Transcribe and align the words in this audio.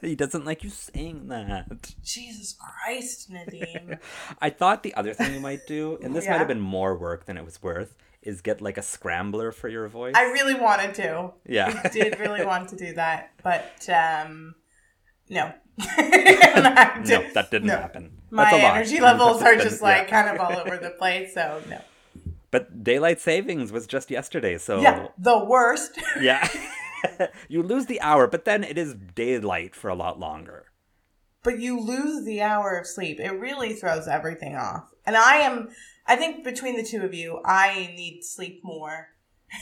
He 0.00 0.14
doesn't 0.14 0.44
like 0.44 0.64
you 0.64 0.70
saying 0.70 1.28
that. 1.28 1.66
Jesus 2.04 2.54
Christ, 2.58 3.30
Nadim. 3.30 3.98
I 4.40 4.50
thought 4.50 4.82
the 4.82 4.94
other 4.94 5.12
thing 5.14 5.34
you 5.34 5.40
might 5.40 5.66
do, 5.66 5.98
and 6.02 6.14
this 6.14 6.26
might 6.26 6.38
have 6.38 6.48
been 6.48 6.60
more 6.60 6.96
work 6.96 7.26
than 7.26 7.36
it 7.36 7.44
was 7.44 7.62
worth, 7.62 7.94
is 8.22 8.40
get 8.40 8.60
like 8.60 8.78
a 8.78 8.82
scrambler 8.82 9.52
for 9.52 9.68
your 9.68 9.88
voice. 9.88 10.14
I 10.16 10.24
really 10.32 10.54
wanted 10.54 10.94
to. 10.96 11.32
Yeah. 11.46 11.80
I 11.84 11.88
did 11.88 12.18
really 12.18 12.44
want 12.52 12.68
to 12.70 12.76
do 12.76 12.94
that, 12.94 13.30
but 13.42 13.88
um 13.88 14.54
no. 15.28 15.52
No, 15.96 17.24
that 17.34 17.48
didn't 17.50 17.68
no. 17.68 17.76
happen. 17.78 18.12
My 18.30 18.44
That's 18.44 18.54
a 18.54 18.58
lot. 18.62 18.76
energy 18.76 19.00
levels 19.00 19.42
are 19.42 19.56
just 19.56 19.80
Yeah. 19.80 19.88
like 19.88 20.08
kind 20.08 20.28
of 20.28 20.38
all 20.40 20.56
over 20.58 20.76
the 20.76 20.90
place, 20.90 21.34
so 21.34 21.62
no. 21.68 21.80
But 22.50 22.82
daylight 22.82 23.20
savings 23.20 23.70
was 23.72 23.86
just 23.86 24.10
yesterday, 24.10 24.58
so 24.58 24.80
Yeah, 24.80 25.08
the 25.18 25.44
worst. 25.44 25.98
yeah. 26.20 26.46
you 27.48 27.62
lose 27.62 27.86
the 27.86 28.00
hour, 28.00 28.26
but 28.26 28.44
then 28.44 28.64
it 28.64 28.76
is 28.78 28.94
daylight 29.14 29.74
for 29.74 29.88
a 29.88 29.94
lot 29.94 30.18
longer. 30.18 30.66
but 31.42 31.58
you 31.58 31.80
lose 31.80 32.24
the 32.26 32.42
hour 32.42 32.76
of 32.78 32.86
sleep. 32.86 33.18
It 33.18 33.30
really 33.30 33.72
throws 33.74 34.06
everything 34.08 34.56
off. 34.56 34.84
And 35.06 35.16
I 35.16 35.36
am 35.36 35.68
I 36.06 36.16
think 36.16 36.44
between 36.44 36.76
the 36.76 36.82
two 36.82 37.02
of 37.02 37.14
you, 37.14 37.40
I 37.44 37.92
need 37.96 38.22
sleep 38.24 38.60
more. 38.64 39.08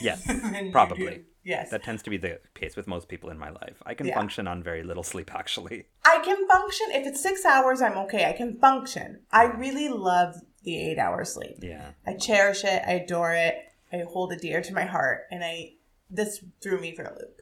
Yes, 0.01 0.25
probably. 0.71 1.23
Yes. 1.43 1.69
That 1.71 1.83
tends 1.83 2.03
to 2.03 2.09
be 2.09 2.17
the 2.17 2.39
case 2.53 2.75
with 2.75 2.85
most 2.87 3.07
people 3.07 3.29
in 3.29 3.37
my 3.39 3.49
life. 3.49 3.81
I 3.85 3.93
can 3.93 4.07
Yeah. 4.07 4.15
function 4.15 4.47
on 4.47 4.61
very 4.61 4.83
little 4.83 5.03
sleep, 5.03 5.33
actually. 5.33 5.85
I 6.05 6.19
can 6.23 6.47
function. 6.47 6.87
If 6.91 7.07
it's 7.07 7.21
six 7.21 7.45
hours, 7.45 7.81
I'm 7.81 7.97
okay. 8.05 8.25
I 8.25 8.33
can 8.33 8.57
function. 8.59 9.21
I 9.31 9.43
really 9.45 9.89
love 9.89 10.35
the 10.63 10.77
eight 10.77 10.97
hour 10.99 11.23
sleep. 11.25 11.57
Yeah. 11.61 11.91
I 12.05 12.13
cherish 12.15 12.63
it. 12.63 12.83
I 12.85 12.91
adore 12.93 13.33
it. 13.33 13.55
I 13.91 14.03
hold 14.07 14.33
it 14.33 14.41
dear 14.41 14.61
to 14.61 14.73
my 14.73 14.83
heart. 14.85 15.21
And 15.31 15.43
I, 15.43 15.73
this 16.09 16.43
threw 16.61 16.79
me 16.79 16.95
for 16.95 17.03
a 17.03 17.13
loop. 17.13 17.41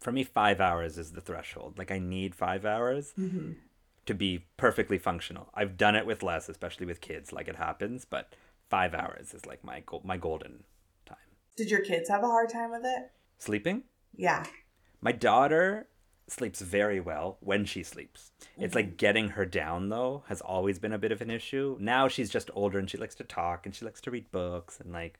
For 0.00 0.12
me, 0.12 0.24
five 0.24 0.60
hours 0.60 0.98
is 0.98 1.12
the 1.12 1.20
threshold. 1.20 1.78
Like, 1.78 1.90
I 1.90 1.98
need 1.98 2.34
five 2.34 2.64
hours 2.64 3.12
Mm-hmm. 3.18 3.52
to 4.06 4.14
be 4.14 4.44
perfectly 4.56 4.98
functional. 4.98 5.48
I've 5.54 5.76
done 5.76 5.96
it 5.96 6.06
with 6.06 6.22
less, 6.22 6.48
especially 6.48 6.86
with 6.86 7.00
kids, 7.00 7.32
like 7.32 7.48
it 7.48 7.56
happens, 7.56 8.04
but 8.04 8.34
five 8.68 8.94
hours 8.94 9.34
is 9.34 9.46
like 9.46 9.64
my, 9.64 9.82
go- 9.86 10.02
my 10.04 10.16
golden 10.16 10.62
time. 11.06 11.16
Did 11.56 11.70
your 11.70 11.80
kids 11.80 12.08
have 12.08 12.22
a 12.22 12.28
hard 12.28 12.50
time 12.50 12.70
with 12.70 12.82
it? 12.84 13.10
Sleeping? 13.38 13.82
Yeah. 14.14 14.44
My 15.00 15.12
daughter 15.12 15.88
sleeps 16.28 16.60
very 16.60 17.00
well 17.00 17.38
when 17.40 17.64
she 17.64 17.82
sleeps. 17.82 18.30
It's 18.58 18.70
Mm-hmm. 18.70 18.76
like 18.76 18.96
getting 18.96 19.28
her 19.30 19.46
down 19.46 19.88
though 19.88 20.24
has 20.28 20.40
always 20.40 20.78
been 20.78 20.92
a 20.92 20.98
bit 20.98 21.12
of 21.12 21.20
an 21.20 21.30
issue. 21.30 21.76
Now 21.80 22.06
she's 22.08 22.30
just 22.30 22.50
older 22.54 22.78
and 22.78 22.88
she 22.90 22.98
likes 22.98 23.14
to 23.16 23.24
talk 23.24 23.64
and 23.66 23.74
she 23.74 23.84
likes 23.84 24.00
to 24.02 24.10
read 24.10 24.30
books 24.30 24.78
and 24.80 24.92
like 24.92 25.18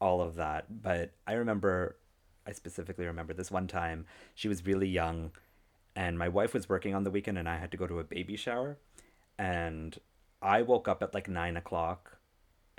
all 0.00 0.20
of 0.20 0.36
that. 0.36 0.82
But 0.82 1.12
I 1.26 1.32
remember 1.34 1.96
I 2.46 2.52
specifically 2.52 3.06
remember 3.06 3.32
this 3.32 3.50
one 3.50 3.66
time 3.66 4.06
she 4.34 4.48
was 4.48 4.66
really 4.66 4.88
young 4.88 5.32
and 5.94 6.18
my 6.18 6.28
wife 6.28 6.54
was 6.54 6.68
working 6.68 6.94
on 6.94 7.04
the 7.04 7.10
weekend 7.10 7.38
and 7.38 7.48
I 7.48 7.58
had 7.58 7.70
to 7.72 7.76
go 7.76 7.86
to 7.86 7.98
a 7.98 8.04
baby 8.04 8.36
shower 8.36 8.78
and 9.38 9.98
I 10.40 10.62
woke 10.62 10.88
up 10.88 11.02
at 11.02 11.14
like 11.14 11.28
nine 11.28 11.56
o'clock 11.56 12.18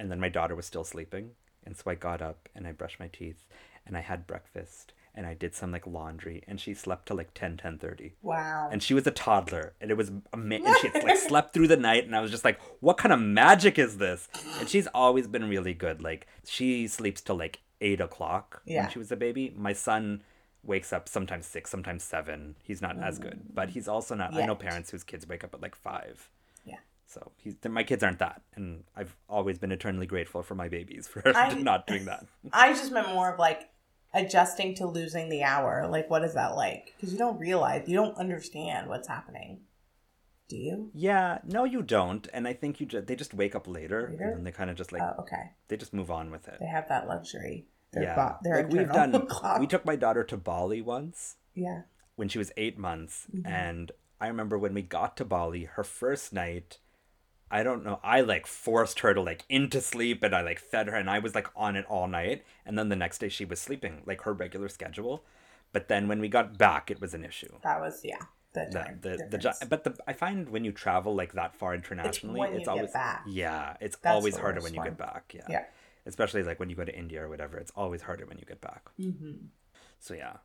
and 0.01 0.09
then 0.09 0.19
my 0.19 0.29
daughter 0.29 0.55
was 0.55 0.65
still 0.65 0.83
sleeping 0.83 1.31
and 1.63 1.77
so 1.77 1.83
i 1.87 1.95
got 1.95 2.21
up 2.21 2.49
and 2.55 2.67
i 2.67 2.71
brushed 2.71 2.99
my 2.99 3.07
teeth 3.07 3.45
and 3.85 3.95
i 3.95 4.01
had 4.01 4.27
breakfast 4.27 4.93
and 5.13 5.25
i 5.25 5.33
did 5.33 5.53
some 5.53 5.71
like 5.71 5.85
laundry 5.85 6.43
and 6.47 6.59
she 6.59 6.73
slept 6.73 7.07
till 7.07 7.17
like 7.17 7.33
10 7.33 7.57
10 7.57 7.77
30. 7.77 8.13
Wow. 8.21 8.69
and 8.71 8.81
she 8.81 8.93
was 8.93 9.05
a 9.05 9.11
toddler 9.11 9.73
and 9.79 9.91
it 9.91 9.97
was 9.97 10.11
amazing 10.33 10.67
and 10.67 10.77
she 10.79 10.87
had, 10.87 11.03
like 11.03 11.17
slept 11.27 11.53
through 11.53 11.67
the 11.67 11.77
night 11.77 12.05
and 12.05 12.15
i 12.15 12.21
was 12.21 12.31
just 12.31 12.45
like 12.45 12.59
what 12.79 12.97
kind 12.97 13.13
of 13.13 13.19
magic 13.19 13.77
is 13.77 13.97
this 13.97 14.27
and 14.59 14.67
she's 14.67 14.87
always 14.87 15.27
been 15.27 15.47
really 15.47 15.73
good 15.73 16.01
like 16.01 16.27
she 16.45 16.87
sleeps 16.87 17.21
till 17.21 17.37
like 17.37 17.59
8 17.81 18.01
o'clock 18.01 18.61
Yeah. 18.65 18.83
when 18.83 18.91
she 18.91 18.99
was 18.99 19.11
a 19.11 19.15
baby 19.15 19.53
my 19.57 19.73
son 19.73 20.23
wakes 20.63 20.93
up 20.93 21.09
sometimes 21.09 21.45
6 21.47 21.69
sometimes 21.69 22.03
7 22.03 22.55
he's 22.63 22.81
not 22.81 22.97
as 23.01 23.19
good 23.19 23.39
mm. 23.39 23.53
but 23.53 23.69
he's 23.71 23.87
also 23.87 24.15
not 24.15 24.33
i 24.33 24.45
know 24.45 24.55
parents 24.55 24.91
whose 24.91 25.03
kids 25.03 25.27
wake 25.27 25.43
up 25.43 25.53
at 25.53 25.61
like 25.61 25.75
5 25.75 26.29
yeah. 26.65 26.75
so 27.07 27.31
he's 27.37 27.55
my 27.67 27.83
kids 27.83 28.03
aren't 28.03 28.19
that, 28.19 28.41
and 28.55 28.83
I've 28.95 29.15
always 29.27 29.57
been 29.57 29.71
eternally 29.71 30.05
grateful 30.05 30.43
for 30.43 30.55
my 30.55 30.67
babies 30.67 31.07
for 31.07 31.23
not 31.57 31.87
doing 31.87 32.05
that. 32.05 32.25
I 32.53 32.73
just 32.73 32.91
meant 32.91 33.09
more 33.09 33.33
of 33.33 33.39
like 33.39 33.71
adjusting 34.13 34.75
to 34.75 34.87
losing 34.87 35.29
the 35.29 35.43
hour. 35.43 35.87
Like, 35.89 36.09
what 36.09 36.23
is 36.23 36.33
that 36.33 36.55
like? 36.55 36.93
Because 36.95 37.11
you 37.11 37.19
don't 37.19 37.39
realize, 37.39 37.87
you 37.87 37.95
don't 37.95 38.17
understand 38.17 38.87
what's 38.87 39.07
happening. 39.07 39.61
Do 40.51 40.57
you? 40.57 40.91
Yeah, 40.93 41.39
no, 41.45 41.63
you 41.63 41.81
don't, 41.81 42.27
and 42.33 42.45
I 42.45 42.51
think 42.53 42.79
you 42.81 42.85
just 42.85 43.07
they 43.07 43.15
just 43.15 43.33
wake 43.33 43.55
up 43.55 43.67
later, 43.67 44.09
Later? 44.11 44.23
and 44.25 44.35
then 44.37 44.43
they 44.43 44.51
kind 44.51 44.69
of 44.69 44.75
just 44.75 44.91
like 44.91 45.01
Oh, 45.01 45.21
okay. 45.21 45.51
they 45.69 45.77
just 45.77 45.93
move 45.93 46.11
on 46.11 46.29
with 46.29 46.47
it. 46.49 46.57
They 46.59 46.67
have 46.67 46.89
that 46.89 47.07
luxury. 47.07 47.65
Their 47.93 48.03
yeah, 48.03 48.15
bo- 48.43 48.49
like 48.49 48.69
we've 48.69 48.91
done. 48.91 49.13
clock. 49.35 49.59
We 49.61 49.67
took 49.67 49.85
my 49.85 49.95
daughter 49.95 50.23
to 50.25 50.35
Bali 50.37 50.81
once 50.81 51.37
yeah. 51.55 51.83
when 52.17 52.27
she 52.27 52.37
was 52.37 52.51
eight 52.57 52.77
months, 52.77 53.27
Mm-hmm. 53.33 53.47
and 53.47 53.91
I 54.19 54.27
remember 54.27 54.57
when 54.57 54.73
we 54.73 54.81
got 54.81 55.15
to 55.17 55.25
Bali, 55.25 55.63
her 55.75 55.83
first 55.85 56.33
night. 56.33 56.79
I 57.53 57.63
don't 57.63 57.83
know. 57.85 57.99
I 58.03 58.21
like 58.21 58.45
forced 58.47 58.99
her 59.01 59.13
to 59.13 59.21
like 59.21 59.43
into 59.49 59.81
sleep 59.81 60.23
and 60.23 60.33
I 60.33 60.41
like 60.41 60.59
fed 60.59 60.87
her 60.87 60.95
and 60.95 61.09
I 61.09 61.19
was 61.19 61.35
like 61.35 61.47
on 61.53 61.75
it 61.75 61.85
all 61.89 62.07
night. 62.07 62.45
And 62.65 62.77
then 62.77 62.87
the 62.89 62.95
next 62.95 63.17
day 63.19 63.27
she 63.27 63.43
was 63.43 63.59
sleeping 63.59 64.03
like 64.05 64.21
her 64.21 64.31
regular 64.31 64.69
schedule. 64.69 65.25
But 65.73 65.89
then 65.89 66.07
when 66.07 66.21
we 66.21 66.29
got 66.29 66.57
back, 66.57 66.89
it 66.89 67.01
was 67.01 67.13
an 67.13 67.25
issue. 67.25 67.51
That 67.63 67.81
was 67.81 68.01
yeah. 68.05 68.21
The 68.53 68.65
the 68.69 68.79
time 68.79 68.97
the, 69.01 69.27
the 69.29 69.37
gi- 69.37 69.65
but 69.69 69.83
the 69.85 69.97
I 70.07 70.13
find 70.13 70.49
when 70.49 70.65
you 70.65 70.71
travel 70.73 71.15
like 71.15 71.33
that 71.33 71.55
far 71.55 71.73
internationally, 71.73 72.39
when 72.39 72.49
it's, 72.53 72.59
you 72.59 72.65
get 72.65 72.69
always 72.71 72.91
back. 72.91 73.23
yeah, 73.27 73.77
it's 73.79 73.95
That's 73.97 74.13
always 74.15 74.35
harder 74.37 74.59
when 74.61 74.73
you 74.73 74.83
get 74.83 74.97
back. 74.97 75.31
Yeah, 75.33 75.45
Yeah. 75.49 75.63
especially 76.05 76.43
like 76.43 76.59
when 76.59 76.69
you 76.69 76.75
go 76.75 76.83
to 76.83 76.93
India 76.97 77.23
or 77.23 77.29
whatever, 77.29 77.57
it's 77.57 77.71
always 77.75 78.01
harder 78.01 78.25
when 78.25 78.37
you 78.37 78.45
get 78.45 78.59
back. 78.59 78.89
Mm-hmm. 78.99 79.45
So 79.99 80.13
yeah, 80.15 80.37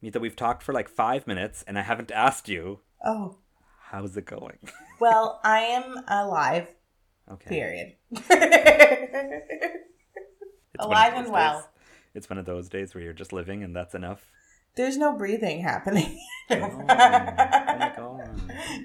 Mita, 0.00 0.20
we've 0.20 0.36
talked 0.36 0.62
for 0.62 0.72
like 0.72 0.88
five 0.88 1.26
minutes, 1.26 1.64
and 1.66 1.76
I 1.78 1.82
haven't 1.82 2.10
asked 2.12 2.48
you 2.48 2.80
Oh 3.04 3.38
how's 3.90 4.16
it 4.16 4.26
going. 4.26 4.58
well, 5.00 5.40
I 5.42 5.58
am 5.60 5.98
alive. 6.06 6.68
okay, 7.32 7.48
Period. 7.50 7.94
It's 10.74 10.84
alive 10.86 11.14
and 11.14 11.30
well. 11.32 11.58
days- 11.60 11.68
It's 12.14 12.30
one 12.30 12.38
of 12.38 12.46
those 12.46 12.68
days 12.68 12.94
where 12.94 13.02
you're 13.04 13.12
just 13.12 13.32
living, 13.32 13.62
and 13.62 13.74
that's 13.74 13.94
enough. 13.94 14.30
There's 14.76 14.96
no 14.96 15.16
breathing 15.16 15.60
happening. 15.62 16.18
Oh. 16.50 18.16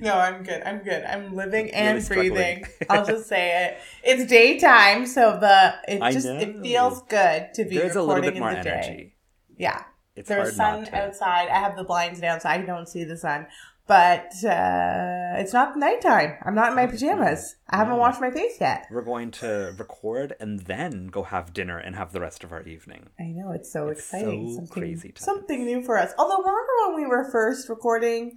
No, 0.01 0.13
I'm 0.16 0.44
good. 0.44 0.62
I'm 0.63 0.79
good. 0.79 1.03
I'm 1.03 1.35
living 1.35 1.69
and 1.72 1.97
Really 2.09 2.29
breathing. 2.29 2.66
I'll 2.90 3.06
just 3.06 3.28
say 3.28 3.66
it. 3.66 3.78
It's 4.03 4.29
daytime, 4.29 5.06
so 5.06 5.38
the 5.40 5.75
it 5.88 6.01
I 6.01 6.12
just 6.12 6.25
know. 6.25 6.38
it 6.38 6.62
feels 6.62 7.01
good 7.03 7.53
to 7.56 7.66
be 7.66 7.78
There's 7.78 7.96
a 7.96 8.00
recording 8.00 8.23
little 8.25 8.31
bit 8.31 8.40
more 8.40 8.50
in 8.51 8.57
the 8.57 8.63
day. 8.63 8.69
energy. 8.72 9.16
Yeah. 9.57 9.84
It's 10.16 10.29
There's 10.29 10.56
sun 10.56 10.88
outside. 10.94 11.50
I 11.50 11.59
have 11.59 11.75
the 11.75 11.84
blinds 11.84 12.19
down, 12.22 12.40
so 12.40 12.50
I 12.50 12.59
don't 12.59 12.88
see 12.88 13.03
the 13.03 13.17
sun. 13.17 13.47
But 13.88 14.34
uh, 14.44 15.35
it's 15.38 15.53
not 15.53 15.78
nighttime. 15.78 16.38
I'm 16.44 16.56
not 16.56 16.69
in 16.69 16.75
my 16.75 16.85
No, 16.85 16.91
it's 16.91 17.01
not. 17.03 17.12
pajamas. 17.12 17.56
I 17.69 17.78
haven't 17.78 17.97
washed 17.97 18.19
my 18.19 18.31
face 18.31 18.57
yet. 18.59 18.88
We're 18.90 19.03
going 19.03 19.29
to 19.31 19.75
record 19.78 20.34
and 20.40 20.62
then 20.62 21.07
go 21.07 21.22
have 21.23 21.53
dinner 21.53 21.78
and 21.78 21.96
have 21.96 22.12
the 22.12 22.19
rest 22.19 22.44
of 22.44 22.51
our 22.51 22.63
evening. 22.63 23.09
I 23.19 23.25
know 23.25 23.51
it's 23.51 23.72
so 23.72 23.90
It's 23.90 23.99
exciting. 23.99 24.49
so 24.49 24.55
something, 24.55 24.82
crazy 24.82 25.14
something 25.17 25.66
new 25.66 25.84
for 25.84 25.99
us. 25.99 26.14
Although 26.17 26.40
remember 26.40 26.72
when 26.87 26.96
we 26.96 27.05
were 27.08 27.29
first 27.32 27.70
recording 27.70 28.34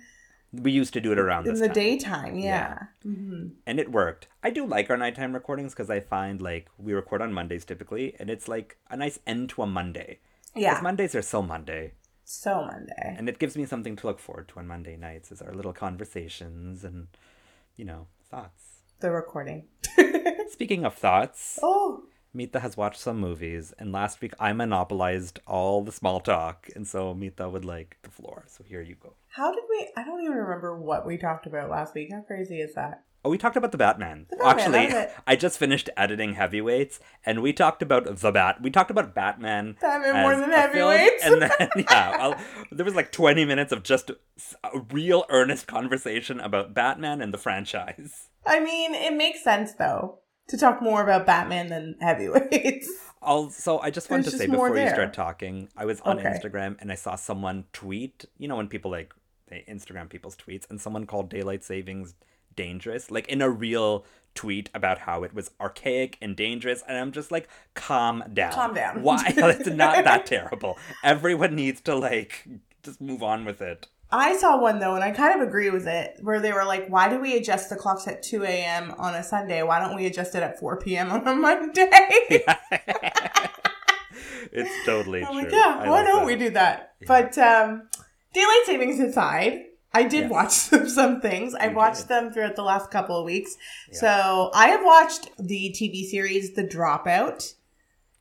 We 0.52 0.70
used 0.72 0.92
to 0.94 1.00
do 1.00 1.12
it 1.12 1.18
around 1.18 1.46
in 1.46 1.54
the 1.54 1.66
time. 1.66 1.74
daytime? 1.74 2.38
Yeah. 2.38 2.78
hmm 3.02 3.48
and 3.66 3.80
it 3.80 3.90
worked. 3.90 4.28
I 4.42 4.50
do 4.50 4.66
like 4.66 4.90
our 4.90 4.96
nighttime 4.98 5.32
recordings 5.32 5.72
because 5.72 5.88
I 5.88 6.00
find 6.00 6.42
like 6.42 6.68
we 6.78 6.92
record 6.92 7.22
on 7.22 7.32
Mondays 7.32 7.64
typically, 7.64 8.14
and 8.18 8.28
it's 8.28 8.48
like 8.48 8.76
a 8.90 8.96
nice 8.98 9.18
end 9.26 9.48
to 9.50 9.62
a 9.62 9.66
Monday. 9.66 10.18
Yeah. 10.54 10.70
Because 10.72 10.82
Mondays 10.82 11.14
are 11.14 11.22
so 11.22 11.40
Monday, 11.42 11.92
So 12.30 12.60
Monday. 12.62 13.14
and 13.16 13.26
it 13.26 13.38
gives 13.38 13.56
me 13.56 13.64
something 13.64 13.96
to 13.96 14.06
look 14.06 14.18
forward 14.18 14.48
to 14.48 14.58
on 14.58 14.66
Monday 14.66 14.98
nights 14.98 15.32
is 15.32 15.40
our 15.40 15.54
little 15.54 15.72
conversations 15.72 16.84
and 16.84 17.06
you 17.74 17.86
know 17.86 18.06
thoughts. 18.30 18.82
The 19.00 19.10
recording. 19.10 19.64
Speaking 20.50 20.84
of 20.84 20.92
thoughts, 20.94 21.58
oh, 21.62 22.02
Mita 22.34 22.60
has 22.60 22.76
watched 22.76 23.00
some 23.00 23.18
movies, 23.18 23.72
and 23.78 23.92
last 23.92 24.20
week 24.20 24.34
I 24.38 24.52
monopolized 24.52 25.40
all 25.46 25.82
the 25.82 25.90
small 25.90 26.20
talk, 26.20 26.68
and 26.76 26.86
so 26.86 27.14
Mita 27.14 27.48
would 27.48 27.64
like 27.64 27.96
the 28.02 28.10
floor. 28.10 28.44
So 28.46 28.62
here 28.62 28.82
you 28.82 28.96
go. 29.02 29.14
how 29.28 29.50
did 29.54 29.64
we? 29.70 29.88
I 29.96 30.04
don't 30.04 30.20
even 30.20 30.36
remember 30.36 30.78
what 30.78 31.06
we 31.06 31.16
talked 31.16 31.46
about 31.46 31.70
last 31.70 31.94
week. 31.94 32.10
How 32.12 32.20
crazy 32.20 32.60
is 32.60 32.74
that? 32.74 33.04
Oh, 33.28 33.30
we 33.30 33.36
talked 33.38 33.56
about 33.56 33.72
the 33.72 33.78
Batman. 33.78 34.26
The 34.30 34.36
Batman, 34.36 34.74
Actually. 34.74 35.12
I 35.26 35.36
just 35.36 35.58
finished 35.58 35.90
editing 35.98 36.32
Heavyweights, 36.32 36.98
and 37.26 37.42
we 37.42 37.52
talked 37.52 37.82
about 37.82 38.04
the 38.20 38.32
Bat. 38.32 38.62
We 38.62 38.70
talked 38.70 38.90
about 38.90 39.14
Batman. 39.14 39.76
Batman 39.82 40.22
more 40.22 40.34
than 40.34 40.48
film, 40.48 40.52
Heavyweights. 40.60 41.24
and 41.26 41.42
then 41.42 41.68
yeah, 41.90 42.16
I'll, 42.18 42.34
there 42.72 42.86
was 42.86 42.94
like 42.94 43.12
twenty 43.12 43.44
minutes 43.44 43.70
of 43.70 43.82
just 43.82 44.10
a 44.10 44.80
real 44.90 45.24
earnest 45.28 45.66
conversation 45.66 46.40
about 46.40 46.72
Batman 46.72 47.20
and 47.20 47.34
the 47.34 47.38
franchise. 47.38 48.28
I 48.46 48.60
mean, 48.60 48.94
it 48.94 49.14
makes 49.14 49.44
sense 49.44 49.74
though 49.74 50.20
to 50.48 50.56
talk 50.56 50.80
more 50.80 51.02
about 51.02 51.26
Batman 51.26 51.68
than 51.68 51.96
heavyweights. 52.00 52.88
Also, 53.20 53.78
I 53.80 53.90
just 53.90 54.08
wanted 54.10 54.24
There's 54.26 54.32
to 54.34 54.38
say 54.38 54.46
before 54.46 54.74
you 54.78 54.88
start 54.88 55.12
talking, 55.12 55.68
I 55.76 55.84
was 55.84 56.00
on 56.00 56.18
Okay. 56.18 56.28
Instagram 56.28 56.76
and 56.80 56.90
I 56.90 56.94
saw 56.94 57.16
someone 57.16 57.64
tweet. 57.74 58.24
You 58.38 58.48
know 58.48 58.56
when 58.56 58.68
people 58.68 58.90
like 58.90 59.12
they 59.48 59.64
Instagram 59.68 60.08
people's 60.08 60.36
tweets, 60.36 60.68
and 60.70 60.80
someone 60.80 61.04
called 61.04 61.28
daylight 61.28 61.64
savings 61.64 62.14
dangerous, 62.58 63.10
like 63.10 63.26
in 63.28 63.40
a 63.40 63.48
real 63.48 64.04
tweet 64.34 64.68
about 64.74 64.98
how 64.98 65.22
it 65.22 65.32
was 65.32 65.50
archaic 65.60 66.18
and 66.20 66.36
dangerous, 66.36 66.82
and 66.86 66.98
I'm 66.98 67.12
just 67.12 67.30
like, 67.32 67.48
calm 67.74 68.22
down, 68.34 68.52
Calm 68.52 68.74
down. 68.74 69.02
Why? 69.02 69.22
it's 69.36 69.68
not 69.68 70.04
that 70.04 70.26
terrible. 70.34 70.76
Everyone 71.02 71.54
needs 71.54 71.80
to 71.82 71.94
like 71.94 72.46
just 72.82 73.00
move 73.00 73.22
on 73.22 73.44
with 73.44 73.60
it. 73.62 73.86
I 74.10 74.36
saw 74.38 74.58
one 74.60 74.78
though, 74.78 74.94
and 74.94 75.04
I 75.04 75.10
kind 75.10 75.38
of 75.40 75.46
agree 75.46 75.70
with 75.70 75.86
it, 75.86 76.18
where 76.22 76.40
they 76.40 76.52
were 76.52 76.64
like, 76.64 76.88
"Why 76.88 77.08
do 77.10 77.20
we 77.20 77.36
adjust 77.36 77.68
the 77.68 77.76
clocks 77.76 78.08
at 78.08 78.22
two 78.22 78.42
a.m. 78.42 78.94
on 78.98 79.14
a 79.14 79.22
Sunday? 79.22 79.62
Why 79.62 79.80
don't 79.80 79.94
we 79.96 80.06
adjust 80.06 80.34
it 80.34 80.42
at 80.42 80.58
four 80.58 80.78
p.m. 80.78 81.10
on 81.10 81.26
a 81.28 81.34
Monday?" 81.34 81.90
it's 84.52 84.86
totally 84.86 85.22
I'm 85.22 85.32
true. 85.32 85.42
like, 85.42 85.52
"Yeah, 85.52 85.80
I 85.80 85.90
why 85.90 86.02
don't 86.04 86.20
that. 86.20 86.26
we 86.26 86.36
do 86.36 86.50
that?" 86.50 86.94
But 87.06 87.36
um, 87.36 87.88
daylight 88.32 88.62
savings 88.64 88.98
aside, 89.00 89.64
I 89.92 90.02
did 90.04 90.22
Yes. 90.22 90.30
watch 90.30 90.50
some, 90.52 90.88
some 90.88 91.20
things. 91.20 91.54
I 91.54 91.68
You 91.68 91.76
watched 91.76 92.02
did. 92.02 92.08
them 92.08 92.32
throughout 92.32 92.56
the 92.56 92.62
last 92.62 92.90
couple 92.90 93.18
of 93.18 93.24
weeks. 93.24 93.56
Yeah. 93.90 93.98
So 93.98 94.50
I 94.54 94.68
have 94.68 94.84
watched 94.84 95.30
the 95.38 95.74
TV 95.78 96.04
series 96.04 96.54
The 96.54 96.64
Dropout, 96.64 97.54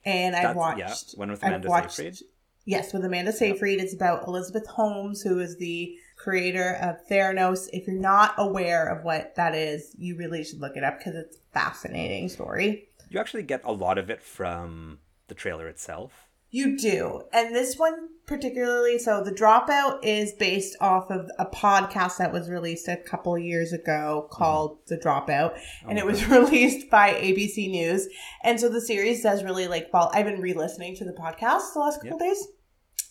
and 0.06 0.36
I've 0.36 0.56
watched. 0.56 0.80
yeah, 0.80 0.94
one 1.16 1.30
with 1.32 1.44
I've 1.44 1.50
Amanda 1.50 1.70
watched- 1.70 1.92
Seyfried. 1.92 2.20
Yes, 2.66 2.92
with 2.94 3.06
Amanda 3.06 3.32
Seyfried. 3.32 3.80
It's 3.80 3.94
about 3.94 4.28
Elizabeth 4.28 4.68
Holmes, 4.68 5.22
who 5.22 5.40
is 5.40 5.56
the 5.58 5.96
creator 6.18 6.78
of 6.82 6.98
Theranos. 7.10 7.70
If 7.72 7.88
you're 7.88 7.96
not 7.96 8.34
aware 8.38 8.88
of 8.88 9.06
what 9.06 9.36
that 9.36 9.56
is, 9.56 9.96
you 9.98 10.18
really 10.18 10.44
should 10.44 10.60
look 10.60 10.76
it 10.76 10.84
up 10.84 10.98
because 10.98 11.16
it's 11.16 11.38
a 11.38 11.40
fascinating 11.54 12.28
story. 12.28 12.90
You 13.10 13.22
actually 13.22 13.44
get 13.44 13.62
a 13.64 13.72
lot 13.72 13.98
of 13.98 14.10
it 14.10 14.22
from 14.22 15.00
the 15.30 15.34
trailer 15.36 15.68
itself. 15.70 16.27
You 16.50 16.78
do. 16.78 17.24
And 17.34 17.54
this 17.54 17.76
one 17.78 18.10
particularly, 18.26 19.00
so 19.00 19.24
The 19.24 19.32
Dropout 19.32 20.00
is 20.04 20.34
based 20.34 20.76
off 20.82 21.10
of 21.10 21.30
a 21.40 21.46
podcast 21.46 22.18
that 22.18 22.34
was 22.34 22.50
released 22.50 22.88
a 22.90 22.98
couple 22.98 23.38
years 23.38 23.72
ago 23.72 24.28
called 24.32 24.80
The 24.88 24.98
Dropout. 24.98 25.58
And 25.88 25.98
it 25.98 26.06
was 26.06 26.26
released 26.30 26.90
by 26.90 27.14
ABC 27.14 27.70
News. 27.70 28.08
And 28.44 28.60
so 28.60 28.68
the 28.70 28.82
series 28.82 29.24
does 29.24 29.44
really 29.44 29.68
like 29.68 29.90
follow. 29.92 30.12
I've 30.14 30.26
been 30.26 30.42
re 30.42 30.54
listening 30.54 30.96
to 30.98 31.06
the 31.06 31.14
podcast 31.14 31.74
the 31.74 31.80
last 31.80 32.02
couple 32.02 32.20
days. 32.20 32.46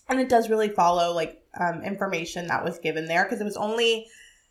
And 0.08 0.20
it 0.20 0.28
does 0.28 0.48
really 0.50 0.68
follow 0.68 1.12
like 1.14 1.42
um, 1.58 1.82
information 1.82 2.46
that 2.48 2.64
was 2.64 2.78
given 2.78 3.06
there 3.06 3.24
because 3.24 3.40
it 3.40 3.44
was 3.44 3.56
only 3.56 4.06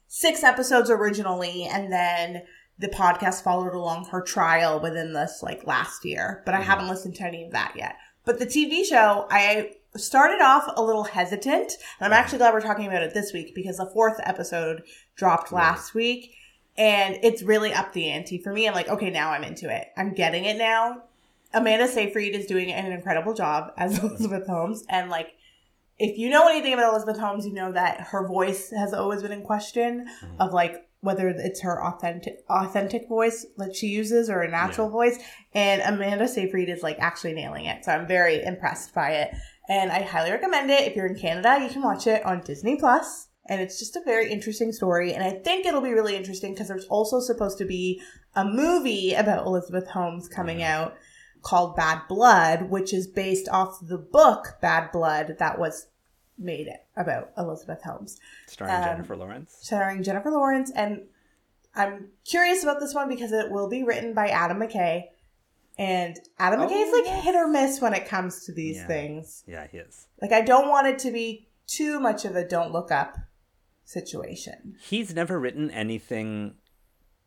six 0.08 0.44
episodes 0.44 0.90
originally. 0.90 1.64
And 1.66 1.92
then 1.94 2.42
the 2.78 2.90
podcast 2.90 3.44
followed 3.44 3.74
along 3.74 4.06
her 4.06 4.22
trial 4.22 4.82
within 4.82 5.14
this 5.14 5.40
like 5.42 5.66
last 5.66 6.04
year. 6.06 6.42
But 6.46 6.56
I 6.56 6.60
Mhm. 6.62 6.64
haven't 6.64 6.88
listened 6.90 7.16
to 7.16 7.24
any 7.24 7.46
of 7.46 7.52
that 7.52 7.74
yet. 7.76 7.96
But 8.26 8.40
the 8.40 8.46
TV 8.46 8.84
show, 8.84 9.28
I 9.30 9.74
started 9.96 10.42
off 10.42 10.70
a 10.76 10.84
little 10.84 11.04
hesitant. 11.06 11.74
And 12.00 12.14
I'm 12.14 12.14
actually 12.14 12.40
glad 12.40 12.54
we're 12.54 12.62
talking 12.62 12.88
about 12.88 13.04
it 13.04 13.14
this 13.14 13.32
week 13.34 13.56
because 13.56 13.78
the 13.78 13.86
fourth 13.86 14.20
episode 14.24 14.84
dropped 15.16 15.52
Right. 15.52 15.60
last 15.62 15.94
week. 15.94 16.34
And 16.78 17.18
it's 17.24 17.42
really 17.44 17.72
up 17.72 17.94
the 17.94 18.10
ante 18.10 18.38
for 18.38 18.52
me. 18.52 18.68
I'm 18.68 18.74
like, 18.74 18.90
okay, 18.90 19.10
now 19.10 19.32
I'm 19.32 19.44
into 19.46 19.74
it. 19.74 19.88
I'm 19.96 20.14
getting 20.14 20.44
it 20.46 20.58
now. 20.58 21.04
Amanda 21.54 21.88
Seyfried 21.88 22.36
is 22.36 22.46
doing 22.48 22.72
an 22.74 22.92
incredible 22.92 23.34
job 23.34 23.72
as 23.78 23.98
Elizabeth 24.04 24.46
Holmes. 24.48 24.84
And 24.90 25.10
like, 25.10 25.36
if 25.98 26.18
you 26.18 26.30
know 26.30 26.50
anything 26.50 26.74
about 26.74 26.92
Elizabeth 26.92 27.18
Holmes, 27.18 27.46
you 27.46 27.54
know 27.54 27.72
that 27.72 28.02
her 28.02 28.28
voice 28.28 28.72
has 28.72 28.94
always 28.94 29.22
been 29.22 29.32
in 29.32 29.44
question 29.44 30.08
Mhm. 30.22 30.36
of 30.42 30.52
like 30.52 30.86
whether 31.06 31.30
it's 31.30 31.62
her 31.62 31.82
authentic 31.82 32.40
authentic 32.50 33.08
voice 33.08 33.46
that 33.58 33.76
she 33.76 33.88
uses 33.88 34.30
or 34.30 34.42
a 34.42 34.52
natural 34.52 34.90
voice. 34.90 35.18
And 35.54 35.82
Amanda 35.82 36.28
Seyfried 36.28 36.68
is 36.68 36.84
like 36.84 36.98
actually 37.00 37.34
nailing 37.34 37.66
it. 37.66 37.86
So 37.86 37.92
I'm 37.92 38.08
very 38.08 38.44
impressed 38.44 38.94
by 38.94 39.12
it. 39.12 39.36
And 39.70 39.92
I 39.92 40.02
highly 40.02 40.32
recommend 40.32 40.70
it. 40.70 40.82
If 40.82 40.96
you're 40.96 41.08
in 41.08 41.18
Canada, 41.18 41.60
you 41.62 41.70
can 41.70 41.82
watch 41.82 42.08
it 42.08 42.26
on 42.26 42.42
Disney 42.42 42.76
Plus. 42.76 43.28
And 43.48 43.62
it's 43.62 43.78
just 43.80 43.96
a 43.96 44.02
very 44.04 44.32
interesting 44.32 44.72
story. 44.72 45.14
And 45.14 45.24
I 45.24 45.32
think 45.32 45.66
it'll 45.66 45.82
be 45.82 45.94
really 45.94 46.16
interesting 46.16 46.54
because 46.54 46.68
there's 46.68 46.88
also 46.88 47.20
supposed 47.20 47.60
to 47.60 47.66
be 47.66 48.02
a 48.36 48.44
movie 48.44 49.14
about 49.14 49.46
Elizabeth 49.46 49.88
Holmes 49.88 50.28
coming 50.28 50.58
Mhm. 50.58 50.70
out 50.70 50.96
called 51.44 51.76
Bad 51.76 52.02
Blood, 52.10 52.72
which 52.72 52.92
is 52.92 53.06
based 53.08 53.48
off 53.50 53.78
the 53.82 54.00
book 54.00 54.58
Bad 54.62 54.92
Blood 54.92 55.36
that 55.38 55.60
was 55.60 55.88
made 56.38 56.68
it 56.68 56.86
about 56.98 57.32
Elizabeth 57.38 57.82
Holmes, 57.84 58.20
starring 58.48 58.76
Um, 58.76 58.84
Jennifer 58.84 59.16
Lawrence. 59.16 59.58
starring 59.62 60.04
Jennifer 60.04 60.32
Lawrence. 60.32 60.72
And 60.76 61.04
I'm 61.76 62.10
curious 62.26 62.64
about 62.64 62.80
this 62.80 62.94
one 62.94 63.08
because 63.10 63.32
it 63.32 63.52
will 63.52 63.70
be 63.70 63.84
written 63.84 64.14
by 64.14 64.28
Adam 64.30 64.58
McKay. 64.60 65.06
And 65.78 66.18
Adam 66.40 66.62
Oh, 66.62 66.68
McKay 66.68 66.86
is 66.88 66.94
like 66.94 67.06
yes. 67.06 67.24
hit 67.26 67.36
or 67.36 67.48
miss 67.48 67.82
when 67.82 67.94
it 67.94 68.08
comes 68.08 68.46
to 68.46 68.54
these 68.54 68.78
Yeah. 68.78 68.88
things. 68.88 69.44
Yeah, 69.48 69.68
he 69.68 69.78
is. 69.80 70.08
Like, 70.22 70.32
I 70.32 70.42
don't 70.42 70.70
want 70.70 70.88
it 70.88 71.00
to 71.00 71.12
be 71.12 71.48
too 71.68 72.00
much 72.00 72.24
of 72.26 72.36
a 72.36 72.48
don't 72.48 72.72
look 72.72 72.92
up 72.92 73.18
situation. 73.84 74.78
He's 74.82 75.14
never 75.14 75.40
written 75.40 75.70
anything 75.72 76.56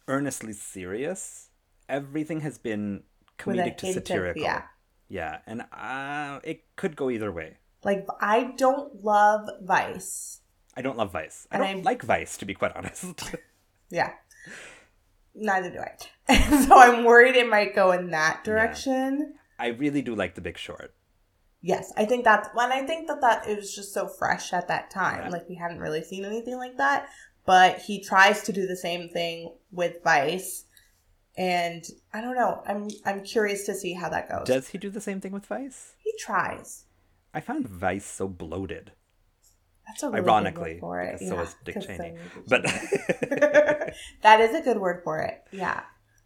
earnestly 0.06 0.52
serious. 0.52 1.50
Everything 1.88 2.40
has 2.40 2.58
been 2.58 3.05
comedic 3.38 3.76
to 3.78 3.87
hint 3.87 3.96
of- 3.99 4.06
satirical. 4.06 4.43
yeah. 4.43 4.62
Yeah, 5.10 5.38
and 5.46 5.62
uh, 5.72 6.40
it 6.44 6.64
could 6.76 6.94
go 6.96 7.08
either 7.08 7.32
way. 7.32 7.56
Like, 7.85 8.07
I 8.21 8.53
don't 8.57 9.05
love 9.05 9.49
Vice. 9.63 10.41
I 10.77 10.83
don't 10.83 10.97
love 10.97 11.13
Vice. 11.13 11.47
I 11.51 11.57
And 11.57 11.63
don't 11.65 11.75
I'm- 11.77 11.83
like 11.83 12.03
Vice, 12.03 12.37
to 12.39 12.45
be 12.45 12.55
quite 12.55 12.75
honest. 12.77 13.35
Yeah. 13.91 14.13
Neither 15.35 15.71
do 15.71 15.79
I. 15.79 16.37
so 16.67 16.79
I'm 16.79 17.05
worried 17.05 17.37
it 17.37 17.49
might 17.49 17.75
go 17.75 17.93
in 17.93 18.11
that 18.11 18.45
direction. 18.45 19.35
I 19.59 19.69
really 19.69 20.03
do 20.03 20.15
like 20.15 20.35
The 20.35 20.41
Big 20.43 20.59
Short. 20.59 20.95
Yes, 21.63 21.93
I 21.97 22.05
think 22.05 22.25
that's 22.25 22.49
when 22.55 22.71
I 22.71 22.85
think 22.87 23.09
that 23.09 23.21
that 23.23 23.49
it 23.49 23.57
was 23.57 23.75
just 23.75 23.95
so 23.95 24.07
fresh 24.09 24.53
at 24.53 24.69
that 24.69 24.91
time. 24.91 25.23
Yeah. 25.25 25.29
Like 25.31 25.49
we 25.49 25.55
hadn't 25.55 25.81
really 25.81 26.03
seen 26.05 26.25
anything 26.25 26.57
like 26.57 26.77
that. 26.77 27.09
But 27.47 27.79
he 27.79 28.03
tries 28.03 28.43
to 28.43 28.53
do 28.53 28.67
the 28.67 28.77
same 28.77 29.09
thing 29.09 29.55
with 29.73 30.03
Vice, 30.05 30.67
and 31.37 31.83
I 32.13 32.21
don't 32.21 32.37
know. 32.37 32.63
I'm 32.67 32.89
I'm 33.07 33.25
curious 33.25 33.65
to 33.67 33.75
see 33.75 33.95
how 33.95 34.09
that 34.11 34.29
goes. 34.29 34.47
Does 34.47 34.69
he 34.69 34.77
do 34.79 34.91
the 34.91 35.01
same 35.01 35.21
thing 35.21 35.33
with 35.33 35.47
Vice? 35.47 35.95
he 36.05 36.13
tries? 36.19 36.85
I 37.35 37.41
found 37.41 37.67
Vice 37.69 38.05
so 38.07 38.29
bloated. 38.29 38.93
That's 39.87 40.03
a 40.03 40.11
really 40.11 40.20
Ironically, 40.20 40.75
good 40.75 40.82
word 40.82 40.99
for 40.99 41.01
it. 41.01 41.19
because 41.19 41.29
so 41.29 41.35
yeah, 41.35 41.43
is 41.43 41.56
Dick 41.65 41.81
Cheney. 41.99 42.15
But 42.47 42.63
that 44.23 44.41
is 44.41 44.55
a 44.55 44.61
good 44.61 44.79
word 44.79 45.03
for 45.03 45.19
it. 45.20 45.43
Yeah. 45.51 45.82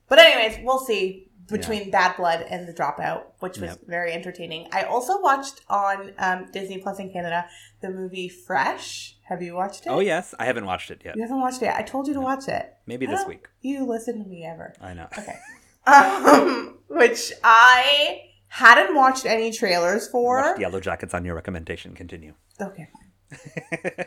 But 0.08 0.18
anyways, 0.18 0.58
we'll 0.64 0.80
see 0.80 1.28
between 1.48 1.90
Bad 1.90 2.16
Blood 2.16 2.44
and 2.48 2.66
The 2.68 2.72
Dropout, 2.72 3.22
which 3.40 3.58
was 3.58 3.70
Yep. 3.70 3.80
very 3.86 4.12
entertaining. 4.12 4.68
I 4.72 4.82
also 4.82 5.20
watched 5.20 5.60
on 5.68 6.12
um, 6.18 6.46
Disney 6.52 6.78
Plus 6.78 6.98
in 6.98 7.12
Canada 7.12 7.46
the 7.80 7.90
movie 7.90 8.28
Fresh. 8.28 9.16
Have 9.28 9.42
you 9.42 9.54
watched 9.54 9.86
it? 9.86 9.90
oh 9.90 10.00
yes, 10.00 10.34
I 10.38 10.44
haven't 10.44 10.66
watched 10.66 10.90
it 10.90 11.02
yet. 11.04 11.16
You 11.16 11.22
haven't 11.22 11.40
watched 11.40 11.62
it 11.62 11.66
yet. 11.66 11.76
I 11.76 11.82
told 11.82 12.06
you 12.08 12.14
to 12.14 12.20
watch 12.20 12.48
it. 12.48 12.74
Maybe 12.86 13.06
this 13.06 13.26
week. 13.26 13.48
You 13.60 13.86
listen 13.86 14.22
to 14.22 14.28
me 14.28 14.44
ever. 14.44 14.74
I 14.80 14.94
know. 14.94 15.06
Okay. 15.16 15.36
um, 15.86 16.78
which 16.88 17.32
I 17.42 18.20
hadn't 18.52 18.94
watched 18.94 19.24
any 19.24 19.50
trailers 19.50 20.06
for. 20.08 20.36
Watched 20.42 20.60
Yellow 20.60 20.78
Jackets 20.78 21.14
on 21.14 21.24
your 21.24 21.34
recommendation. 21.34 21.94
Continue. 21.94 22.34
Okay. 22.60 22.88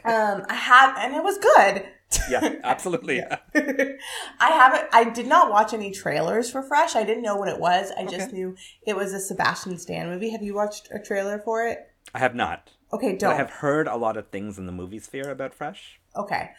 Um, 0.03 0.43
I 0.47 0.53
have, 0.53 0.95
and 0.99 1.15
it 1.15 1.23
was 1.23 1.39
good. 1.39 1.87
yeah, 2.29 2.59
absolutely. 2.63 3.17
Yeah. 3.17 3.39
I 3.55 4.49
haven't. 4.49 4.87
I 4.93 5.09
did 5.09 5.25
not 5.25 5.49
watch 5.49 5.73
any 5.73 5.89
trailers 5.89 6.51
for 6.51 6.61
Fresh. 6.61 6.95
I 6.95 7.03
didn't 7.03 7.23
know 7.23 7.35
what 7.35 7.47
it 7.47 7.59
was. 7.59 7.91
I 7.97 8.05
just 8.05 8.31
knew 8.31 8.55
it 8.85 8.95
was 8.95 9.13
a 9.13 9.19
Sebastian 9.19 9.79
Stan 9.79 10.09
movie. 10.09 10.29
Have 10.29 10.43
you 10.43 10.53
watched 10.53 10.89
a 10.93 10.99
trailer 10.99 11.39
for 11.39 11.67
it? 11.67 11.79
I 12.13 12.19
have 12.19 12.35
not. 12.35 12.71
Okay, 12.93 13.17
don't. 13.17 13.33
I 13.33 13.37
have 13.37 13.49
heard 13.49 13.87
a 13.87 13.97
lot 13.97 14.15
of 14.15 14.29
things 14.29 14.59
in 14.59 14.67
the 14.67 14.71
movie 14.71 14.99
sphere 14.99 15.31
about 15.31 15.55
Fresh. 15.55 15.99
Okay. 16.15 16.51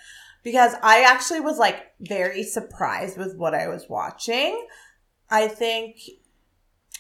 Because 0.43 0.75
I 0.83 1.03
actually 1.03 1.41
was 1.41 1.59
like 1.59 1.93
very 2.01 2.43
surprised 2.43 3.17
with 3.17 3.37
what 3.37 3.55
I 3.55 3.69
was 3.69 3.87
watching. 3.89 4.67
I 5.31 5.47
think 5.47 5.99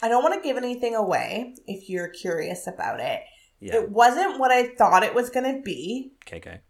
I 0.03 0.09
don't 0.09 0.23
want 0.23 0.35
to 0.35 0.47
give 0.47 0.57
anything 0.57 0.95
away 0.95 1.55
if 1.67 1.88
you're 1.88 2.09
curious 2.09 2.67
about 2.67 3.00
it. 3.00 3.23
Yeah. 3.61 3.76
It 3.76 3.91
wasn't 3.91 4.38
what 4.38 4.50
I 4.50 4.69
thought 4.75 5.03
it 5.03 5.15
was 5.15 5.31
going 5.31 5.57
to 5.57 5.62
be. 5.62 6.12
Okay. 6.31 6.61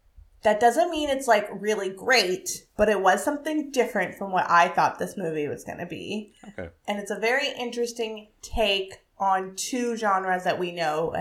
That 0.42 0.60
doesn't 0.60 0.90
mean 0.90 1.08
it's 1.08 1.26
like 1.26 1.48
really 1.52 1.88
great, 1.88 2.66
but 2.76 2.88
it 2.88 3.00
was 3.00 3.24
something 3.24 3.72
different 3.72 4.14
from 4.14 4.30
what 4.30 4.48
I 4.48 4.68
thought 4.68 4.98
this 4.98 5.16
movie 5.16 5.48
was 5.48 5.64
going 5.64 5.78
to 5.78 5.86
be. 5.86 6.34
Okay. 6.50 6.68
And 6.86 6.98
it's 6.98 7.10
a 7.10 7.18
very 7.18 7.48
interesting 7.58 8.28
take 8.42 8.94
on 9.18 9.56
two 9.56 9.96
genres 9.96 10.44
that 10.44 10.58
we 10.58 10.70
know 10.70 11.12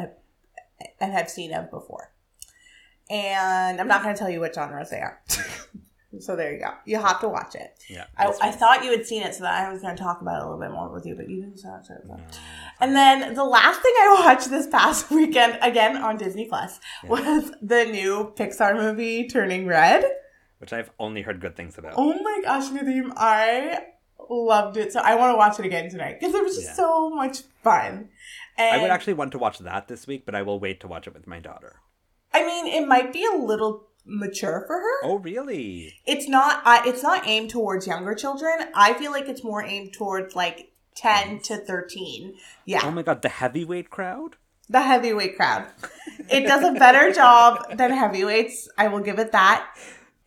and 1.00 1.12
have 1.12 1.30
seen 1.30 1.54
of 1.54 1.72
before. 1.72 2.12
And 3.10 3.80
I'm 3.80 3.88
not 3.88 4.04
going 4.04 4.14
to 4.14 4.20
tell 4.20 4.30
you 4.30 4.40
what 4.40 4.54
genres 4.54 4.90
they 4.90 5.00
are. 5.00 5.22
So 6.20 6.36
there 6.36 6.54
you 6.54 6.60
go. 6.60 6.72
You 6.86 6.98
have 7.00 7.20
to 7.22 7.30
watch 7.30 7.56
it. 7.56 7.78
Yeah. 7.90 8.06
I, 8.18 8.32
I 8.42 8.52
thought 8.52 8.84
you 8.84 8.92
had 8.92 9.06
seen 9.06 9.22
it, 9.24 9.34
so 9.36 9.44
that 9.44 9.68
I 9.68 9.72
was 9.72 9.82
going 9.82 9.96
to 9.96 10.02
talk 10.02 10.22
about 10.22 10.38
it 10.42 10.42
a 10.42 10.46
little 10.46 10.60
bit 10.60 10.72
more 10.72 10.92
with 10.92 11.06
you, 11.06 11.16
but 11.16 11.30
you 11.30 11.42
didn't 11.42 11.62
watch 11.64 11.90
it. 11.90 12.02
so. 12.04 12.08
No. 12.16 12.20
And 12.80 12.96
then 12.96 13.34
the 13.34 13.44
last 13.44 13.82
thing 13.82 13.94
I 14.00 14.22
watched 14.26 14.50
this 14.50 14.68
past 14.68 15.10
weekend, 15.12 15.58
again 15.62 15.98
on 15.98 16.18
Disney 16.18 16.46
Plus, 16.46 16.80
Yeah. 17.04 17.10
was 17.10 17.52
the 17.62 17.86
new 17.86 18.34
Pixar 18.36 18.76
movie 18.76 19.28
Turning 19.28 19.66
Red. 19.68 20.06
Which 20.60 20.72
I've 20.74 20.90
only 21.00 21.22
heard 21.22 21.42
good 21.42 21.56
things 21.56 21.78
about. 21.78 21.94
Oh 21.98 22.14
my 22.22 22.40
gosh, 22.44 22.70
Nadeem, 22.72 23.12
I 23.18 23.80
loved 24.30 24.78
it. 24.78 24.92
So 24.94 25.00
I 25.02 25.16
want 25.16 25.34
to 25.34 25.38
watch 25.38 25.60
it 25.60 25.66
again 25.66 25.90
tonight 25.90 26.18
because 26.20 26.34
it 26.34 26.44
was 26.44 26.56
just 26.56 26.70
Yeah. 26.70 26.74
so 26.76 27.10
much 27.10 27.40
fun. 27.64 28.10
And 28.58 28.76
I 28.80 28.82
would 28.82 28.90
actually 28.90 29.14
want 29.14 29.34
to 29.34 29.38
watch 29.38 29.60
that 29.60 29.88
this 29.90 30.08
week, 30.08 30.26
but 30.26 30.34
I 30.34 30.42
will 30.42 30.60
wait 30.60 30.80
to 30.80 30.88
watch 30.88 31.08
it 31.08 31.14
with 31.14 31.28
my 31.28 31.40
daughter. 31.40 31.82
I 32.34 32.46
mean, 32.46 32.68
it 32.68 32.88
might 32.88 33.12
be 33.14 33.26
a 33.26 33.36
little 33.38 33.88
mature 34.06 34.64
for 34.68 34.78
her. 34.78 34.98
Oh, 35.04 35.18
really? 35.20 35.94
It's 36.06 36.28
not. 36.28 36.62
I 36.66 36.88
it's 36.88 37.04
not 37.04 37.28
aimed 37.28 37.50
towards 37.50 37.88
younger 37.88 38.16
children. 38.16 38.54
I 38.76 38.94
feel 38.94 39.12
like 39.12 39.28
it's 39.28 39.44
more 39.44 39.64
aimed 39.64 39.94
towards 39.94 40.36
like 40.36 40.72
ten 40.96 41.40
to 41.42 41.58
thirteen. 41.58 42.36
Yeah, 42.66 42.82
Oh 42.84 42.92
my 42.92 43.02
god, 43.04 43.22
the 43.22 43.30
heavyweight 43.30 43.90
crowd? 43.90 44.36
the 44.68 44.82
heavyweight 44.82 45.36
crowd. 45.38 45.68
It 46.32 46.48
does 46.48 46.64
a 46.64 46.72
better 46.80 47.12
job 47.22 47.78
than 47.78 47.92
heavyweights. 47.92 48.68
I 48.80 48.88
will 48.88 49.02
give 49.02 49.20
it 49.20 49.32
that. 49.32 49.68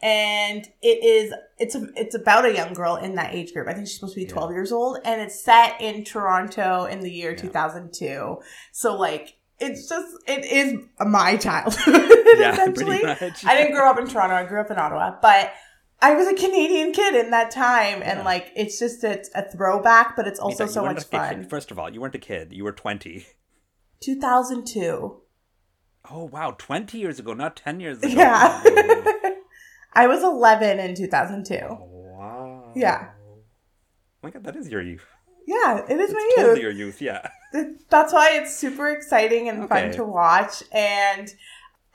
And 0.00 0.64
it 0.80 1.02
is 1.04 1.34
it's 1.58 1.74
a, 1.74 1.88
it's 1.96 2.14
about 2.14 2.44
a 2.44 2.54
young 2.54 2.72
girl 2.72 2.94
in 2.94 3.16
that 3.16 3.34
age 3.34 3.52
group. 3.52 3.66
I 3.66 3.72
think 3.74 3.88
she's 3.88 3.96
supposed 3.96 4.14
to 4.14 4.20
be 4.20 4.26
Yeah. 4.26 4.32
12 4.34 4.52
years 4.52 4.70
old 4.70 4.98
and 5.04 5.20
it's 5.20 5.42
set 5.42 5.80
in 5.80 6.04
Toronto 6.04 6.84
in 6.84 7.00
the 7.00 7.10
year 7.10 7.32
Yeah. 7.32 7.38
2002. 7.38 8.38
So 8.70 8.96
like 8.96 9.37
it's 9.60 9.88
just 9.88 10.06
it 10.26 10.44
is 10.44 10.80
my 11.00 11.36
childhood 11.36 11.94
Yeah, 12.38 12.52
essentially. 12.52 13.04
I 13.04 13.56
didn't 13.56 13.72
grow 13.72 13.90
up 13.90 13.98
in 13.98 14.06
Toronto. 14.06 14.34
I 14.36 14.44
grew 14.44 14.60
up 14.60 14.70
in 14.70 14.78
Ottawa, 14.78 15.16
but 15.20 15.52
I 16.00 16.14
was 16.14 16.28
a 16.28 16.34
Canadian 16.34 16.92
kid 16.92 17.14
in 17.16 17.30
that 17.32 17.50
time, 17.50 18.02
and 18.04 18.18
Yeah. 18.20 18.24
like 18.24 18.52
it's 18.54 18.78
just 18.78 19.02
a, 19.04 19.24
a 19.34 19.50
throwback, 19.50 20.14
but 20.16 20.26
it's 20.28 20.38
also 20.38 20.66
so 20.66 20.84
much 20.84 20.98
a 20.98 21.00
kid- 21.00 21.10
fun. 21.10 21.44
First 21.48 21.70
of 21.72 21.78
all, 21.78 21.92
you 21.92 22.00
weren't 22.00 22.14
a 22.14 22.18
kid. 22.20 22.52
You 22.52 22.62
were 22.64 22.72
20. 22.72 23.26
2002. 24.00 25.20
Oh, 26.10 26.24
wow. 26.24 26.54
20 26.56 26.98
years 26.98 27.18
ago, 27.18 27.34
not 27.34 27.56
10 27.56 27.80
years 27.80 27.98
ago. 28.02 28.14
Yeah. 28.14 28.62
Oh, 28.64 29.34
I 29.92 30.06
was 30.06 30.22
11 30.22 30.78
in 30.78 30.94
2002. 30.94 31.56
wow. 31.68 32.72
Yeah. 32.76 33.10
Oh 33.10 33.40
my 34.22 34.30
god, 34.30 34.44
that 34.44 34.56
is 34.56 34.68
your 34.68 34.82
youth. 34.82 35.04
Yeah, 35.48 35.78
it 35.88 35.98
is 35.98 36.10
It's 36.10 36.12
my 36.12 36.30
totally 36.36 36.54
youth. 36.54 36.62
your 36.62 36.70
youth, 36.86 37.00
yeah. 37.02 37.28
That's 37.90 38.12
why 38.12 38.32
it's 38.32 38.54
super 38.54 38.90
exciting 38.90 39.48
and 39.48 39.68
fun 39.68 39.90
to 39.92 40.04
watch. 40.04 40.62
And 40.72 41.32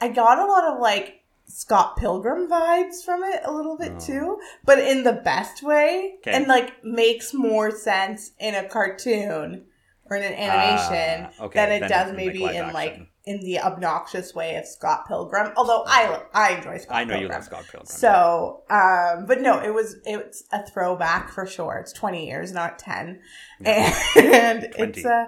I 0.02 0.10
got 0.10 0.40
a 0.40 0.46
lot 0.46 0.64
of 0.74 0.80
like 0.80 1.22
Scott 1.46 1.98
Pilgrim 1.98 2.48
vibes 2.50 3.04
from 3.06 3.24
it 3.24 3.42
a 3.46 3.52
little 3.52 3.78
bit 3.78 3.92
Oh. 3.96 4.00
too, 4.00 4.40
but 4.66 4.80
in 4.80 5.04
the 5.04 5.14
best 5.14 5.62
way. 5.62 6.16
Okay. 6.20 6.32
And 6.36 6.48
like 6.48 6.84
makes 6.84 7.34
more 7.34 7.70
sense 7.70 8.32
in 8.40 8.56
a 8.56 8.68
cartoon 8.68 9.66
or 10.06 10.18
in 10.18 10.24
an 10.24 10.34
animation 10.34 11.30
Ah, 11.40 11.44
okay, 11.46 11.60
than 11.60 11.72
it 11.72 11.80
than 11.82 11.90
does 11.90 12.10
in, 12.10 12.16
like, 12.16 12.26
maybe 12.26 12.44
in 12.46 12.74
like. 12.74 13.02
In 13.26 13.40
the 13.40 13.60
obnoxious 13.60 14.36
way 14.36 14.56
of 14.58 14.66
Scott 14.66 15.08
Pilgrim. 15.08 15.54
Although 15.56 15.84
I 15.88 16.22
I 16.34 16.56
enjoy 16.56 16.78
Scott 16.78 16.98
I 16.98 17.04
know 17.06 17.14
you 17.14 17.20
Pilgrim. 17.22 17.38
love 17.38 17.44
Scott 17.46 17.64
Pilgrim. 17.64 17.86
So, 17.86 18.64
um, 18.70 19.26
but 19.26 19.42
no, 19.42 19.60
it 19.62 19.74
was 19.74 19.96
it's 20.06 20.44
a 20.52 20.66
throwback 20.68 21.30
for 21.30 21.46
sure. 21.46 21.78
It's 21.78 21.94
twenty 21.94 22.28
years, 22.28 22.52
not 22.52 22.80
ten, 22.80 23.22
and 23.64 23.94
it's 24.78 25.02
20. 25.02 25.06
uh, 25.06 25.26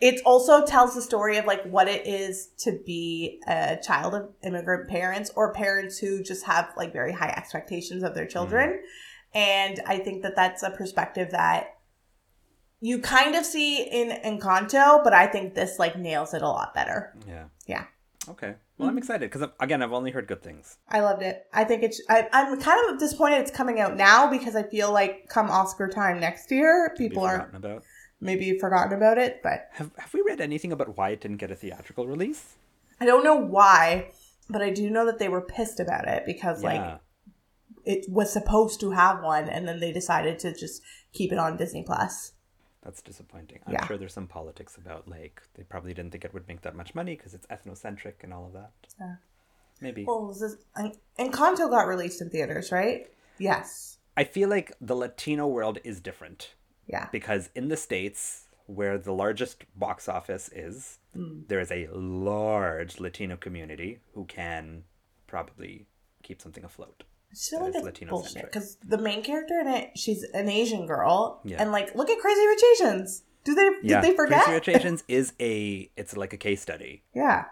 it 0.00 0.20
also 0.26 0.64
tells 0.66 0.94
the 0.94 1.00
story 1.00 1.38
of 1.38 1.46
like 1.46 1.62
what 1.64 1.88
it 1.88 2.06
is 2.06 2.48
to 2.58 2.78
be 2.84 3.40
a 3.46 3.78
child 3.82 4.14
of 4.14 4.28
immigrant 4.42 4.88
parents 4.90 5.30
or 5.36 5.54
parents 5.54 5.98
who 5.98 6.22
just 6.22 6.44
have 6.44 6.70
like 6.76 6.92
very 6.92 7.12
high 7.12 7.32
expectations 7.36 8.02
of 8.02 8.14
their 8.14 8.26
children, 8.26 8.80
and 9.32 9.80
I 9.86 9.98
think 9.98 10.22
that 10.24 10.34
that's 10.34 10.62
a 10.64 10.70
perspective 10.70 11.30
that 11.30 11.75
you 12.80 12.98
kind 12.98 13.34
of 13.34 13.44
see 13.44 13.82
in 13.82 14.10
Encanto, 14.10 15.02
but 15.02 15.12
I 15.12 15.26
think 15.26 15.54
this 15.54 15.78
like 15.78 15.98
nails 15.98 16.34
it 16.34 16.42
a 16.42 16.48
lot 16.48 16.74
better. 16.74 17.14
Yeah. 17.26 17.44
Yeah. 17.66 17.84
Okay. 18.28 18.54
Well, 18.76 18.88
I'm 18.88 18.92
mm-hmm. 18.92 18.98
excited 18.98 19.30
because, 19.30 19.48
again, 19.60 19.82
I've 19.82 19.92
only 19.92 20.10
heard 20.10 20.26
good 20.26 20.42
things. 20.42 20.76
I 20.88 21.00
loved 21.00 21.22
it. 21.22 21.46
I 21.52 21.64
think 21.64 21.82
it's. 21.82 22.00
I, 22.08 22.28
I'm 22.32 22.60
kind 22.60 22.90
of 22.90 22.98
disappointed 22.98 23.40
it's 23.40 23.50
coming 23.50 23.80
out 23.80 23.96
now 23.96 24.30
because 24.30 24.54
I 24.54 24.64
feel 24.64 24.92
like 24.92 25.28
come 25.28 25.50
Oscar 25.50 25.88
time 25.88 26.20
next 26.20 26.50
year, 26.50 26.92
people 26.98 27.24
are 27.24 27.50
about. 27.54 27.82
maybe 28.20 28.58
forgotten 28.58 28.92
about 28.92 29.16
it. 29.16 29.40
But 29.42 29.68
Have, 29.72 29.92
have 29.96 30.12
we 30.12 30.22
read 30.26 30.40
anything 30.40 30.72
about 30.72 30.96
why 30.96 31.10
it 31.10 31.20
didn't 31.20 31.38
get 31.38 31.50
a 31.50 31.54
theatrical 31.54 32.06
release? 32.06 32.56
I 33.00 33.06
don't 33.06 33.24
know 33.24 33.36
why. 33.36 34.10
But 34.48 34.62
I 34.62 34.70
do 34.70 34.90
know 34.90 35.06
that 35.06 35.18
they 35.18 35.28
were 35.28 35.40
pissed 35.40 35.80
about 35.80 36.06
it 36.06 36.24
because 36.24 36.62
like 36.62 37.00
it 37.84 38.06
was 38.08 38.32
supposed 38.32 38.80
to 38.80 38.90
have 38.90 39.22
one, 39.22 39.48
and 39.48 39.66
then 39.66 39.80
they 39.80 39.92
decided 39.92 40.38
to 40.40 40.52
just 40.52 40.82
keep 41.12 41.32
it 41.32 41.38
on 41.38 41.56
Disney 41.56 41.82
Plus. 41.82 42.32
That's 42.86 43.02
disappointing. 43.02 43.58
I'm 43.66 43.72
Yeah. 43.72 43.84
sure 43.84 43.98
there's 43.98 44.12
some 44.12 44.28
politics 44.28 44.76
about, 44.76 45.08
like, 45.08 45.42
they 45.54 45.64
probably 45.64 45.92
didn't 45.92 46.12
think 46.12 46.24
it 46.24 46.32
would 46.32 46.46
make 46.46 46.60
that 46.60 46.76
much 46.76 46.94
money 46.94 47.16
because 47.16 47.34
it's 47.34 47.46
ethnocentric 47.48 48.22
and 48.22 48.32
all 48.32 48.46
of 48.46 48.52
that. 48.52 48.70
Yeah. 49.00 49.16
Maybe. 49.80 50.04
Well, 50.04 50.28
this, 50.28 50.56
En- 50.78 50.94
Encanto 51.18 51.68
got 51.68 51.88
released 51.88 52.20
in 52.22 52.30
theaters, 52.30 52.70
right? 52.70 53.12
Yes. 53.38 53.98
I 54.16 54.22
feel 54.22 54.48
like 54.48 54.72
the 54.80 54.94
Latino 54.94 55.48
world 55.48 55.78
is 55.82 56.00
different 56.00 56.54
Yeah. 56.86 57.08
because 57.10 57.50
in 57.56 57.66
the 57.68 57.76
States, 57.76 58.46
where 58.66 58.98
the 58.98 59.12
largest 59.12 59.64
box 59.76 60.08
office 60.08 60.48
is, 60.50 61.00
Mm. 61.16 61.48
there 61.48 61.58
is 61.60 61.72
a 61.72 61.88
large 61.88 63.00
Latino 63.00 63.36
community 63.36 63.98
who 64.14 64.26
can 64.26 64.84
probably 65.26 65.88
keep 66.22 66.40
something 66.40 66.62
afloat. 66.64 67.02
Just 67.36 67.50
feel 67.50 67.60
like 67.62 67.74
that's 67.74 67.84
Latino 67.84 68.10
bullshit 68.12 68.44
because 68.44 68.78
the 68.82 68.96
main 68.96 69.22
character 69.22 69.60
in 69.60 69.66
it, 69.68 69.90
she's 69.98 70.22
an 70.32 70.48
Asian 70.48 70.86
girl, 70.86 71.42
Yeah. 71.44 71.60
and 71.60 71.70
like, 71.70 71.94
look 71.94 72.08
at 72.08 72.18
Crazy 72.18 72.46
Rich 72.46 72.62
Asians. 72.74 73.22
Do 73.44 73.54
they? 73.54 73.68
Yeah, 73.82 74.00
Did 74.00 74.10
they 74.12 74.16
forget? 74.16 74.44
Crazy 74.44 74.54
Rich 74.54 74.68
Asians 74.68 75.04
is 75.08 75.34
a 75.38 75.90
it's 75.96 76.16
like 76.16 76.32
a 76.32 76.38
case 76.38 76.62
study. 76.62 77.02
Yeah. 77.14 77.44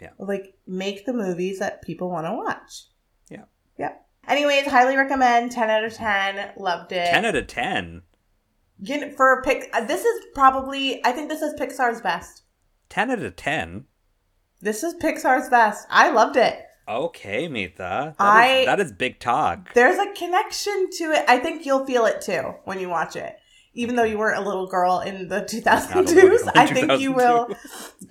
Yeah. 0.00 0.10
Like 0.18 0.54
make 0.66 1.06
the 1.06 1.12
movies 1.12 1.60
that 1.60 1.82
people 1.82 2.10
want 2.10 2.26
to 2.26 2.32
watch. 2.32 2.86
Yeah. 3.30 3.44
Yep. 3.78 4.04
Anyways, 4.26 4.66
highly 4.66 4.96
recommend. 4.96 5.52
Ten 5.52 5.70
out 5.70 5.84
of 5.84 5.94
ten. 5.94 6.50
Loved 6.56 6.90
it. 6.92 7.06
Ten 7.08 7.24
out 7.24 7.36
of 7.36 7.46
ten. 7.46 8.02
You 8.80 9.12
for 9.16 9.32
a 9.38 9.42
pic, 9.42 9.70
uh, 9.72 9.84
this 9.84 10.04
is 10.04 10.24
probably. 10.34 11.00
I 11.04 11.12
think 11.12 11.28
this 11.28 11.42
is 11.42 11.54
Pixar's 11.58 12.00
best. 12.00 12.42
Ten 12.88 13.10
out 13.10 13.20
of 13.22 13.36
ten. 13.36 13.84
This 14.60 14.82
is 14.82 14.94
Pixar's 14.94 15.48
best. 15.48 15.86
I 15.90 16.10
loved 16.10 16.36
it. 16.36 16.60
Okay, 16.88 17.48
Mita. 17.48 17.76
That 17.78 18.10
is- 18.18 18.18
I- 18.18 18.64
that 18.64 18.80
is 18.80 18.92
big 18.92 19.18
talk. 19.20 19.74
There's 19.74 19.98
a 19.98 20.10
connection 20.14 20.88
to 20.98 21.12
it. 21.12 21.24
I 21.28 21.38
think 21.38 21.66
you'll 21.66 21.84
feel 21.84 22.06
it 22.06 22.20
too 22.22 22.54
when 22.64 22.80
you 22.80 22.88
watch 22.88 23.14
it. 23.16 23.38
Even 23.74 23.94
though 23.96 24.04
you 24.04 24.18
weren't 24.18 24.38
a 24.38 24.46
little 24.48 24.66
girl 24.66 25.00
in 25.00 25.28
the 25.28 25.40
Not 25.66 25.84
a 25.94 26.02
2002s, 26.02 26.42
in 26.42 26.48
I 26.56 26.66
think 26.66 27.00
you 27.00 27.12
will. 27.12 27.54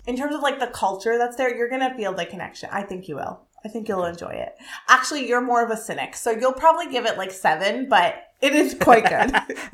In 0.05 0.15
terms 0.15 0.35
of 0.35 0.41
like 0.41 0.59
the 0.59 0.67
culture 0.67 1.17
that's 1.17 1.35
there, 1.35 1.53
you're 1.55 1.69
gonna 1.69 1.93
feel 1.97 2.13
the 2.13 2.25
connection. 2.25 2.69
I 2.71 2.83
think 2.83 3.07
you 3.07 3.15
will. 3.15 3.41
I 3.65 3.69
think 3.69 3.87
you'll 3.89 4.05
enjoy 4.05 4.29
it. 4.29 4.55
Actually, 4.87 5.27
you're 5.27 5.41
more 5.41 5.63
of 5.63 5.71
a 5.71 5.75
cynic, 5.77 6.15
so 6.15 6.29
you'll 6.31 6.53
probably 6.53 6.89
give 6.91 7.05
it 7.05 7.17
like 7.17 7.31
seven, 7.31 7.89
but 7.89 8.15
it 8.39 8.53
is 8.53 8.75
quite 8.75 9.03
good. 9.09 9.31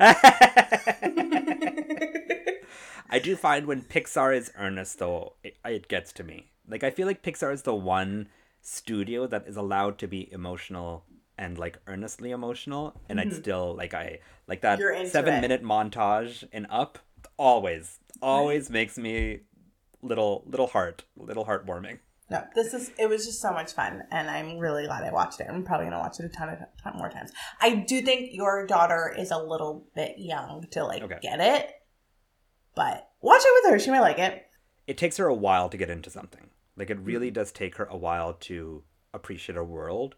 I 3.10 3.18
do 3.22 3.36
find 3.36 3.66
when 3.66 3.82
Pixar 3.82 4.34
is 4.36 4.50
earnest, 4.58 4.98
though, 4.98 5.34
it, 5.44 5.56
it 5.64 5.86
gets 5.88 6.12
to 6.14 6.24
me. 6.24 6.50
Like, 6.68 6.82
I 6.82 6.90
feel 6.90 7.06
like 7.06 7.22
Pixar 7.22 7.52
is 7.52 7.62
the 7.62 7.74
one 7.74 8.28
studio 8.64 9.26
that 9.28 9.46
is 9.46 9.56
allowed 9.56 9.98
to 9.98 10.08
be 10.08 10.32
emotional 10.32 11.04
and 11.38 11.58
like 11.58 11.78
earnestly 11.86 12.30
emotional, 12.32 13.00
and 13.08 13.20
I'd 13.20 13.32
still 13.32 13.74
like 13.76 13.94
I 13.94 14.18
like 14.48 14.62
that 14.62 14.78
Mm-hmm. 14.80 15.06
Seven 15.08 15.34
it. 15.34 15.40
minute 15.40 15.62
montage 15.62 16.44
in 16.52 16.66
Up. 16.70 16.98
Always, 17.36 17.98
always 18.22 18.70
makes 18.70 18.96
me 18.98 19.40
little 20.02 20.44
little 20.46 20.66
heart, 20.68 21.04
little 21.16 21.44
heartwarming. 21.46 21.98
no, 22.30 22.44
this 22.54 22.72
is 22.72 22.90
it 22.98 23.08
was 23.08 23.24
just 23.26 23.40
so 23.42 23.50
much 23.52 23.72
fun, 23.72 24.02
and 24.12 24.30
I'm 24.30 24.58
really 24.58 24.86
glad 24.86 25.02
I 25.04 25.10
watched 25.12 25.40
it. 25.40 25.46
I'm 25.50 25.64
probably 25.64 25.86
gonna 25.86 25.98
watch 25.98 26.20
it 26.20 26.26
a 26.26 26.28
ton 26.28 26.48
of 26.50 26.58
ton 26.82 26.96
more 26.96 27.08
times. 27.10 27.32
I 27.60 27.74
do 27.76 28.00
think 28.02 28.32
your 28.32 28.66
daughter 28.66 29.12
is 29.18 29.30
a 29.32 29.38
little 29.38 29.86
bit 29.96 30.14
young 30.18 30.66
to 30.72 30.84
like 30.84 31.02
Okay. 31.02 31.18
get 31.22 31.40
it, 31.40 31.70
but 32.76 33.08
watch 33.20 33.42
it 33.44 33.62
with 33.64 33.72
her. 33.72 33.78
She 33.80 33.90
might 33.90 34.00
like 34.00 34.18
it. 34.18 34.46
it 34.86 34.96
takes 34.98 35.16
her 35.16 35.26
a 35.26 35.34
while 35.34 35.68
to 35.70 35.76
get 35.76 35.90
into 35.90 36.10
something. 36.10 36.50
Like 36.76 36.90
it 36.90 36.98
really 37.00 37.28
Mm-hmm. 37.28 37.34
does 37.34 37.52
take 37.52 37.76
her 37.76 37.84
a 37.86 37.96
while 37.96 38.34
to 38.34 38.82
appreciate 39.12 39.56
a 39.56 39.64
world. 39.64 40.14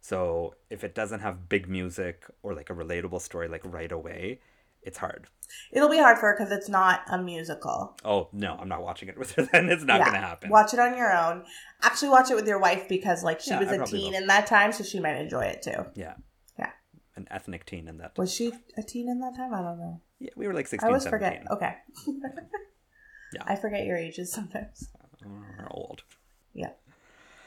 So 0.00 0.54
if 0.70 0.82
it 0.84 0.94
doesn't 0.94 1.20
have 1.20 1.48
big 1.48 1.68
music 1.68 2.24
or 2.42 2.54
like 2.54 2.70
a 2.70 2.74
relatable 2.74 3.20
story 3.20 3.48
like 3.48 3.62
right 3.64 3.92
away, 3.92 4.40
it's 4.82 4.96
hard. 4.98 5.26
It'll 5.72 5.90
be 5.90 5.98
hard 5.98 6.16
for 6.18 6.28
her 6.30 6.36
because 6.38 6.50
it's 6.52 6.68
not 6.68 7.02
a 7.10 7.18
musical. 7.22 7.96
Oh 8.04 8.28
no, 8.32 8.56
I'm 8.58 8.68
not 8.68 8.82
watching 8.82 9.08
it 9.10 9.18
with 9.18 9.32
her. 9.32 9.42
Then 9.52 9.68
it's 9.68 9.84
not 9.84 9.98
Yeah. 9.98 10.06
gonna 10.06 10.18
happen. 10.20 10.48
Watch 10.50 10.72
it 10.72 10.80
on 10.80 10.96
your 10.96 11.12
own. 11.12 11.44
Actually, 11.82 12.08
watch 12.10 12.30
it 12.30 12.34
with 12.34 12.48
your 12.48 12.58
wife 12.58 12.88
because 12.88 13.22
like 13.22 13.40
she 13.40 13.50
Yeah, 13.50 13.60
was 13.60 13.68
I 13.68 13.74
a 13.76 13.84
teen 13.86 14.12
will. 14.12 14.20
in 14.20 14.26
that 14.28 14.46
time, 14.46 14.72
so 14.72 14.82
she 14.82 14.98
might 15.00 15.16
enjoy 15.16 15.42
it 15.44 15.60
too. 15.62 15.84
Yeah, 15.94 16.14
Yeah. 16.58 16.70
an 17.16 17.28
ethnic 17.30 17.66
teen 17.66 17.86
in 17.88 17.98
that. 17.98 18.16
Was 18.16 18.32
she 18.34 18.52
a 18.78 18.82
teen 18.82 19.08
in 19.08 19.20
that 19.20 19.36
time? 19.36 19.52
I 19.52 19.60
don't 19.60 19.78
know. 19.78 20.00
Yeah, 20.18 20.30
we 20.34 20.46
were 20.46 20.54
like 20.54 20.66
16, 20.66 20.86
I 20.86 20.88
always 20.88 21.02
17. 21.04 21.44
forget. 21.44 21.50
Okay. 21.52 21.74
Yeah. 23.32 23.42
I 23.46 23.54
forget 23.54 23.84
your 23.86 23.96
ages 23.96 24.32
sometimes. 24.32 24.88
We're 25.24 25.68
old. 25.70 26.02
Yeah. 26.54 26.70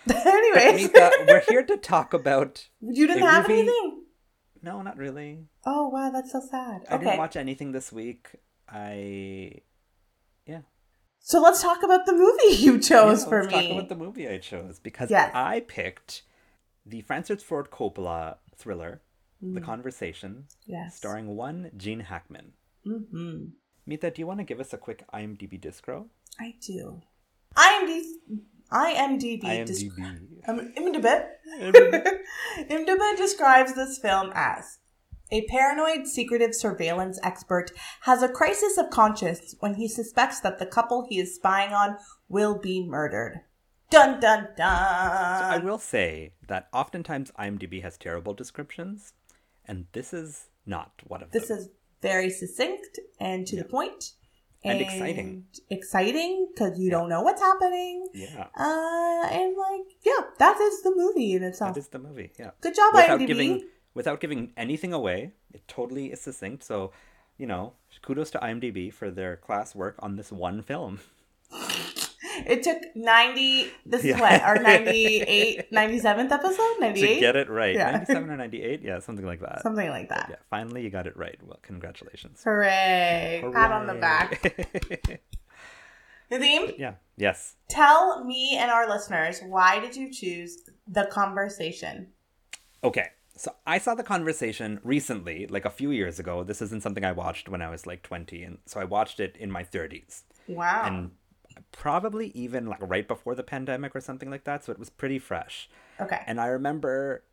Anyways, 0.10 0.86
Anita, 0.90 1.12
we're 1.28 1.44
here 1.48 1.64
to 1.64 1.78
talk 1.78 2.14
about. 2.14 2.68
you 2.82 3.08
didn't 3.08 3.24
have 3.24 3.48
movie- 3.48 3.62
anything. 3.62 4.04
No, 4.62 4.82
not 4.82 4.98
really. 4.98 5.46
Oh 5.66 5.90
wow, 5.90 6.10
that's 6.10 6.32
so 6.32 6.40
sad. 6.42 6.84
I 6.90 6.96
Okay, 6.96 7.04
didn't 7.06 7.18
watch 7.20 7.36
anything 7.36 7.72
this 7.72 7.92
week. 7.92 8.30
I. 8.70 9.62
Yeah. 10.46 10.62
so 11.20 11.42
let's 11.42 11.62
talk 11.62 11.84
about 11.84 12.06
the 12.06 12.14
movie 12.14 12.56
you 12.64 12.80
chose 12.80 13.24
Yeah, 13.24 13.30
for 13.30 13.42
let's 13.44 13.56
me. 13.56 13.62
talk 13.70 13.78
about 13.78 13.90
the 13.90 13.96
movie 13.96 14.28
I 14.28 14.38
chose 14.40 14.80
because 14.80 15.10
Yes. 15.10 15.32
I 15.34 15.62
picked 15.62 16.24
the 16.86 17.02
Francis 17.02 17.42
Ford 17.44 17.70
Coppola 17.72 18.38
thriller, 18.58 19.02
The 19.42 19.62
Mm. 19.62 19.66
Conversation, 19.66 20.46
yes. 20.66 20.96
starring 20.98 21.36
one 21.36 21.72
Gene 21.78 22.02
Hackman. 22.02 22.54
Mm-hmm. 22.86 23.46
Mita, 23.86 24.12
do 24.12 24.22
you 24.22 24.28
want 24.28 24.40
to 24.40 24.44
give 24.46 24.60
us 24.60 24.74
a 24.74 24.78
quick 24.78 25.04
IMDb 25.14 25.60
discro? 25.60 26.08
I 26.40 26.56
do. 26.66 27.02
IMDb. 27.56 28.02
IMDb. 28.72 29.44
IMDb. 29.44 30.50
Um, 30.50 30.74
IMDb. 30.78 31.28
IMDb 32.70 33.18
describes 33.18 33.74
this 33.76 33.98
film 34.00 34.32
as 34.34 34.80
a 35.34 35.46
paranoid, 35.48 36.06
secretive 36.06 36.54
surveillance 36.54 37.20
expert 37.24 37.72
has 38.02 38.22
a 38.22 38.30
crisis 38.30 38.78
of 38.78 38.92
conscience 38.92 39.56
when 39.60 39.74
he 39.76 39.88
suspects 39.88 40.40
that 40.42 40.60
the 40.60 40.66
couple 40.68 41.08
he 41.10 41.20
is 41.20 41.34
spying 41.34 41.74
on 41.74 41.98
will 42.30 42.60
be 42.60 42.86
murdered. 42.86 43.42
Dun 43.90 44.20
dun 44.20 44.50
dun. 44.56 44.68
I 44.68 45.60
will 45.64 45.80
say 45.80 46.34
that 46.48 46.68
oftentimes 46.72 47.32
IMDb 47.40 47.82
has 47.82 47.98
terrible 47.98 48.36
descriptions, 48.36 49.14
and 49.66 49.88
this 49.94 50.14
is 50.14 50.50
not 50.68 50.92
one 51.08 51.24
of 51.24 51.32
This 51.32 51.48
them. 51.48 51.58
This 51.58 51.66
is 51.66 51.72
very 52.02 52.30
succinct 52.30 53.00
and 53.20 53.48
to 53.48 53.56
the 53.56 53.66
point. 53.66 54.14
And 54.64 54.80
exciting. 54.82 55.46
Exciting 55.70 56.48
because 56.54 56.80
you 56.80 56.90
don't 56.90 57.10
know 57.10 57.22
what's 57.22 57.42
happening. 57.42 58.08
yeah, 58.14 58.48
Uh, 58.58 59.28
and 59.32 59.58
like, 59.58 59.88
yeah, 60.06 60.22
that 60.40 60.60
is 60.62 60.82
the 60.84 60.94
movie 60.96 61.34
in 61.34 61.44
itself. 61.44 61.74
that 61.76 61.80
is 61.80 61.88
the 61.90 62.00
movie. 62.00 62.32
Yeah, 62.40 62.52
Good 62.62 62.76
job, 62.76 62.94
without 62.94 63.20
IMDb. 63.20 63.28
giving 63.28 63.68
without 63.94 64.20
giving 64.22 64.52
anything 64.58 64.94
away, 64.94 65.34
it 65.54 65.68
totally 65.68 66.12
is 66.14 66.22
succinct. 66.22 66.64
So, 66.64 66.92
you 67.38 67.46
know, 67.46 67.74
kudos 68.02 68.32
to 68.32 68.40
IMDb 68.40 68.92
for 68.92 69.12
their 69.12 69.36
class 69.38 69.76
work 69.76 69.96
on 70.00 70.16
this 70.16 70.32
one 70.32 70.62
film. 70.62 71.00
It 72.46 72.64
took 72.64 72.78
90, 72.96 73.68
this 73.86 74.04
Yeah. 74.04 74.16
is 74.16 74.22
what, 74.22 74.42
our 74.42 74.56
98, 74.62 75.72
97th 75.72 76.32
episode? 76.32 76.80
98? 76.80 77.14
To 77.16 77.20
get 77.20 77.36
it 77.36 77.50
right, 77.50 77.76
Yeah. 77.76 77.92
ninety-seven 77.92 78.30
or 78.30 78.38
ninety-eight, 78.44 78.82
yeah, 78.82 79.00
something 79.00 79.26
like 79.26 79.40
that. 79.42 79.62
Something 79.62 79.90
like 79.90 80.10
that. 80.10 80.28
Yeah, 80.30 80.36
finally 80.50 80.82
you 80.84 80.90
got 80.90 81.08
it 81.08 81.16
right. 81.18 81.38
Well, 81.44 81.60
congratulations. 81.62 82.42
Hooray. 82.44 83.44
Pat 83.54 83.72
on 83.72 83.88
the 83.88 83.94
back. 83.96 84.42
back. 84.42 85.22
Nadeem, 86.32 86.78
yeah. 86.80 86.94
Yes. 87.18 87.56
tell 87.70 88.24
me 88.24 88.58
and 88.60 88.72
our 88.72 88.90
listeners, 88.90 89.42
why 89.46 89.80
did 89.80 89.96
you 89.96 90.12
choose 90.12 90.58
The 90.88 91.06
Conversation? 91.06 92.08
Okay. 92.84 93.10
So 93.36 93.52
I 93.66 93.80
saw 93.80 93.96
the 93.96 94.04
conversation 94.04 94.80
recently, 94.84 95.48
like 95.48 95.66
a 95.66 95.70
few 95.72 95.90
years 95.92 96.20
ago. 96.20 96.44
This 96.44 96.62
isn't 96.62 96.84
something 96.84 97.04
I 97.04 97.12
watched 97.14 97.50
when 97.50 97.62
I 97.64 97.70
was 97.70 97.88
like 97.88 98.04
20. 98.04 98.44
And 98.44 98.58
so 98.68 98.80
I 98.80 98.84
watched 98.84 99.20
it 99.20 99.36
in 99.38 99.50
my 99.52 99.64
30s. 99.64 100.22
Wow. 100.48 100.84
And 100.86 101.12
probably 101.72 102.28
even 102.30 102.68
like 102.68 102.80
right 102.82 103.08
before 103.08 103.36
the 103.36 103.44
pandemic 103.44 103.96
or 103.96 104.02
something 104.02 104.30
like 104.30 104.44
that. 104.46 104.66
So 104.66 104.72
it 104.72 104.80
was 104.80 104.90
pretty 104.90 105.20
fresh. 105.20 105.70
okay. 106.00 106.22
And 106.28 106.40
I 106.40 106.48
remember 106.48 107.24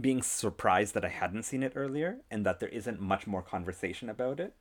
being 0.00 0.22
surprised 0.22 0.94
that 0.94 1.04
I 1.04 1.08
hadn't 1.08 1.42
seen 1.44 1.62
it 1.62 1.72
earlier 1.74 2.18
and 2.30 2.46
that 2.46 2.60
there 2.60 2.68
isn't 2.68 3.00
much 3.00 3.26
more 3.26 3.42
conversation 3.42 4.08
about 4.08 4.38
it 4.38 4.54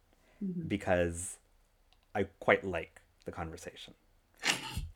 mm-hmm. 0.44 0.68
because 0.68 1.38
I 2.16 2.24
quite 2.40 2.64
like 2.64 3.02
the 3.26 3.32
conversation. 3.32 3.94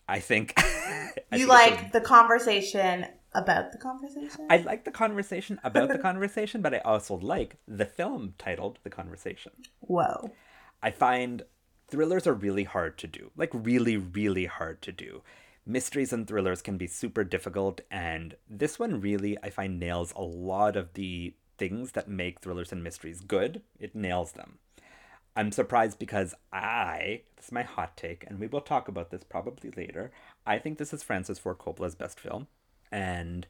I 0.08 0.20
think. 0.20 0.54
I 0.58 0.62
you 0.66 1.14
think 1.16 1.30
it's 1.32 1.44
a- 1.44 1.48
like 1.48 1.92
the 1.92 2.02
conversation 2.02 3.06
about 3.34 3.72
the 3.72 3.78
conversation? 3.78 4.48
I 4.50 4.58
like 4.58 4.86
the 4.86 4.92
conversation 4.92 5.60
about 5.64 5.90
the 5.90 5.98
conversation, 6.10 6.62
but 6.62 6.74
I 6.74 6.80
also 6.80 7.16
like 7.16 7.58
the 7.68 7.86
film 7.86 8.34
titled 8.38 8.80
The 8.84 8.90
Conversation. 8.90 9.52
Whoa. 9.80 10.32
I 10.82 10.92
find 10.92 11.44
thrillers 11.88 12.28
are 12.28 12.34
really 12.34 12.64
hard 12.64 12.98
to 13.00 13.08
do. 13.08 13.32
Like, 13.36 13.52
really, 13.54 13.98
really 13.98 14.46
hard 14.46 14.82
to 14.84 14.92
do. 14.92 15.22
Mysteries 15.66 16.12
and 16.12 16.28
thrillers 16.28 16.62
can 16.62 16.78
be 16.78 16.88
super 16.88 17.24
difficult, 17.24 17.82
and 17.90 18.36
this 18.50 18.78
one 18.78 19.00
really, 19.00 19.38
I 19.42 19.50
find, 19.50 19.80
nails 19.80 20.12
a 20.16 20.22
lot 20.22 20.76
of 20.76 20.94
the 20.94 21.34
things 21.58 21.94
that 21.94 22.10
make 22.10 22.42
thrillers 22.42 22.72
and 22.72 22.84
mysteries 22.84 23.22
good. 23.22 23.62
It 23.80 23.96
nails 23.96 24.34
them. 24.34 24.60
I'm 25.36 25.52
surprised 25.52 25.98
because 26.00 26.36
I, 26.52 27.22
this 27.38 27.46
is 27.46 27.52
my 27.52 27.64
hot 27.64 27.96
take, 27.98 28.26
and 28.28 28.40
we 28.40 28.48
will 28.48 28.62
talk 28.62 28.88
about 28.88 29.10
this 29.10 29.24
probably 29.24 29.72
later. 29.76 30.12
I 30.46 30.60
think 30.60 30.78
this 30.78 30.94
is 30.94 31.02
Francis 31.02 31.40
Ford 31.40 31.58
Coppola's 31.58 31.96
best 31.96 32.20
film, 32.20 32.48
and 32.92 33.48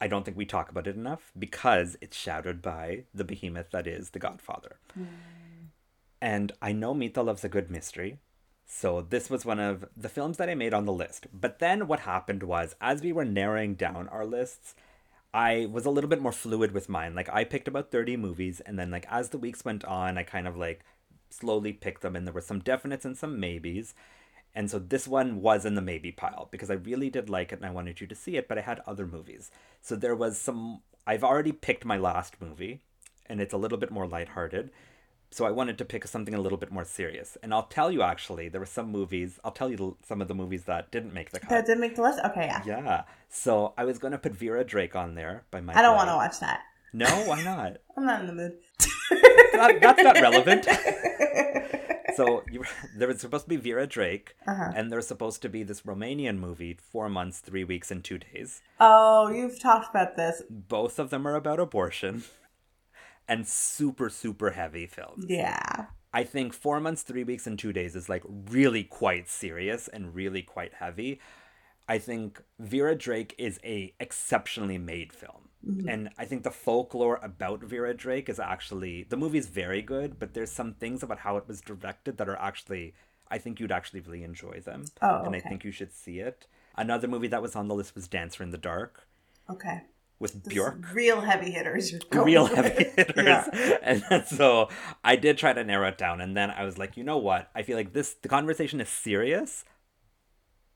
I 0.00 0.06
don't 0.06 0.24
think 0.24 0.36
we 0.36 0.44
talk 0.46 0.70
about 0.70 0.86
it 0.86 0.96
enough 0.96 1.32
because 1.38 1.96
it's 2.00 2.16
shadowed 2.16 2.60
by 2.60 3.04
the 3.14 3.24
behemoth 3.24 3.70
that 3.70 3.86
is 3.86 4.10
The 4.10 4.18
Godfather. 4.18 4.76
Hmm. 4.92 5.04
And 6.24 6.52
I 6.62 6.72
know 6.72 6.94
Mita 6.94 7.20
loves 7.20 7.44
a 7.44 7.50
good 7.50 7.70
mystery. 7.70 8.16
So 8.66 9.02
this 9.02 9.28
was 9.28 9.44
one 9.44 9.60
of 9.60 9.84
the 9.94 10.08
films 10.08 10.38
that 10.38 10.48
I 10.48 10.54
made 10.54 10.72
on 10.72 10.86
the 10.86 10.92
list. 10.92 11.26
But 11.34 11.58
then 11.58 11.86
what 11.86 12.00
happened 12.00 12.42
was, 12.42 12.74
as 12.80 13.02
we 13.02 13.12
were 13.12 13.26
narrowing 13.26 13.74
down 13.74 14.08
our 14.08 14.24
lists, 14.24 14.74
I 15.34 15.68
was 15.70 15.84
a 15.84 15.90
little 15.90 16.08
bit 16.08 16.22
more 16.22 16.32
fluid 16.32 16.72
with 16.72 16.88
mine. 16.88 17.14
Like 17.14 17.28
I 17.30 17.44
picked 17.44 17.68
about 17.68 17.90
30 17.90 18.16
movies, 18.16 18.60
and 18.60 18.78
then 18.78 18.90
like 18.90 19.04
as 19.10 19.28
the 19.28 19.36
weeks 19.36 19.66
went 19.66 19.84
on, 19.84 20.16
I 20.16 20.22
kind 20.22 20.48
of 20.48 20.56
like 20.56 20.82
slowly 21.28 21.74
picked 21.74 22.00
them, 22.00 22.16
and 22.16 22.26
there 22.26 22.32
were 22.32 22.40
some 22.40 22.62
definites 22.62 23.04
and 23.04 23.18
some 23.18 23.38
maybes. 23.38 23.92
And 24.54 24.70
so 24.70 24.78
this 24.78 25.06
one 25.06 25.42
was 25.42 25.66
in 25.66 25.74
the 25.74 25.82
maybe 25.82 26.10
pile 26.10 26.48
because 26.50 26.70
I 26.70 26.74
really 26.74 27.10
did 27.10 27.28
like 27.28 27.52
it 27.52 27.56
and 27.56 27.66
I 27.66 27.70
wanted 27.70 28.00
you 28.00 28.06
to 28.06 28.14
see 28.14 28.38
it, 28.38 28.48
but 28.48 28.56
I 28.56 28.62
had 28.62 28.80
other 28.86 29.06
movies. 29.06 29.50
So 29.82 29.94
there 29.94 30.16
was 30.16 30.38
some 30.38 30.80
I've 31.06 31.24
already 31.24 31.52
picked 31.52 31.84
my 31.84 31.98
last 31.98 32.40
movie, 32.40 32.80
and 33.26 33.42
it's 33.42 33.52
a 33.52 33.58
little 33.58 33.76
bit 33.76 33.90
more 33.90 34.06
lighthearted. 34.06 34.70
So 35.30 35.44
I 35.44 35.50
wanted 35.50 35.78
to 35.78 35.84
pick 35.84 36.06
something 36.06 36.32
a 36.34 36.40
little 36.40 36.58
bit 36.58 36.70
more 36.70 36.84
serious. 36.84 37.36
And 37.42 37.52
I'll 37.52 37.64
tell 37.64 37.90
you 37.90 38.02
actually, 38.02 38.48
there 38.48 38.60
were 38.60 38.66
some 38.66 38.90
movies, 38.92 39.40
I'll 39.44 39.50
tell 39.50 39.68
you 39.70 39.96
some 40.06 40.22
of 40.22 40.28
the 40.28 40.34
movies 40.34 40.64
that 40.64 40.92
didn't 40.92 41.12
make 41.12 41.30
the 41.30 41.40
cut. 41.40 41.48
That 41.50 41.66
didn't 41.66 41.80
make 41.80 41.96
the 41.96 42.02
list? 42.02 42.20
Okay, 42.24 42.46
yeah. 42.46 42.62
Yeah. 42.64 43.02
So 43.28 43.74
I 43.76 43.84
was 43.84 43.98
going 43.98 44.12
to 44.12 44.18
put 44.18 44.32
Vera 44.32 44.62
Drake 44.64 44.94
on 44.94 45.16
there 45.16 45.42
by 45.50 45.60
Mike 45.60 45.76
I 45.76 45.82
don't 45.82 45.96
want 45.96 46.08
to 46.08 46.14
watch 46.14 46.38
that. 46.40 46.60
No, 46.92 47.06
why 47.26 47.42
not? 47.42 47.78
I'm 47.96 48.06
not 48.06 48.20
in 48.20 48.26
the 48.28 48.32
mood. 48.32 48.52
That- 49.10 49.78
that's 49.80 50.02
not 50.02 50.20
relevant. 50.20 50.66
so 52.16 52.44
you, 52.50 52.62
there 52.96 53.08
was 53.08 53.20
supposed 53.20 53.44
to 53.46 53.48
be 53.48 53.56
Vera 53.56 53.86
Drake, 53.88 54.36
Uh-huh. 54.46 54.72
and 54.76 54.92
there's 54.92 55.06
supposed 55.08 55.42
to 55.42 55.48
be 55.48 55.62
this 55.64 55.82
Romanian 55.82 56.38
movie, 56.38 56.74
Four 56.92 57.08
Months, 57.08 57.40
Three 57.40 57.64
Weeks, 57.64 57.90
and 57.90 58.04
Two 58.04 58.18
Days. 58.18 58.62
Oh, 58.78 59.28
you've 59.28 59.58
talked 59.58 59.90
about 59.90 60.14
this. 60.16 60.42
Both 60.48 60.98
of 61.00 61.10
them 61.10 61.26
are 61.26 61.34
about 61.34 61.58
abortion 61.58 62.22
and 63.28 63.46
super, 63.46 64.08
super 64.08 64.50
heavy 64.50 64.86
films. 64.86 65.26
Yeah. 65.28 65.86
I 66.12 66.24
think 66.24 66.52
four 66.52 66.78
months, 66.80 67.02
three 67.02 67.24
weeks, 67.24 67.46
and 67.46 67.58
two 67.58 67.72
days 67.72 67.96
is 67.96 68.08
like 68.08 68.22
really 68.26 68.84
quite 68.84 69.28
serious 69.28 69.88
and 69.88 70.14
really 70.14 70.42
quite 70.42 70.74
heavy. 70.74 71.20
I 71.88 71.98
think 71.98 72.42
Vera 72.58 72.94
Drake 72.94 73.34
is 73.36 73.58
a 73.64 73.94
exceptionally 73.98 74.78
made 74.78 75.12
film. 75.12 75.48
Mm-hmm. 75.66 75.88
And 75.88 76.10
I 76.18 76.24
think 76.24 76.42
the 76.42 76.50
folklore 76.50 77.18
about 77.22 77.62
Vera 77.62 77.94
Drake 77.94 78.28
is 78.28 78.38
actually 78.38 79.04
the 79.04 79.16
movie's 79.16 79.48
very 79.48 79.82
good, 79.82 80.18
but 80.18 80.34
there's 80.34 80.52
some 80.52 80.74
things 80.74 81.02
about 81.02 81.20
how 81.20 81.36
it 81.36 81.48
was 81.48 81.60
directed 81.60 82.18
that 82.18 82.28
are 82.28 82.38
actually 82.38 82.94
I 83.28 83.38
think 83.38 83.58
you'd 83.58 83.72
actually 83.72 84.00
really 84.00 84.22
enjoy 84.22 84.60
them. 84.60 84.84
Oh, 85.00 85.22
And 85.24 85.34
I 85.34 85.40
think 85.40 85.64
you 85.64 85.72
should 85.72 85.92
see 85.92 86.20
it. 86.20 86.46
Another 86.76 87.08
movie 87.08 87.28
that 87.28 87.42
was 87.42 87.56
on 87.56 87.68
the 87.68 87.74
list 87.74 87.94
was 87.94 88.06
Dancer 88.06 88.42
in 88.42 88.50
the 88.50 88.58
Dark 88.58 89.08
Okay. 89.50 89.82
With 90.24 90.42
This 90.42 90.54
Bjork 90.54 90.94
Real 90.94 91.20
heavy 91.20 91.50
hitters. 91.50 91.94
Real 92.10 92.46
heavy 92.56 92.84
hitters. 92.96 93.26
Yeah. 93.26 93.78
And 93.82 94.02
then, 94.08 94.24
so 94.24 94.70
I 95.04 95.16
did 95.16 95.36
try 95.36 95.52
to 95.52 95.62
narrow 95.62 95.88
it 95.88 95.98
down. 95.98 96.22
And 96.22 96.34
then 96.34 96.50
I 96.50 96.64
was 96.64 96.78
like, 96.78 96.96
you 96.96 97.04
know 97.04 97.18
what? 97.18 97.50
I 97.54 97.62
feel 97.62 97.76
like 97.76 97.92
this, 97.92 98.14
the 98.14 98.28
conversation 98.30 98.80
is 98.80 98.88
serious, 98.88 99.66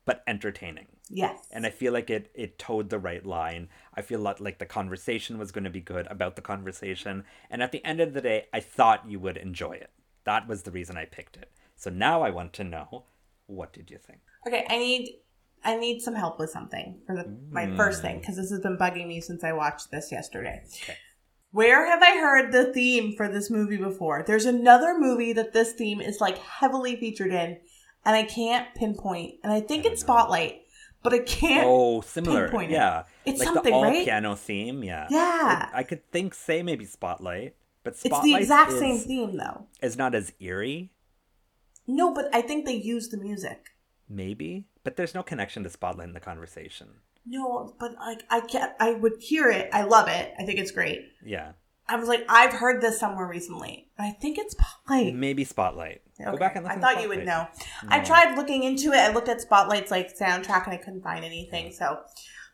but 0.05 0.23
entertaining. 0.27 0.87
Yes. 1.09 1.49
And 1.51 1.65
I 1.65 1.71
feel 1.71 1.95
like 1.95 2.11
it, 2.11 2.31
it 2.35 2.59
towed 2.59 2.91
the 2.91 2.99
right 2.99 3.25
line. 3.25 3.71
I 3.95 4.03
feel 4.03 4.21
like, 4.21 4.39
like 4.39 4.59
the 4.59 4.67
conversation 4.67 5.39
was 5.39 5.51
going 5.51 5.65
to 5.65 5.71
be 5.71 5.81
good 5.81 6.07
about 6.11 6.37
the 6.37 6.43
conversation. 6.43 7.25
And 7.51 7.63
at 7.63 7.73
the 7.73 7.83
end 7.87 8.01
of 8.01 8.13
the 8.13 8.21
day, 8.21 8.49
I 8.53 8.61
thought 8.61 9.09
you 9.09 9.19
would 9.19 9.39
enjoy 9.39 9.73
it. 9.73 9.91
That 10.25 10.47
was 10.47 10.65
the 10.65 10.71
reason 10.71 10.99
I 10.99 11.07
picked 11.07 11.39
it. 11.39 11.51
So 11.75 11.89
now 11.89 12.21
I 12.21 12.29
want 12.29 12.53
to 12.55 12.65
know, 12.65 13.05
what 13.47 13.73
did 13.73 13.91
you 13.91 13.97
think? 13.97 14.21
Okay, 14.47 14.67
I 14.69 14.77
need 14.77 15.17
I 15.65 15.77
need 15.77 16.01
some 16.01 16.15
help 16.15 16.39
with 16.39 16.51
something 16.51 17.01
for 17.07 17.17
the, 17.17 17.37
my 17.51 17.67
mm. 17.67 17.77
first 17.77 18.03
thing 18.03 18.21
because 18.21 18.37
this 18.37 18.51
has 18.51 18.61
been 18.61 18.79
bugging 18.79 19.07
me 19.07 19.21
since 19.21 19.43
I 19.45 19.53
watched 19.53 19.91
this 19.91 20.13
yesterday. 20.13 20.63
Okay. 20.83 20.97
Where 21.51 21.87
have 21.87 22.03
I 22.03 22.19
heard 22.19 22.53
the 22.53 22.73
theme 22.73 23.15
for 23.17 23.29
this 23.29 23.51
movie 23.51 23.79
before? 23.79 24.23
There's 24.27 24.45
another 24.45 24.99
movie 24.99 25.33
that 25.33 25.53
this 25.53 25.73
theme 25.73 26.01
is 26.01 26.21
like 26.21 26.39
heavily 26.39 26.97
featured 26.97 27.33
in, 27.33 27.59
and 28.05 28.17
I 28.17 28.23
can't 28.25 28.73
pinpoint. 28.75 29.37
And 29.43 29.53
I 29.53 29.61
think 29.61 29.87
I 29.87 29.91
it's 29.91 30.03
know. 30.03 30.07
Spotlight, 30.07 30.63
but 31.03 31.15
I 31.15 31.21
can't. 31.21 31.67
Oh, 31.67 32.03
similar. 32.03 32.49
pinpoint 32.49 32.71
it. 32.71 32.75
Yeah. 32.75 33.05
It's 33.25 33.39
like 33.39 33.47
something, 33.47 33.73
the 33.73 33.77
all 33.77 33.85
right? 33.85 34.05
piano 34.05 34.35
theme. 34.37 34.85
Yeah. 34.85 35.07
Yeah. 35.11 35.71
I 35.73 35.83
could 35.85 36.09
think, 36.13 36.35
say 36.35 36.63
maybe 36.63 36.85
Spotlight, 36.85 37.55
but 37.83 37.95
it's 37.95 38.21
the 38.21 38.35
exact 38.35 38.73
is, 38.73 38.79
same 38.79 38.99
theme 38.99 39.37
though. 39.37 39.67
It's 39.83 39.97
not 39.97 40.15
as 40.15 40.33
eerie, 40.41 40.93
No, 41.87 42.13
but 42.13 42.29
I 42.35 42.43
think 42.43 42.67
they 42.67 42.75
use 42.75 43.09
the 43.09 43.17
music. 43.17 43.71
maybe, 44.09 44.67
but 44.89 44.97
there's 44.97 45.15
no 45.15 45.23
connection 45.23 45.65
to 45.65 45.69
Spotlight 45.69 46.09
in 46.09 46.15
the 46.15 46.21
conversation. 46.21 46.89
No, 47.27 47.75
but 47.79 47.95
like 47.97 48.23
I 48.31 48.41
can't. 48.41 48.73
I 48.81 48.93
would 48.93 49.21
hear 49.21 49.51
it. 49.51 49.69
I 49.71 49.83
love 49.83 50.09
it. 50.09 50.33
I 50.39 50.45
think 50.45 50.59
it's 50.59 50.71
great. 50.71 51.13
Yeah. 51.23 51.53
I 51.87 51.97
was 51.97 52.09
like, 52.09 52.25
I've 52.27 52.55
heard 52.55 52.81
this 52.81 52.99
somewhere 52.99 53.27
recently. 53.27 53.91
I 53.99 54.13
think 54.13 54.39
it's 54.39 54.57
Spotlight. 54.57 55.15
Maybe 55.15 55.45
Spotlight. 55.45 56.01
Go 56.25 56.39
back 56.39 56.57
and 56.57 56.65
look 56.65 56.73
at 56.73 56.79
I 56.79 56.81
thought 56.81 57.03
you 57.03 57.09
would 57.11 57.27
know. 57.27 57.49
I 57.89 58.01
tried 58.01 58.35
looking 58.35 58.63
into 58.63 58.93
it. 58.93 58.99
I 58.99 59.13
looked 59.13 59.29
at 59.29 59.43
Spotlight's 59.43 59.91
like 59.91 60.17
soundtrack 60.17 60.65
and 60.65 60.73
I 60.73 60.79
couldn't 60.79 61.03
find 61.03 61.23
anything. 61.23 61.71
So, 61.73 61.99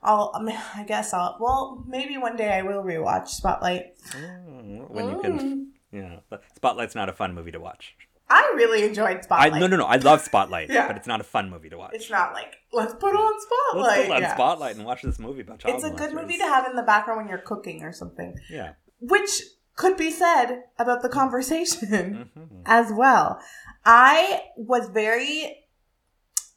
I'll. 0.03 0.33
I, 0.75 0.83
guess 0.83 1.15
I'll. 1.15 1.37
Well, 1.39 1.85
maybe 1.87 2.17
one 2.19 2.35
day 2.35 2.53
I 2.53 2.63
will 2.63 2.83
rewatch 2.83 3.29
Spotlight. 3.29 3.97
Mm, 4.11 4.91
when 4.91 5.09
you 5.09 5.21
can. 5.21 5.73
Yeah. 5.93 6.17
But 6.29 6.43
Spotlight's 6.57 6.97
not 6.97 7.09
a 7.09 7.13
fun 7.13 7.33
movie 7.33 7.53
to 7.53 7.61
watch. 7.61 7.95
I 8.31 8.53
really 8.57 8.85
enjoyed 8.85 9.19
I 9.19 9.21
Spotlight. 9.21 9.61
no 9.61 9.67
no 9.67 9.77
no. 9.77 9.85
I 9.85 9.97
love 9.97 10.21
Spotlight, 10.23 10.69
Yeah. 10.71 10.87
but 10.87 10.97
it's 10.97 11.07
not 11.07 11.21
a 11.21 11.25
fun 11.25 11.51
movie 11.51 11.69
to 11.69 11.77
watch. 11.79 11.91
It's 11.95 12.11
not 12.11 12.33
like 12.33 12.55
let's 12.73 12.95
put 12.95 13.15
on 13.15 13.33
Spotlight. 13.41 13.87
Let's 13.99 14.07
put 14.09 14.17
on 14.17 14.23
Yeah. 14.23 14.35
Spotlight 14.35 14.77
and 14.77 14.85
watch 14.87 15.03
this 15.03 15.19
movie 15.19 15.43
about 15.43 15.59
child 15.61 15.75
It's 15.75 15.85
a 15.85 15.91
good 15.91 16.15
movie 16.15 16.39
to 16.39 16.45
have 16.45 16.67
in 16.67 16.75
the 16.77 16.83
background 16.83 17.19
when 17.19 17.29
you're 17.29 17.39
cooking 17.39 17.83
or 17.83 17.93
something. 17.93 18.37
Yeah. 18.51 18.73
which 19.01 19.43
could 19.77 19.97
be 19.97 20.11
said 20.11 20.63
about 20.79 21.03
the 21.03 21.09
conversation 21.09 22.31
Mhm. 22.37 22.63
as 22.67 22.93
well. 22.93 23.41
I 23.85 24.43
was 24.57 24.89
very 24.89 25.67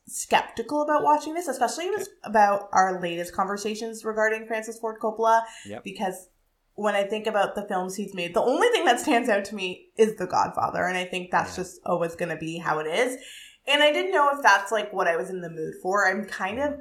skeptical 0.08 0.82
about 0.84 1.03
watching 1.03 1.34
this, 1.34 1.47
especially 1.47 1.89
was 1.89 2.08
about 2.23 2.69
our 2.71 3.01
latest 3.01 3.34
conversations 3.36 4.06
regarding 4.06 4.45
Francis 4.47 4.80
Ford 4.80 4.97
Coppola, 5.01 5.41
Yep. 5.65 5.84
because 5.84 6.30
when 6.78 6.96
I 6.96 7.04
think 7.04 7.26
about 7.28 7.56
the 7.56 7.68
films 7.68 7.96
he's 7.96 8.13
made, 8.13 8.34
the 8.34 8.42
only 8.42 8.68
thing 8.70 8.86
that 8.86 9.00
stands 9.00 9.30
out 9.30 9.44
to 9.46 9.56
me 9.56 9.88
is 9.98 10.16
The 10.16 10.28
Godfather, 10.28 10.86
and 10.86 10.98
I 10.98 11.06
think 11.06 11.32
that's 11.32 11.58
Yeah. 11.58 11.63
just 11.63 11.82
always 11.86 12.16
going 12.16 12.30
to 12.30 12.38
be 12.38 12.60
how 12.60 12.80
it 12.80 12.86
is. 12.88 13.18
And 13.68 13.82
I 13.84 13.92
didn't 13.92 14.12
know 14.12 14.30
if 14.32 14.42
that's 14.44 14.72
like 14.72 14.94
what 14.94 15.08
I 15.08 15.18
was 15.18 15.30
in 15.30 15.42
the 15.42 15.50
mood 15.50 15.74
for. 15.82 16.08
I'm 16.08 16.24
kind 16.26 16.60
of 16.60 16.80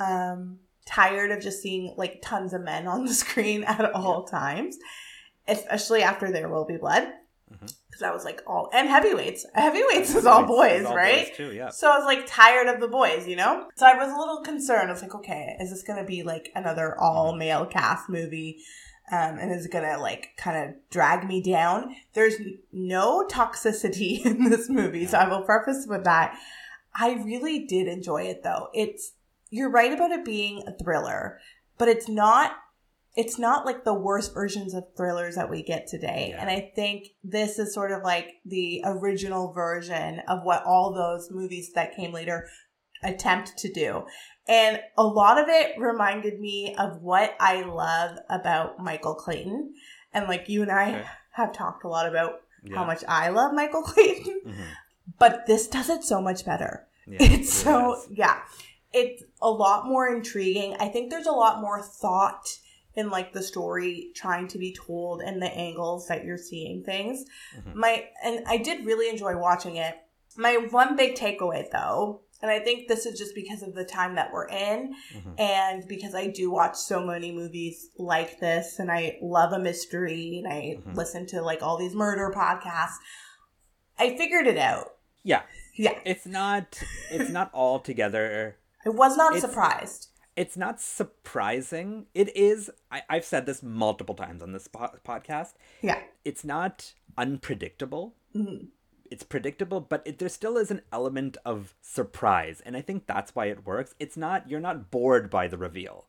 um 0.00 0.58
tired 0.86 1.30
of 1.32 1.40
just 1.42 1.60
seeing 1.62 1.94
like 1.96 2.20
tons 2.22 2.52
of 2.54 2.60
men 2.62 2.86
on 2.86 3.04
the 3.06 3.12
screen 3.14 3.64
at 3.64 3.90
all 3.92 4.24
times, 4.24 4.76
especially 5.46 6.02
after 6.02 6.30
There 6.30 6.48
Will 6.48 6.64
Be 6.66 6.76
Blood. 6.76 7.08
Because 7.50 8.02
I 8.04 8.10
was 8.12 8.26
like, 8.26 8.42
all 8.46 8.68
and 8.74 8.86
heavyweights. 8.88 9.46
Heavyweights 9.54 10.14
is 10.14 10.26
all 10.26 10.44
boys, 10.44 10.84
all 10.84 10.94
right? 10.94 11.28
boys 11.28 11.36
too, 11.36 11.52
yeah. 11.54 11.70
So 11.70 11.90
I 11.90 11.96
was 11.96 12.04
like 12.04 12.26
tired 12.26 12.68
of 12.68 12.78
the 12.80 12.88
boys, 12.88 13.26
you 13.26 13.36
know? 13.36 13.66
So 13.76 13.86
I 13.86 13.94
was 13.96 14.12
a 14.12 14.18
little 14.18 14.42
concerned. 14.42 14.90
I 14.90 14.92
was 14.92 15.00
like, 15.00 15.14
okay, 15.14 15.56
is 15.58 15.70
this 15.70 15.82
gonna 15.82 16.04
be 16.04 16.22
like 16.22 16.50
another 16.54 16.94
all 17.00 17.34
male 17.34 17.64
cast 17.64 18.10
movie? 18.10 18.58
Um, 19.10 19.38
and 19.38 19.50
is 19.50 19.66
gonna 19.66 19.98
like 19.98 20.30
kind 20.36 20.68
of 20.68 20.74
drag 20.90 21.26
me 21.26 21.40
down? 21.42 21.96
There's 22.12 22.34
no 22.72 23.26
toxicity 23.26 24.22
in 24.26 24.50
this 24.50 24.68
movie, 24.68 25.06
so 25.06 25.18
I 25.18 25.28
will 25.28 25.42
preface 25.42 25.86
with 25.88 26.04
that. 26.04 26.38
I 26.94 27.12
really 27.24 27.66
did 27.66 27.86
enjoy 27.86 28.24
it 28.24 28.42
though. 28.42 28.68
It's 28.74 29.12
you're 29.50 29.70
right 29.70 29.92
about 29.92 30.10
it 30.10 30.24
being 30.24 30.62
a 30.66 30.76
thriller, 30.82 31.38
but 31.78 31.88
it's 31.88 32.08
not 32.08 32.52
it's 33.16 33.38
not 33.38 33.66
like 33.66 33.82
the 33.82 33.94
worst 33.94 34.32
versions 34.32 34.74
of 34.74 34.84
thrillers 34.96 35.34
that 35.34 35.50
we 35.50 35.62
get 35.62 35.88
today. 35.88 36.28
Yeah. 36.30 36.40
And 36.40 36.48
I 36.48 36.70
think 36.76 37.08
this 37.24 37.58
is 37.58 37.74
sort 37.74 37.90
of 37.90 38.04
like 38.04 38.34
the 38.44 38.82
original 38.84 39.52
version 39.52 40.20
of 40.28 40.44
what 40.44 40.64
all 40.64 40.94
those 40.94 41.28
movies 41.30 41.72
that 41.74 41.96
came 41.96 42.12
later 42.12 42.48
attempt 43.02 43.58
to 43.58 43.72
do. 43.72 44.04
And 44.48 44.80
a 44.96 45.02
lot 45.04 45.38
of 45.38 45.48
it 45.48 45.78
reminded 45.78 46.40
me 46.40 46.74
of 46.76 47.02
what 47.02 47.36
I 47.38 47.62
love 47.62 48.18
about 48.30 48.82
Michael 48.82 49.14
Clayton. 49.14 49.74
And 50.14 50.26
like 50.26 50.48
you 50.48 50.62
and 50.62 50.70
I 50.70 50.88
Okay. 51.00 51.04
have 51.32 51.52
talked 51.52 51.84
a 51.84 51.88
lot 51.88 52.08
about 52.08 52.40
Yeah. 52.64 52.76
how 52.78 52.84
much 52.84 53.04
I 53.06 53.28
love 53.28 53.52
Michael 53.52 53.82
Clayton, 53.82 54.40
Mhm. 54.46 54.64
but 55.18 55.46
this 55.46 55.68
does 55.68 55.88
it 55.90 56.02
so 56.02 56.20
much 56.20 56.44
better. 56.44 56.86
Yeah, 57.06 57.18
It's 57.20 57.48
it 57.48 57.52
so 57.64 57.94
is. 57.94 58.08
yeah. 58.10 58.40
It's 58.92 59.22
a 59.42 59.50
lot 59.50 59.86
more 59.86 60.08
intriguing. 60.08 60.74
I 60.80 60.88
think 60.88 61.10
there's 61.10 61.26
a 61.26 61.32
lot 61.32 61.60
more 61.60 61.82
thought 61.82 62.58
in 62.94 63.10
like 63.10 63.32
the 63.34 63.42
story 63.42 64.10
trying 64.14 64.48
to 64.48 64.58
be 64.58 64.74
told 64.74 65.20
and 65.20 65.40
the 65.42 65.46
angles 65.54 66.08
that 66.08 66.24
you're 66.24 66.36
seeing 66.38 66.82
things. 66.82 67.24
Mhm. 67.56 67.74
My 67.74 68.08
and 68.24 68.42
I 68.48 68.56
did 68.56 68.84
really 68.86 69.08
enjoy 69.10 69.36
watching 69.36 69.76
it. 69.76 69.94
My 70.36 70.56
one 70.56 70.96
big 70.96 71.14
takeaway 71.14 71.70
though, 71.70 72.22
and 72.40 72.50
I 72.50 72.58
think 72.60 72.86
this 72.88 73.04
is 73.06 73.18
just 73.18 73.34
because 73.34 73.62
of 73.62 73.74
the 73.74 73.84
time 73.84 74.14
that 74.14 74.32
we're 74.32 74.46
in 74.48 74.94
Mhm. 75.14 75.40
and 75.40 75.86
because 75.88 76.14
I 76.14 76.28
do 76.28 76.50
watch 76.50 76.76
so 76.76 77.04
many 77.04 77.32
movies 77.32 77.90
like 77.98 78.38
this 78.40 78.78
and 78.78 78.90
I 78.90 79.18
love 79.22 79.52
a 79.52 79.58
mystery 79.58 80.38
and 80.44 80.52
I 80.52 80.78
Mhm. 80.80 80.94
listen 80.94 81.26
to 81.26 81.42
like 81.42 81.62
all 81.62 81.76
these 81.76 81.94
murder 81.94 82.32
podcasts. 82.34 82.96
I 83.98 84.16
figured 84.16 84.46
it 84.46 84.58
out. 84.58 84.96
Yeah. 85.24 85.42
Yeah. 85.74 85.98
It's 86.04 86.26
not 86.26 86.80
it's 87.10 87.30
not 87.30 87.50
all 87.52 87.80
together 87.80 88.56
I 88.86 88.90
was 88.90 89.16
not 89.16 89.34
It's- 89.34 89.42
surprised. 89.48 90.08
it's 90.36 90.56
not 90.56 90.80
surprising. 90.80 92.06
It 92.14 92.34
is. 92.36 92.70
I, 92.92 93.02
I've 93.10 93.24
said 93.24 93.44
this 93.46 93.62
multiple 93.62 94.14
times 94.14 94.42
on 94.42 94.52
this 94.52 94.68
po- 94.68 94.96
podcast. 95.04 95.54
Yeah. 95.82 96.00
It's 96.24 96.44
not 96.44 96.94
unpredictable. 97.16 98.14
Mhm. 98.34 98.68
It's 99.10 99.22
predictable, 99.22 99.80
but 99.80 100.02
it, 100.04 100.18
there 100.18 100.28
still 100.28 100.56
is 100.56 100.70
an 100.70 100.82
element 100.92 101.36
of 101.44 101.74
surprise, 101.80 102.62
and 102.64 102.76
I 102.76 102.80
think 102.80 103.06
that's 103.06 103.34
why 103.34 103.46
it 103.46 103.66
works. 103.66 103.94
It's 103.98 104.16
not 104.16 104.48
you're 104.48 104.60
not 104.60 104.90
bored 104.90 105.30
by 105.30 105.48
the 105.48 105.56
reveal, 105.58 106.06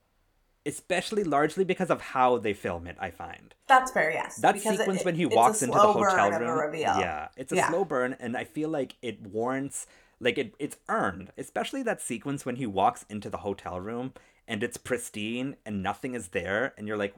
especially 0.65 1.23
largely 1.23 1.63
because 1.63 1.89
of 1.89 2.01
how 2.01 2.38
they 2.38 2.53
film 2.53 2.88
it. 2.88 2.97
I 2.99 3.09
find 3.12 3.53
That's 3.67 3.91
fair, 3.91 4.12
yes. 4.12 4.38
that 4.38 4.53
Because 4.55 4.77
sequence 4.77 5.01
it- 5.01 5.05
when 5.05 5.15
he 5.15 5.25
walks 5.25 5.62
into 5.62 5.73
the 5.77 5.79
hotel 5.93 6.31
room. 6.31 6.73
Yeah, 6.75 7.29
it's 7.38 7.51
a 7.51 7.55
Yeah. 7.57 7.69
slow 7.69 7.85
burn, 7.85 8.15
and 8.19 8.35
I 8.38 8.43
feel 8.43 8.69
like 8.69 8.95
it 9.01 9.21
warrants 9.21 9.88
like 10.19 10.38
it. 10.38 10.53
It's 10.59 10.77
earned, 10.89 11.31
especially 11.38 11.81
that 11.83 12.01
sequence 12.01 12.45
when 12.45 12.57
he 12.57 12.65
walks 12.65 13.05
into 13.09 13.29
the 13.29 13.38
hotel 13.38 13.79
room 13.79 14.13
and 14.47 14.63
it's 14.63 14.77
pristine 14.77 15.55
and 15.65 15.81
nothing 15.81 16.13
is 16.15 16.29
there, 16.29 16.73
and 16.77 16.88
you're 16.88 16.97
like, 16.97 17.15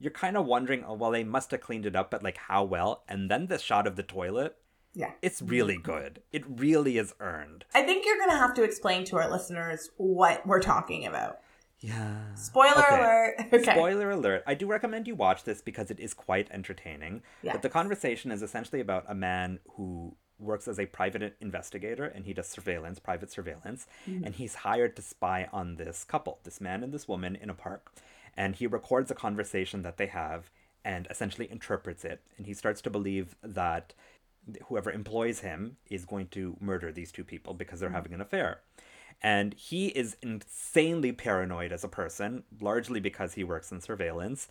you're 0.00 0.12
kind 0.12 0.36
of 0.36 0.46
wondering, 0.46 0.84
oh 0.84 0.94
well, 0.94 1.10
they 1.10 1.24
must 1.24 1.50
have 1.50 1.60
cleaned 1.60 1.84
it 1.84 1.96
up, 1.96 2.10
but 2.10 2.22
like 2.22 2.36
how 2.38 2.64
well? 2.64 3.02
And 3.08 3.30
then 3.30 3.46
the 3.48 3.58
shot 3.58 3.86
of 3.86 3.96
the 3.96 4.02
toilet, 4.02 4.56
Yeah. 4.98 5.12
it's 5.22 5.40
really 5.40 5.78
good. 5.78 6.22
It 6.32 6.44
really 6.48 6.98
is 6.98 7.14
earned. 7.20 7.64
I 7.74 7.82
think 7.84 8.04
you're 8.04 8.18
going 8.18 8.30
to 8.30 8.36
have 8.36 8.52
to 8.54 8.62
explain 8.64 9.04
to 9.06 9.16
our 9.16 9.30
listeners 9.30 9.90
what 9.96 10.44
we're 10.46 10.60
talking 10.60 11.06
about. 11.06 11.38
Yeah. 11.80 12.34
Spoiler 12.34 12.82
Okay. 12.84 12.96
alert. 12.98 13.34
Okay. 13.52 13.72
Spoiler 13.72 14.10
alert. 14.10 14.42
I 14.46 14.54
do 14.54 14.66
recommend 14.66 15.06
you 15.06 15.14
watch 15.14 15.44
this 15.44 15.60
because 15.62 15.90
it 15.92 16.00
is 16.00 16.12
quite 16.14 16.48
entertaining. 16.50 17.22
Yeah. 17.42 17.52
But 17.52 17.62
the 17.62 17.68
conversation 17.68 18.32
is 18.32 18.42
essentially 18.42 18.80
about 18.80 19.04
a 19.08 19.14
man 19.14 19.60
who 19.76 20.16
works 20.40 20.66
as 20.66 20.78
a 20.80 20.86
private 20.86 21.36
investigator 21.40 22.04
and 22.04 22.24
he 22.24 22.32
does 22.34 22.48
surveillance, 22.48 22.98
private 22.98 23.30
surveillance, 23.30 23.86
Mm-hmm. 24.08 24.24
and 24.24 24.34
he's 24.34 24.56
hired 24.56 24.96
to 24.96 25.02
spy 25.02 25.48
on 25.52 25.76
this 25.76 26.02
couple, 26.04 26.40
this 26.42 26.60
man 26.60 26.82
and 26.82 26.92
this 26.92 27.06
woman 27.06 27.36
in 27.36 27.48
a 27.50 27.54
park. 27.54 27.92
And 28.36 28.56
he 28.56 28.66
records 28.66 29.10
a 29.12 29.14
conversation 29.14 29.82
that 29.82 29.96
they 29.96 30.06
have 30.06 30.50
and 30.84 31.06
essentially 31.10 31.48
interprets 31.50 32.04
it. 32.04 32.20
And 32.36 32.46
he 32.46 32.54
starts 32.54 32.80
to 32.82 32.90
believe 32.90 33.36
that 33.42 33.94
whoever 34.66 34.90
employs 34.90 35.40
him 35.40 35.76
is 35.90 36.04
going 36.04 36.28
to 36.28 36.56
murder 36.60 36.92
these 36.92 37.12
two 37.12 37.24
people 37.24 37.54
because 37.54 37.80
they're 37.80 37.90
mm. 37.90 37.94
having 37.94 38.14
an 38.14 38.20
affair. 38.20 38.60
And 39.20 39.54
he 39.54 39.88
is 39.88 40.16
insanely 40.22 41.12
paranoid 41.12 41.72
as 41.72 41.82
a 41.82 41.88
person, 41.88 42.44
largely 42.60 43.00
because 43.00 43.34
he 43.34 43.44
works 43.44 43.72
in 43.72 43.80
surveillance. 43.80 44.48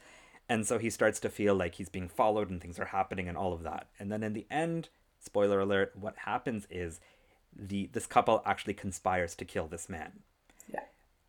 And 0.50 0.66
so 0.66 0.78
he 0.78 0.90
starts 0.90 1.20
to 1.22 1.30
feel 1.30 1.56
like 1.56 1.76
he's 1.76 1.90
being 1.90 2.10
followed 2.10 2.50
and 2.50 2.62
things 2.62 2.80
are 2.80 2.86
happening 2.86 3.28
and 3.28 3.38
all 3.38 3.54
of 3.54 3.64
that. 3.64 3.88
And 4.00 4.12
then 4.12 4.24
in 4.24 4.34
the 4.34 4.46
end, 4.52 4.90
spoiler 5.20 5.60
alert, 5.60 5.94
what 5.96 6.18
happens 6.20 6.68
is 6.70 7.00
the 7.56 7.90
this 7.94 8.06
couple 8.06 8.42
actually 8.46 8.74
conspires 8.74 9.36
to 9.36 9.46
kill 9.46 9.68
this 9.68 9.90
man. 9.90 10.20
Yeah. 10.72 10.82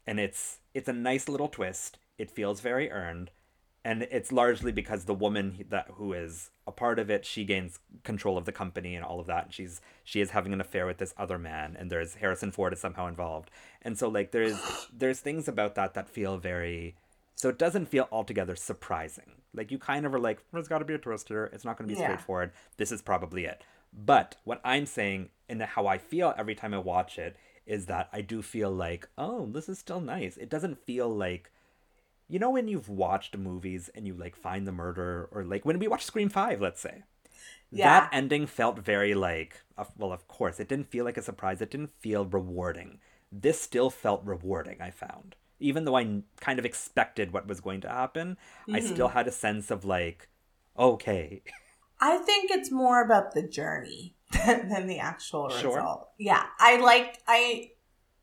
And 0.07 0.21
it's 0.21 0.59
it's 0.75 0.89
a 0.89 0.93
nice 0.93 1.29
little 1.29 1.49
twist. 1.49 1.99
It 2.17 2.31
feels 2.31 2.61
very 2.61 2.91
earned. 2.91 3.31
And 3.85 4.03
it's 4.03 4.33
largely 4.33 4.73
because 4.73 5.05
the 5.05 5.15
woman 5.15 5.65
that 5.71 5.87
who 5.95 6.13
is 6.13 6.51
a 6.67 6.73
part 6.73 6.99
of 6.99 7.11
it, 7.11 7.25
she 7.25 7.45
gains 7.45 7.79
control 8.05 8.37
of 8.37 8.45
the 8.45 8.53
company 8.53 8.95
and 8.95 9.05
all 9.05 9.21
of 9.21 9.27
that. 9.29 9.47
And 9.47 9.55
she's 9.55 9.81
she 10.05 10.21
is 10.21 10.31
having 10.31 10.53
an 10.53 10.61
affair 10.61 10.85
with 10.87 10.99
this 10.99 11.15
other 11.17 11.39
man, 11.39 11.77
and 11.79 11.91
there's 11.91 12.17
Harrison 12.17 12.51
Ford 12.51 12.73
is 12.73 12.81
somehow 12.81 13.07
involved. 13.07 13.51
And 13.81 13.97
so 13.97 14.09
like 14.09 14.33
there's 14.33 14.59
there's 14.93 15.21
things 15.21 15.49
about 15.49 15.75
that 15.77 15.95
that 15.95 16.09
feel 16.09 16.37
very 16.39 16.97
so 17.39 17.49
it 17.49 17.59
doesn't 17.59 17.87
feel 17.87 18.09
altogether 18.11 18.57
surprising. 18.57 19.31
Like 19.55 19.71
you 19.71 19.79
kind 19.79 20.05
of 20.05 20.13
are 20.13 20.19
like, 20.19 20.41
there's 20.53 20.67
got 20.67 20.81
to 20.81 20.85
be 20.85 20.95
a 20.95 20.99
twist 20.99 21.29
here. 21.29 21.49
It's 21.53 21.65
not 21.65 21.79
going 21.79 21.89
to 21.89 21.95
be 21.95 21.99
Yeah. 21.99 22.07
straightforward. 22.09 22.51
This 22.79 22.91
is 22.91 23.01
probably 23.01 23.45
it. 23.45 23.63
But 23.93 24.35
what 24.43 24.61
I'm 24.65 24.87
saying 24.87 25.31
and 25.49 25.63
how 25.63 25.87
I 25.87 25.99
feel 25.99 26.35
every 26.37 26.57
time 26.57 26.75
I 26.75 26.79
watch 26.79 27.17
it 27.17 27.37
is 27.65 27.87
that 27.87 28.09
I 28.13 28.23
do 28.23 28.43
feel 28.43 28.73
like, 28.73 29.09
oh, 29.17 29.47
this 29.47 29.69
is 29.69 29.79
still 29.79 30.01
nice. 30.01 30.37
It 30.37 30.49
doesn't 30.49 30.85
feel 30.85 31.09
like 31.09 31.53
you 32.29 32.39
know 32.39 32.51
when 32.51 32.69
you've 32.69 32.89
watched 32.89 33.37
movies 33.37 33.91
and 33.95 34.07
you 34.07 34.15
like 34.15 34.37
find 34.37 34.67
the 34.67 34.73
murder 34.73 35.29
or 35.33 35.45
like 35.45 35.65
when 35.65 35.79
we 35.79 35.89
watched 35.89 36.07
Scream 36.07 36.29
5, 36.29 36.61
let's 36.61 36.81
say. 36.81 37.05
Yeah. 37.71 38.09
That 38.09 38.09
ending 38.13 38.47
felt 38.47 38.79
very 38.81 39.15
like 39.15 39.63
well, 39.97 40.13
of 40.13 40.27
course, 40.29 40.61
it 40.61 40.69
didn't 40.69 40.91
feel 40.91 41.05
like 41.05 41.17
a 41.19 41.23
surprise. 41.23 41.61
It 41.63 41.71
didn't 41.71 41.95
feel 42.01 42.25
rewarding. 42.27 43.01
This 43.31 43.61
still 43.61 43.91
felt 43.91 44.25
rewarding, 44.25 44.81
I 44.83 44.91
found. 44.91 45.37
Even 45.61 45.85
though 45.85 45.97
I 45.97 46.23
kind 46.41 46.59
of 46.59 46.65
expected 46.65 47.33
what 47.33 47.47
was 47.49 47.61
going 47.61 47.81
to 47.83 47.89
happen, 47.89 48.37
I 48.73 48.81
Mm-hmm. 48.81 48.81
still 48.81 49.09
had 49.09 49.27
a 49.29 49.33
sense 49.33 49.71
of 49.71 49.85
like, 49.85 50.29
okay, 50.79 51.43
I 52.01 52.19
think 52.19 52.51
it's 52.51 52.71
more 52.71 53.03
about 53.03 53.33
the 53.35 53.43
journey 53.43 54.15
than 54.47 54.87
the 54.87 54.99
actual 54.99 55.51
Sure. 55.51 55.53
result. 55.53 56.11
Yeah, 56.19 56.45
I 56.59 56.79
like 56.81 57.19
I 57.27 57.73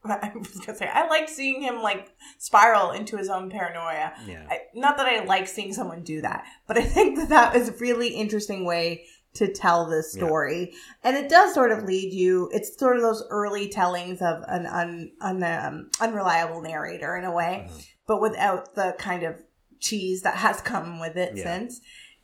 I 0.23 0.31
was 0.35 0.49
gonna 0.59 0.77
say 0.77 0.87
I 0.91 1.07
liked 1.07 1.29
seeing 1.29 1.61
him 1.61 1.81
like 1.81 2.09
spiral 2.37 2.91
into 2.91 3.17
his 3.17 3.29
own 3.29 3.49
paranoia. 3.49 4.13
Yeah. 4.27 4.47
I, 4.49 4.59
not 4.73 4.97
that 4.97 5.05
I 5.07 5.23
like 5.25 5.47
seeing 5.47 5.73
someone 5.73 6.03
do 6.03 6.21
that, 6.21 6.45
but 6.67 6.77
I 6.77 6.81
think 6.95 7.17
that 7.17 7.29
that 7.29 7.55
is 7.55 7.69
a 7.69 7.73
really 7.73 8.09
interesting 8.09 8.65
way 8.65 9.05
to 9.35 9.51
tell 9.51 9.85
this 9.89 10.15
Yeah. 10.15 10.25
story, 10.25 10.73
and 11.03 11.17
it 11.17 11.27
does 11.29 11.53
sort 11.53 11.71
of 11.71 11.83
lead 11.83 12.13
you. 12.13 12.49
It's 12.53 12.77
sort 12.79 12.95
of 12.95 13.01
those 13.01 13.21
early 13.29 13.67
tellings 13.67 14.21
of 14.21 14.43
an 14.47 14.65
un, 14.65 15.11
un 15.19 15.43
um, 15.43 15.89
unreliable 15.99 16.61
narrator 16.61 17.17
in 17.17 17.25
a 17.25 17.31
way, 17.33 17.67
Mhm. 17.69 17.85
but 18.07 18.21
without 18.21 18.75
the 18.75 18.95
kind 18.97 19.23
of 19.23 19.35
cheese 19.81 20.21
that 20.21 20.35
has 20.35 20.61
come 20.61 20.99
with 21.01 21.17
it 21.17 21.35
Yeah. 21.35 21.43
since. 21.43 21.81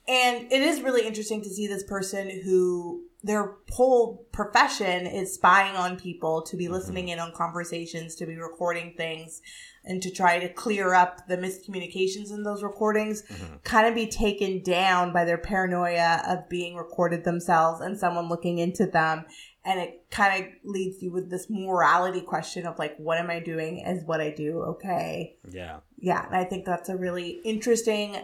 And 0.07 0.51
it 0.51 0.61
is 0.61 0.81
really 0.81 1.05
interesting 1.05 1.41
to 1.43 1.49
see 1.49 1.67
this 1.67 1.83
person 1.83 2.29
who 2.43 3.03
their 3.23 3.55
whole 3.71 4.25
profession 4.31 5.05
is 5.05 5.33
spying 5.33 5.75
on 5.75 5.99
people, 5.99 6.41
to 6.41 6.57
be 6.57 6.67
listening 6.67 7.09
in 7.09 7.19
on 7.19 7.31
conversations, 7.33 8.15
to 8.15 8.25
be 8.25 8.35
recording 8.35 8.93
things, 8.97 9.41
and 9.83 10.01
to 10.01 10.11
try 10.11 10.39
to 10.39 10.49
clear 10.49 10.93
up 10.93 11.27
the 11.27 11.37
miscommunications 11.37 12.31
in 12.31 12.43
those 12.43 12.63
recordings, 12.63 13.23
Mhm. 13.23 13.63
kind 13.63 13.87
of 13.87 13.95
be 13.95 14.07
taken 14.07 14.61
down 14.63 15.11
by 15.13 15.25
their 15.25 15.37
paranoia 15.37 16.23
of 16.27 16.49
being 16.49 16.75
recorded 16.75 17.23
themselves 17.23 17.81
and 17.81 17.97
someone 17.97 18.27
looking 18.27 18.57
into 18.59 18.85
them. 18.85 19.25
And 19.63 19.79
it 19.79 20.05
kind 20.09 20.43
of 20.43 20.51
leads 20.63 21.03
you 21.03 21.11
with 21.11 21.29
this 21.29 21.47
morality 21.49 22.21
question 22.21 22.65
of 22.65 22.79
like, 22.79 22.95
what 22.97 23.19
am 23.19 23.29
I 23.29 23.39
doing? 23.39 23.79
Is 23.79 24.03
what 24.03 24.19
I 24.19 24.31
do 24.31 24.61
okay? 24.61 25.35
Yeah. 25.47 25.81
Yeah, 25.97 26.25
and 26.25 26.35
I 26.35 26.43
think 26.43 26.65
that's 26.65 26.89
a 26.89 26.97
really 26.97 27.41
interesting 27.43 28.17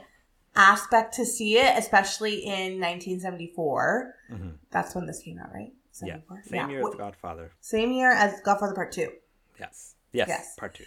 aspect 0.57 1.13
to 1.15 1.25
see 1.25 1.57
it, 1.57 1.77
especially 1.77 2.39
in 2.45 2.79
1974. 2.79 4.15
hmm 4.29 4.49
That's 4.71 4.95
when 4.95 5.05
this 5.05 5.21
came 5.21 5.39
out, 5.39 5.53
right? 5.53 5.71
Yeah. 6.03 6.17
74? 6.29 6.43
Same 6.45 6.69
year 6.69 6.79
as 6.85 6.91
The 6.91 6.97
Godfather. 6.97 7.51
Same 7.61 7.91
year 7.91 8.11
as 8.11 8.41
Godfather 8.41 8.73
Part 8.75 8.91
2. 8.91 9.11
Yes. 9.59 9.95
Yes. 10.11 10.27
Yes. 10.27 10.55
Part 10.57 10.75
two. 10.75 10.83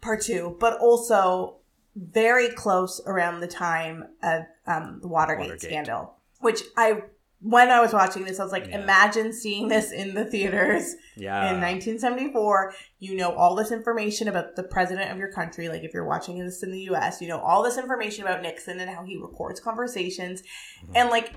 Part 0.00 0.22
2, 0.22 0.56
but 0.60 0.78
also 0.78 1.56
very 1.96 2.48
close 2.48 3.00
around 3.06 3.40
the 3.40 3.46
time 3.46 4.04
of 4.22 4.42
um, 4.66 4.98
the 5.02 5.08
Watergate, 5.08 5.46
Watergate. 5.48 5.70
scandal, 5.70 6.14
which 6.40 6.62
I, 6.76 7.02
when 7.46 7.68
I 7.70 7.78
was 7.80 7.92
watching 7.92 8.24
this, 8.24 8.40
I 8.40 8.42
was 8.42 8.52
like, 8.52 8.68
Yeah. 8.68 8.80
imagine 8.82 9.30
seeing 9.34 9.68
this 9.68 9.92
in 9.92 10.14
the 10.14 10.24
theaters 10.24 10.94
Yeah. 11.14 11.50
in 11.50 11.60
1974 11.60 12.72
you 13.00 13.16
know 13.16 13.32
all 13.34 13.54
this 13.54 13.70
information 13.70 14.28
about 14.28 14.56
the 14.56 14.62
president 14.62 15.10
of 15.12 15.18
your 15.18 15.30
country 15.30 15.68
like 15.68 15.82
if 15.84 15.92
you're 15.92 16.06
watching 16.08 16.38
this 16.38 16.62
in 16.62 16.72
the 16.72 16.80
us 16.88 17.20
you 17.20 17.28
know 17.28 17.38
all 17.38 17.62
this 17.62 17.76
information 17.76 18.24
about 18.24 18.40
nixon 18.42 18.80
and 18.80 18.90
how 18.90 19.04
he 19.04 19.16
records 19.16 19.60
conversations 19.60 20.42
Mhm. 20.86 20.92
and 20.96 21.10
like 21.10 21.32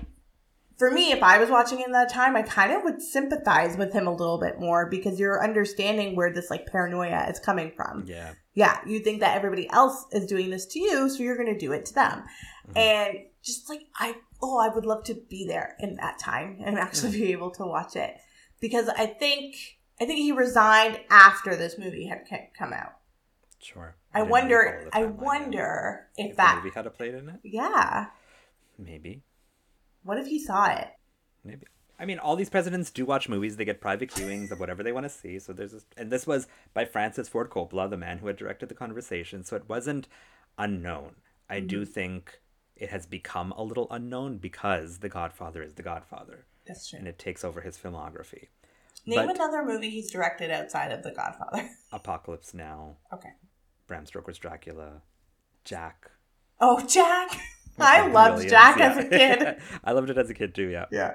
for 0.78 0.90
me 0.90 1.12
if 1.12 1.22
i 1.22 1.38
was 1.38 1.50
watching 1.50 1.80
in 1.80 1.92
that 1.92 2.08
time 2.10 2.34
i 2.36 2.42
kind 2.42 2.72
of 2.72 2.82
would 2.84 3.02
sympathize 3.02 3.76
with 3.76 3.92
him 3.92 4.06
a 4.06 4.12
little 4.14 4.38
bit 4.40 4.58
more 4.58 4.88
because 4.88 5.20
you're 5.20 5.42
understanding 5.44 6.16
where 6.16 6.32
this 6.32 6.48
like 6.50 6.64
paranoia 6.66 7.28
is 7.28 7.38
coming 7.38 7.70
from 7.76 8.04
yeah. 8.06 8.32
yeah 8.54 8.78
you 8.86 8.98
think 9.00 9.20
that 9.20 9.36
everybody 9.36 9.68
else 9.70 10.06
is 10.12 10.26
doing 10.26 10.48
this 10.50 10.64
to 10.66 10.80
you 10.80 11.08
so 11.10 11.22
you're 11.22 11.36
going 11.36 11.52
to 11.52 11.58
do 11.66 11.72
it 11.72 11.84
to 11.84 11.94
them 11.94 12.24
Mhm. 12.70 12.76
and 12.78 13.18
just 13.48 13.68
like 13.68 13.82
i 13.98 14.14
oh 14.42 14.58
i 14.58 14.68
would 14.74 14.86
love 14.86 15.02
to 15.04 15.14
be 15.14 15.44
there 15.46 15.74
in 15.80 15.96
that 15.96 16.18
time 16.18 16.58
and 16.64 16.78
actually 16.78 17.12
be 17.12 17.32
able 17.32 17.50
to 17.50 17.64
watch 17.64 17.96
it 17.96 18.14
because 18.60 18.88
i 18.90 19.06
think 19.06 19.56
i 20.00 20.04
think 20.06 20.18
he 20.18 20.30
resigned 20.32 21.00
after 21.10 21.56
this 21.56 21.76
movie 21.78 22.06
had 22.06 22.20
come 22.56 22.72
out 22.72 22.92
Sure. 23.60 23.96
i 24.14 24.22
wonder 24.22 24.88
i 24.92 25.04
wonder 25.04 26.06
if 26.16 26.30
If 26.30 26.36
that 26.36 26.56
the 26.56 26.62
movie 26.62 26.74
had 26.74 26.86
a 26.86 26.90
plate 26.90 27.14
in 27.14 27.28
it, 27.28 27.40
yeah 27.42 28.06
maybe. 28.78 29.22
what 30.04 30.18
if 30.18 30.26
he 30.28 30.38
saw 30.38 30.66
it 30.66 30.88
Maybe. 31.44 31.66
I 32.00 32.04
mean, 32.04 32.18
all 32.18 32.36
these 32.36 32.50
presidents 32.50 32.90
do 32.90 33.04
watch 33.06 33.28
movies. 33.28 33.56
They 33.56 33.64
get 33.64 33.80
private 33.80 34.10
viewings 34.10 34.50
of 34.50 34.60
whatever 34.60 34.82
they 34.82 34.92
want 34.92 35.04
to 35.04 35.08
see. 35.10 35.38
So 35.38 35.52
there's 35.52 35.72
this, 35.72 35.86
and 35.96 36.10
this 36.12 36.26
was 36.26 36.46
by 36.74 36.84
Francis 36.84 37.28
Ford 37.28 37.48
Coppola, 37.48 37.88
the 37.88 37.96
man 37.96 38.18
who 38.18 38.26
had 38.26 38.36
directed 38.36 38.68
the 38.68 38.74
conversation. 38.74 39.42
So 39.44 39.56
it 39.56 39.68
wasn't 39.68 40.06
unknown. 40.58 41.16
I 41.48 41.60
do 41.60 41.82
Mm-hmm. 41.82 41.92
think 41.92 42.40
it 42.78 42.90
has 42.90 43.06
become 43.06 43.52
a 43.52 43.62
little 43.62 43.86
unknown 43.90 44.38
because 44.38 44.98
The 44.98 45.08
Godfather 45.08 45.62
is 45.62 45.74
The 45.74 45.82
Godfather, 45.82 46.46
that's 46.66 46.88
true 46.88 46.98
and 46.98 47.08
it 47.08 47.18
takes 47.18 47.44
over 47.44 47.60
his 47.60 47.76
filmography. 47.78 48.48
name 49.06 49.26
but- 49.26 49.36
another 49.36 49.64
movie 49.64 49.90
he's 49.90 50.10
directed 50.10 50.50
outside 50.50 50.92
of 50.92 51.02
the 51.02 51.10
godfather 51.12 51.68
Apocalypse 51.92 52.54
Now, 52.54 52.96
okay 53.12 53.30
Bram 53.86 54.06
Stoker's 54.06 54.38
Dracula, 54.38 55.02
Jack. 55.64 56.10
oh 56.60 56.80
jack 56.86 57.38
i 57.78 58.06
loved 58.06 58.34
Williams, 58.34 58.50
jack 58.50 58.78
yeah. 58.78 58.90
as 58.90 58.96
a 59.04 59.08
kid 59.08 59.56
I 59.84 59.92
loved 59.92 60.10
it 60.10 60.18
as 60.18 60.28
a 60.30 60.34
kid 60.34 60.54
too. 60.54 60.68
Yeah. 60.68 60.86
yeah 60.90 61.12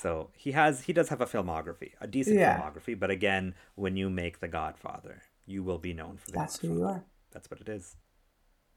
So 0.00 0.30
he 0.34 0.52
has 0.52 0.82
he 0.84 0.92
does 0.92 1.08
have 1.08 1.20
a 1.20 1.26
filmography, 1.26 1.90
a 2.00 2.06
decent 2.06 2.38
Yeah. 2.38 2.60
filmography, 2.60 2.98
but 2.98 3.10
again, 3.10 3.54
when 3.74 3.96
you 3.96 4.08
make 4.10 4.40
The 4.40 4.48
Godfather, 4.48 5.22
you 5.46 5.62
will 5.64 5.78
be 5.78 5.92
known 5.94 6.16
for 6.18 6.26
The 6.30 6.38
that's 6.38 6.58
who 6.58 6.68
you 6.74 6.84
are 6.84 7.04
That's 7.32 7.50
what 7.50 7.60
it 7.60 7.68
is. 7.68 7.96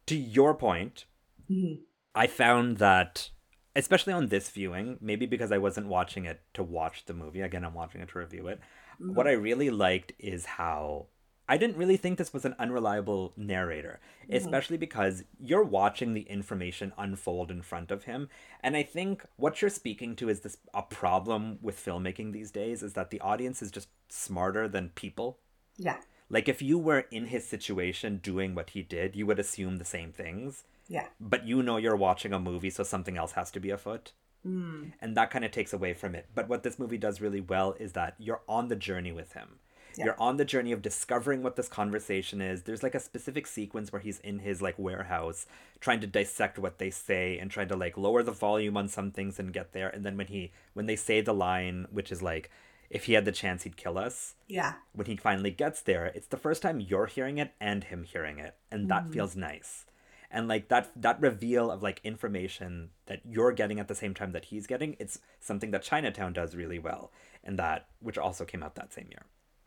To 0.08 0.16
your 0.16 0.54
point, 0.56 1.06
Mhm. 1.52 1.82
I 2.20 2.28
found 2.28 2.78
that 2.78 3.30
especially 3.76 4.14
on 4.14 4.28
this 4.28 4.50
viewing, 4.50 4.98
maybe 5.00 5.26
because 5.26 5.52
I 5.52 5.58
wasn't 5.58 5.88
watching 5.88 6.26
it 6.26 6.42
to 6.54 6.64
watch 6.64 7.06
the 7.06 7.14
movie, 7.14 7.42
again 7.42 7.64
I'm 7.64 7.74
watching 7.74 8.02
it 8.02 8.10
to 8.10 8.20
review 8.20 8.48
it. 8.48 8.60
Mm-hmm. 9.02 9.14
What 9.16 9.28
I 9.28 9.32
really 9.32 9.70
liked 9.70 10.12
is 10.20 10.46
how 10.46 11.08
I 11.48 11.58
didn't 11.58 11.78
really 11.78 11.98
think 11.98 12.18
this 12.18 12.34
was 12.34 12.46
an 12.46 12.56
unreliable 12.60 13.34
narrator, 13.38 14.00
mm-hmm. 14.24 14.36
especially 14.36 14.78
because 14.78 15.24
you're 15.40 15.64
watching 15.64 16.14
the 16.14 16.22
information 16.22 16.94
unfold 16.98 17.50
in 17.50 17.62
front 17.62 17.90
of 17.90 18.04
him. 18.04 18.30
And 18.62 18.76
I 18.76 18.84
think 18.84 19.26
what 19.38 19.62
you're 19.62 19.70
speaking 19.70 20.16
to 20.18 20.30
is 20.30 20.42
this 20.42 20.58
a 20.74 20.84
problem 20.84 21.58
with 21.62 21.84
filmmaking 21.84 22.34
these 22.34 22.52
days 22.52 22.84
is 22.84 22.94
that 22.94 23.10
the 23.10 23.22
audience 23.22 23.62
is 23.62 23.72
just 23.72 23.88
smarter 24.10 24.68
than 24.68 24.90
people. 24.90 25.40
yeah 25.78 25.98
Like 26.30 26.48
if 26.48 26.62
you 26.62 26.78
were 26.78 27.06
in 27.12 27.26
his 27.28 27.48
situation 27.48 28.18
doing 28.22 28.54
what 28.56 28.72
he 28.72 28.84
did, 28.84 29.16
you 29.16 29.26
would 29.26 29.40
assume 29.40 29.78
the 29.78 29.86
same 29.86 30.12
things. 30.12 30.64
yeah 30.88 31.08
But 31.20 31.48
you 31.48 31.64
know 31.64 31.78
you're 31.78 31.96
watching 31.96 32.34
a 32.34 32.40
movie, 32.40 32.70
so 32.70 32.84
something 32.84 33.18
else 33.18 33.34
has 33.34 33.52
to 33.52 33.60
be 33.60 33.70
afoot. 33.72 34.12
mm. 34.46 34.92
And 35.02 35.16
that 35.18 35.32
kind 35.32 35.46
of 35.46 35.52
takes 35.52 35.74
away 35.74 35.94
from 35.94 36.16
it. 36.16 36.28
But 36.36 36.48
what 36.48 36.64
this 36.64 36.80
movie 36.80 36.98
does 36.98 37.22
really 37.22 37.42
well 37.42 37.76
is 37.80 37.94
that 37.94 38.16
you're 38.18 38.42
on 38.48 38.68
the 38.68 38.76
journey 38.76 39.12
with 39.12 39.34
him. 39.34 39.60
Yeah. 39.98 40.06
You're 40.06 40.22
on 40.22 40.38
the 40.38 40.46
journey 40.46 40.72
of 40.72 40.82
discovering 40.82 41.42
what 41.44 41.56
this 41.56 41.68
conversation 41.68 42.42
is. 42.42 42.62
There's 42.64 42.84
like 42.84 42.96
a 42.96 43.00
specific 43.00 43.48
sequence 43.48 43.92
where 43.92 44.02
he's 44.02 44.20
in 44.20 44.40
his 44.40 44.62
like 44.62 44.78
warehouse 44.78 45.46
trying 45.80 46.00
to 46.02 46.08
dissect 46.08 46.60
what 46.60 46.78
they 46.78 46.92
say 46.92 47.38
and 47.40 47.50
trying 47.50 47.68
to 47.70 47.76
like 47.76 47.98
lower 47.98 48.24
the 48.24 48.32
volume 48.32 48.78
on 48.78 48.88
some 48.88 49.12
things 49.12 49.40
and 49.40 49.52
get 49.52 49.74
there. 49.74 49.90
And 49.90 50.06
then 50.06 50.16
when 50.16 50.28
he 50.28 50.52
when 50.74 50.86
they 50.86 50.96
say 50.96 51.22
the 51.22 51.34
line, 51.34 51.88
which 51.92 52.12
is 52.12 52.22
like, 52.22 52.50
if 52.90 53.06
he 53.06 53.14
had 53.14 53.26
the 53.26 53.32
chance 53.32 53.64
he'd 53.64 53.78
kill 53.78 53.98
us, 53.98 54.36
yeah 54.48 54.74
when 54.94 55.08
he 55.08 55.16
finally 55.16 55.52
gets 55.52 55.82
there, 55.82 56.08
it's 56.08 56.28
the 56.28 56.38
first 56.38 56.62
time 56.62 56.80
you're 56.80 57.06
hearing 57.06 57.38
it 57.38 57.54
and 57.60 57.86
him 57.86 58.04
hearing 58.04 58.40
it, 58.40 58.56
and 58.72 58.90
that 58.90 59.08
mm. 59.08 59.14
feels 59.14 59.36
nice. 59.36 59.86
And 60.32 60.48
like 60.48 60.68
that 60.68 60.92
that 60.96 61.20
reveal 61.22 61.72
of 61.72 61.82
like 61.82 62.02
information 62.04 62.90
that 63.08 63.22
you're 63.26 63.52
getting 63.52 63.80
at 63.80 63.88
the 63.88 63.96
same 63.96 64.14
time 64.14 64.32
that 64.34 64.46
he's 64.46 64.68
getting, 64.68 64.96
it's 65.00 65.20
something 65.40 65.72
that 65.72 65.84
Chinatown 65.84 66.34
does 66.34 66.56
really 66.56 66.80
well, 66.80 67.12
and 67.44 67.58
that 67.58 67.88
which 68.00 68.18
also 68.18 68.46
came 68.46 68.62
out 68.62 68.76
that 68.76 68.94
same 68.94 69.08
year. 69.10 69.24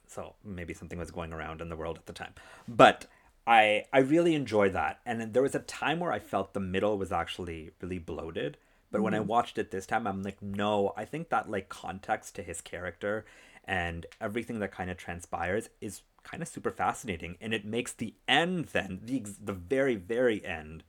So 0.07 0.35
maybe 0.45 0.75
something 0.75 0.99
was 0.99 1.11
going 1.11 1.33
around 1.33 1.61
in 1.61 1.69
the 1.69 1.77
world 1.77 1.99
at 1.99 2.07
the 2.07 2.13
time, 2.13 2.35
but 2.69 3.07
I 3.47 3.87
I 3.93 3.99
really 4.01 4.35
enjoyed 4.35 4.73
that, 4.75 5.01
and 5.05 5.33
there 5.33 5.43
was 5.43 5.55
a 5.55 5.61
time 5.61 5.99
where 6.01 6.13
I 6.13 6.21
felt 6.21 6.53
the 6.53 6.61
middle 6.61 6.97
was 6.97 7.13
actually 7.13 7.71
really 7.81 7.99
bloated. 7.99 8.57
But 8.93 9.01
when 9.01 9.15
I 9.15 9.19
mm-hmm. 9.19 9.27
watched 9.29 9.59
it 9.59 9.71
this 9.71 9.87
time, 9.87 10.07
I'm 10.07 10.23
like, 10.23 10.41
no, 10.43 10.93
I 10.97 11.07
think 11.07 11.31
that 11.31 11.51
like 11.51 11.69
context 11.69 12.37
to 12.37 12.43
his 12.43 12.61
character 12.61 13.25
and 13.65 14.07
everything 14.21 14.61
that 14.61 14.71
kind 14.71 14.91
of 14.91 14.99
transpires 14.99 15.71
is 15.81 16.03
kind 16.23 16.43
of 16.43 16.49
super 16.49 16.71
fascinating, 16.71 17.37
and 17.41 17.55
it 17.55 17.65
makes 17.65 17.93
the 17.93 18.15
end 18.29 18.67
then 18.67 19.01
the 19.03 19.25
the 19.43 19.53
very 19.53 19.97
very 19.97 20.45
end 20.45 20.85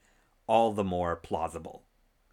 all 0.46 0.72
the 0.72 0.84
more 0.84 1.16
plausible. 1.16 1.82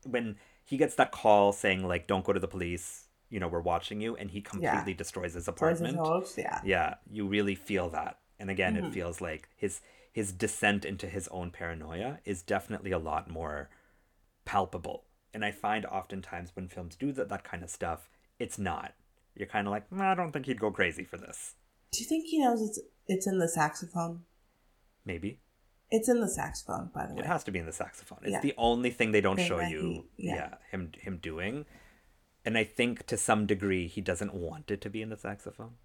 When 0.03 0.35
he 0.63 0.77
gets 0.77 0.95
that 0.95 1.11
call 1.11 1.53
saying 1.53 1.87
like, 1.87 2.05
"Don't 2.05 2.25
go 2.25 2.33
to 2.33 2.39
the 2.39 2.47
police," 2.47 3.07
you 3.29 3.39
know, 3.39 3.47
we're 3.47 3.61
watching 3.61 4.01
you, 4.01 4.15
and 4.17 4.29
he 4.29 4.41
completely 4.41 4.93
destroys 4.93 5.33
his 5.33 5.45
Towards 5.45 5.79
his 5.79 5.81
apartment. 5.81 5.97
yeah. 6.37 6.59
Yeah 6.63 6.95
you 7.09 7.25
really 7.27 7.55
feel 7.55 7.89
that. 7.89 8.17
And 8.39 8.49
again 8.49 8.75
it 8.75 8.83
mm-hmm. 8.83 8.93
feels 8.93 9.21
like 9.21 9.47
his 9.55 9.79
his 10.11 10.33
descent 10.33 10.83
into 10.83 11.07
his 11.07 11.27
own 11.29 11.51
paranoia 11.51 12.19
is 12.25 12.41
definitely 12.41 12.91
a 12.91 12.99
lot 12.99 13.29
more 13.29 13.69
palpable 14.43 15.05
and 15.33 15.43
i 15.45 15.51
find 15.51 15.85
oftentimes 15.85 16.51
when 16.55 16.67
films 16.67 16.95
do 16.95 17.11
that, 17.11 17.29
that 17.29 17.43
kind 17.43 17.63
of 17.63 17.69
stuff 17.69 18.09
it's 18.41 18.57
not. 18.57 18.93
You're 19.35 19.47
kind 19.47 19.67
of 19.67 19.71
like 19.71 19.89
"Nah, 19.91 20.11
i 20.11 20.15
don't 20.15 20.31
think 20.31 20.47
he'd 20.47 20.59
go 20.59 20.71
crazy 20.71 21.05
for 21.05 21.17
this. 21.17 21.53
Do 21.91 22.01
you 22.01 22.09
think 22.09 22.25
he 22.25 22.39
knows 22.39 22.61
it's 22.61 22.79
it's 23.07 23.27
in 23.27 23.37
the 23.37 23.47
saxophone? 23.47 24.21
Maybe. 25.05 25.39
It's 25.91 26.09
in 26.09 26.21
the 26.21 26.29
saxophone 26.29 26.89
by 26.93 27.05
the 27.05 27.13
way. 27.13 27.19
it 27.21 27.25
has 27.27 27.43
to 27.45 27.51
be 27.51 27.59
in 27.59 27.65
the 27.65 27.71
saxophone. 27.71 28.19
It's 28.23 28.31
Yeah. 28.31 28.41
the 28.41 28.55
only 28.57 28.89
thing 28.89 29.11
they 29.11 29.21
don't 29.21 29.35
Thing 29.35 29.47
show 29.47 29.59
you 29.59 30.05
he- 30.17 30.27
yeah. 30.27 30.35
yeah 30.35 30.53
him 30.71 30.91
him 30.99 31.17
doing. 31.17 31.65
And 32.43 32.57
i 32.57 32.63
think 32.63 33.05
to 33.07 33.17
some 33.17 33.45
degree 33.45 33.87
he 33.87 34.01
doesn't 34.01 34.33
want 34.33 34.71
it 34.71 34.81
to 34.81 34.89
be 34.89 35.01
in 35.01 35.09
the 35.09 35.17
saxophone. 35.17 35.75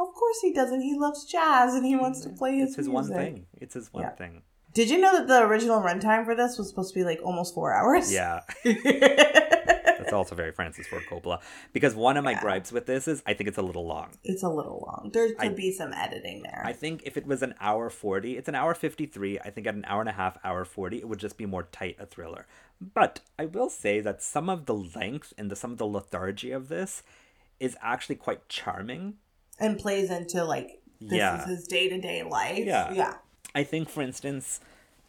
Of 0.00 0.08
course 0.14 0.40
he 0.40 0.52
doesn't. 0.52 0.80
He 0.80 0.94
loves 0.98 1.24
jazz 1.24 1.74
and 1.74 1.84
he 1.84 1.96
wants 1.96 2.20
to 2.22 2.28
mm-hmm. 2.28 2.38
play 2.38 2.56
his 2.58 2.68
it's 2.70 2.76
his 2.76 2.88
one 2.88 3.08
thing. 3.08 3.46
It's 3.54 3.74
his 3.74 3.92
one 3.92 4.04
Yeah. 4.04 4.10
thing 4.10 4.42
Did 4.76 4.90
you 4.90 4.98
know 4.98 5.12
that 5.18 5.26
the 5.26 5.40
original 5.42 5.80
runtime 5.80 6.24
for 6.26 6.34
this 6.34 6.58
was 6.58 6.68
supposed 6.68 6.92
to 6.92 7.00
be 7.00 7.04
like 7.04 7.20
almost 7.24 7.54
four 7.54 7.72
hours? 7.72 8.12
yeah 8.12 8.40
That's 8.64 10.12
also 10.12 10.34
very 10.34 10.52
Francis 10.52 10.86
Ford 10.86 11.02
Coppola. 11.10 11.40
Because 11.72 11.94
one 11.94 12.16
of 12.16 12.24
my 12.24 12.32
Yeah. 12.32 12.40
gripes 12.42 12.70
with 12.70 12.86
this 12.86 13.08
is 13.08 13.22
I 13.26 13.32
think 13.34 13.48
it's 13.48 13.58
a 13.58 13.62
little 13.62 13.86
long. 13.86 14.10
It's 14.22 14.42
a 14.42 14.48
little 14.48 14.84
long. 14.86 15.10
There 15.12 15.28
could 15.34 15.52
I- 15.52 15.54
be 15.54 15.72
some 15.72 15.92
editing 15.92 16.42
there. 16.42 16.62
I 16.64 16.72
think 16.72 17.02
if 17.04 17.16
it 17.16 17.26
was 17.26 17.42
an 17.42 17.54
hour 17.60 17.88
40, 17.90 18.36
it's 18.36 18.48
an 18.48 18.54
hour 18.54 18.74
53. 18.74 19.38
I 19.40 19.50
think 19.50 19.66
at 19.66 19.74
an 19.74 19.84
hour 19.88 20.00
and 20.00 20.08
a 20.08 20.12
half, 20.12 20.36
hour 20.44 20.64
40, 20.64 20.98
it 20.98 21.08
would 21.08 21.18
just 21.18 21.36
be 21.38 21.46
more 21.46 21.64
tight 21.72 21.96
a 21.98 22.06
thriller. 22.06 22.46
But 22.80 23.20
I 23.38 23.46
will 23.46 23.70
say 23.70 24.00
that 24.00 24.22
some 24.22 24.48
of 24.50 24.66
the 24.66 24.74
length 24.74 25.32
and 25.38 25.50
the, 25.50 25.56
some 25.56 25.72
of 25.72 25.78
the 25.78 25.86
lethargy 25.86 26.52
of 26.52 26.68
this 26.68 27.02
is 27.58 27.76
actually 27.80 28.16
quite 28.16 28.48
charming. 28.48 29.14
and 29.58 29.78
plays 29.78 30.10
into 30.10 30.44
like 30.44 30.82
this 31.00 31.18
Yeah. 31.18 31.40
is 31.42 31.48
his 31.48 31.64
day 31.66 31.88
to 31.88 31.98
day 31.98 32.22
life. 32.22 32.64
Yeah. 32.64 32.92
Yeah. 32.92 33.14
I 33.56 33.64
think, 33.64 33.88
for 33.88 34.02
instance, 34.02 34.60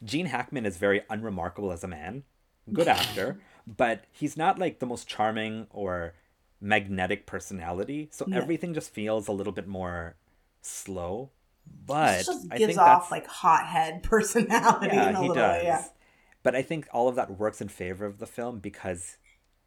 Gene 0.04 0.28
Hackman 0.28 0.66
is 0.66 0.78
very 0.78 1.02
unremarkable 1.10 1.72
as 1.72 1.84
a 1.84 1.88
man, 1.88 2.24
good 2.74 2.88
actor, 2.88 3.40
but 3.68 4.06
he's 4.12 4.38
not 4.38 4.58
like 4.58 4.80
the 4.80 4.86
most 4.86 5.08
charming 5.08 5.68
or 5.70 6.14
magnetic 6.62 7.26
personality. 7.26 8.08
So 8.12 8.26
No. 8.28 8.38
everything 8.38 8.74
just 8.74 8.90
feels 8.92 9.28
a 9.28 9.32
little 9.34 9.54
bit 9.54 9.68
more 9.68 10.16
slow. 10.62 11.30
But 11.86 12.20
He 12.20 12.24
just 12.24 12.50
gives 12.56 12.78
off 12.78 13.02
that's 13.02 13.12
like 13.12 13.28
hothead 13.28 14.02
personality 14.14 14.88
in 14.88 14.96
yeah, 14.96 15.10
a 15.10 15.14
he 15.22 15.28
little 15.28 15.36
does. 15.36 15.62
way. 15.62 15.64
Yeah. 15.66 15.84
But 16.44 16.56
I 16.56 16.62
think 16.62 16.88
all 16.94 17.10
of 17.10 17.16
that 17.16 17.38
works 17.38 17.60
in 17.60 17.68
favor 17.68 18.06
of 18.06 18.20
the 18.20 18.26
film 18.26 18.60
because 18.60 19.18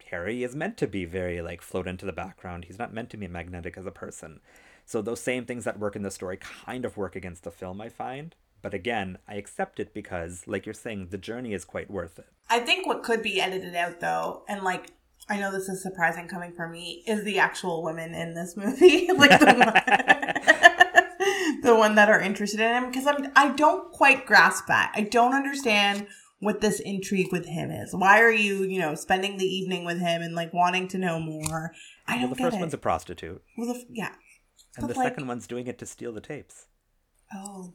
Harry 0.09 0.43
is 0.43 0.55
meant 0.55 0.77
to 0.77 0.87
be 0.87 1.05
very 1.05 1.41
like 1.41 1.61
float 1.61 1.87
into 1.87 2.05
the 2.07 2.11
background. 2.11 2.65
He's 2.65 2.79
not 2.79 2.93
meant 2.93 3.11
to 3.11 3.17
be 3.17 3.27
magnetic 3.27 3.77
as 3.77 3.85
a 3.85 3.91
person. 3.91 4.39
So 4.85 5.01
those 5.01 5.21
same 5.21 5.45
things 5.45 5.63
that 5.65 5.79
work 5.79 5.95
in 5.95 6.01
the 6.01 6.11
story 6.11 6.37
kind 6.37 6.83
of 6.85 6.97
work 6.97 7.15
against 7.15 7.43
the 7.43 7.51
film, 7.51 7.79
I 7.79 7.89
find. 7.89 8.35
But 8.61 8.73
again, 8.73 9.17
I 9.27 9.35
accept 9.35 9.79
it 9.79 9.93
because, 9.93 10.43
like 10.47 10.65
you're 10.65 10.73
saying, 10.73 11.07
the 11.09 11.17
journey 11.17 11.53
is 11.53 11.65
quite 11.65 11.89
worth 11.89 12.19
it. 12.19 12.27
I 12.49 12.59
think 12.59 12.85
what 12.85 13.03
could 13.03 13.23
be 13.23 13.41
edited 13.41 13.75
out 13.75 13.99
though, 13.99 14.43
and 14.47 14.63
like 14.63 14.91
I 15.29 15.39
know 15.39 15.51
this 15.51 15.69
is 15.69 15.81
surprising 15.81 16.27
coming 16.27 16.53
from 16.53 16.71
me, 16.71 17.03
is 17.07 17.23
the 17.23 17.39
actual 17.39 17.83
women 17.83 18.13
in 18.13 18.33
this 18.35 18.55
movie, 18.57 19.07
like 19.17 19.39
the 19.39 19.45
one, 19.45 19.57
the 21.63 21.75
one 21.75 21.95
that 21.95 22.09
are 22.09 22.21
interested 22.21 22.59
in 22.59 22.83
him, 22.83 22.91
because 22.91 23.07
I'm 23.07 23.31
I 23.35 23.49
don't 23.55 23.91
quite 23.91 24.25
grasp 24.25 24.67
that. 24.67 24.91
I 24.95 25.01
don't 25.01 25.33
understand 25.33 26.07
what 26.39 26.61
this 26.61 26.79
intrigue 26.79 27.31
with 27.31 27.45
him 27.45 27.71
is. 27.71 27.93
Why 27.95 28.19
are 28.21 28.31
you, 28.31 28.63
you 28.63 28.79
know, 28.79 28.95
spending 28.95 29.37
the 29.37 29.45
evening 29.45 29.85
with 29.85 29.99
him 29.99 30.21
and 30.21 30.35
like 30.35 30.53
wanting 30.53 30.87
to 30.89 30.97
know 30.97 31.19
more? 31.19 31.71
I 32.07 32.13
don't 32.13 32.23
Well, 32.23 32.29
the 32.31 32.35
first 32.43 32.57
it. 32.57 32.59
one's 32.59 32.73
a 32.73 32.77
prostitute, 32.79 33.41
well, 33.57 33.73
the, 33.73 33.85
yeah. 33.91 34.13
and 34.75 34.81
But, 34.81 34.87
the 34.93 34.99
like- 34.99 35.07
second 35.09 35.27
one's 35.27 35.47
doing 35.47 35.67
it 35.67 35.77
to 35.79 35.85
steal 35.85 36.11
the 36.13 36.21
tapes. 36.21 36.65
Oh. 37.33 37.73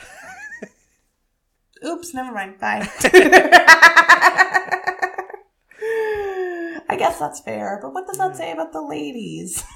Oops, 1.84 2.12
never 2.14 2.32
mind. 2.32 2.58
Bye. 2.58 2.88
I 6.88 6.96
guess 6.98 7.18
that's 7.18 7.40
fair, 7.40 7.78
but 7.80 7.92
what 7.94 8.06
does 8.06 8.18
that 8.18 8.36
say 8.36 8.52
about 8.52 8.72
the 8.72 8.82
ladies? 8.82 9.64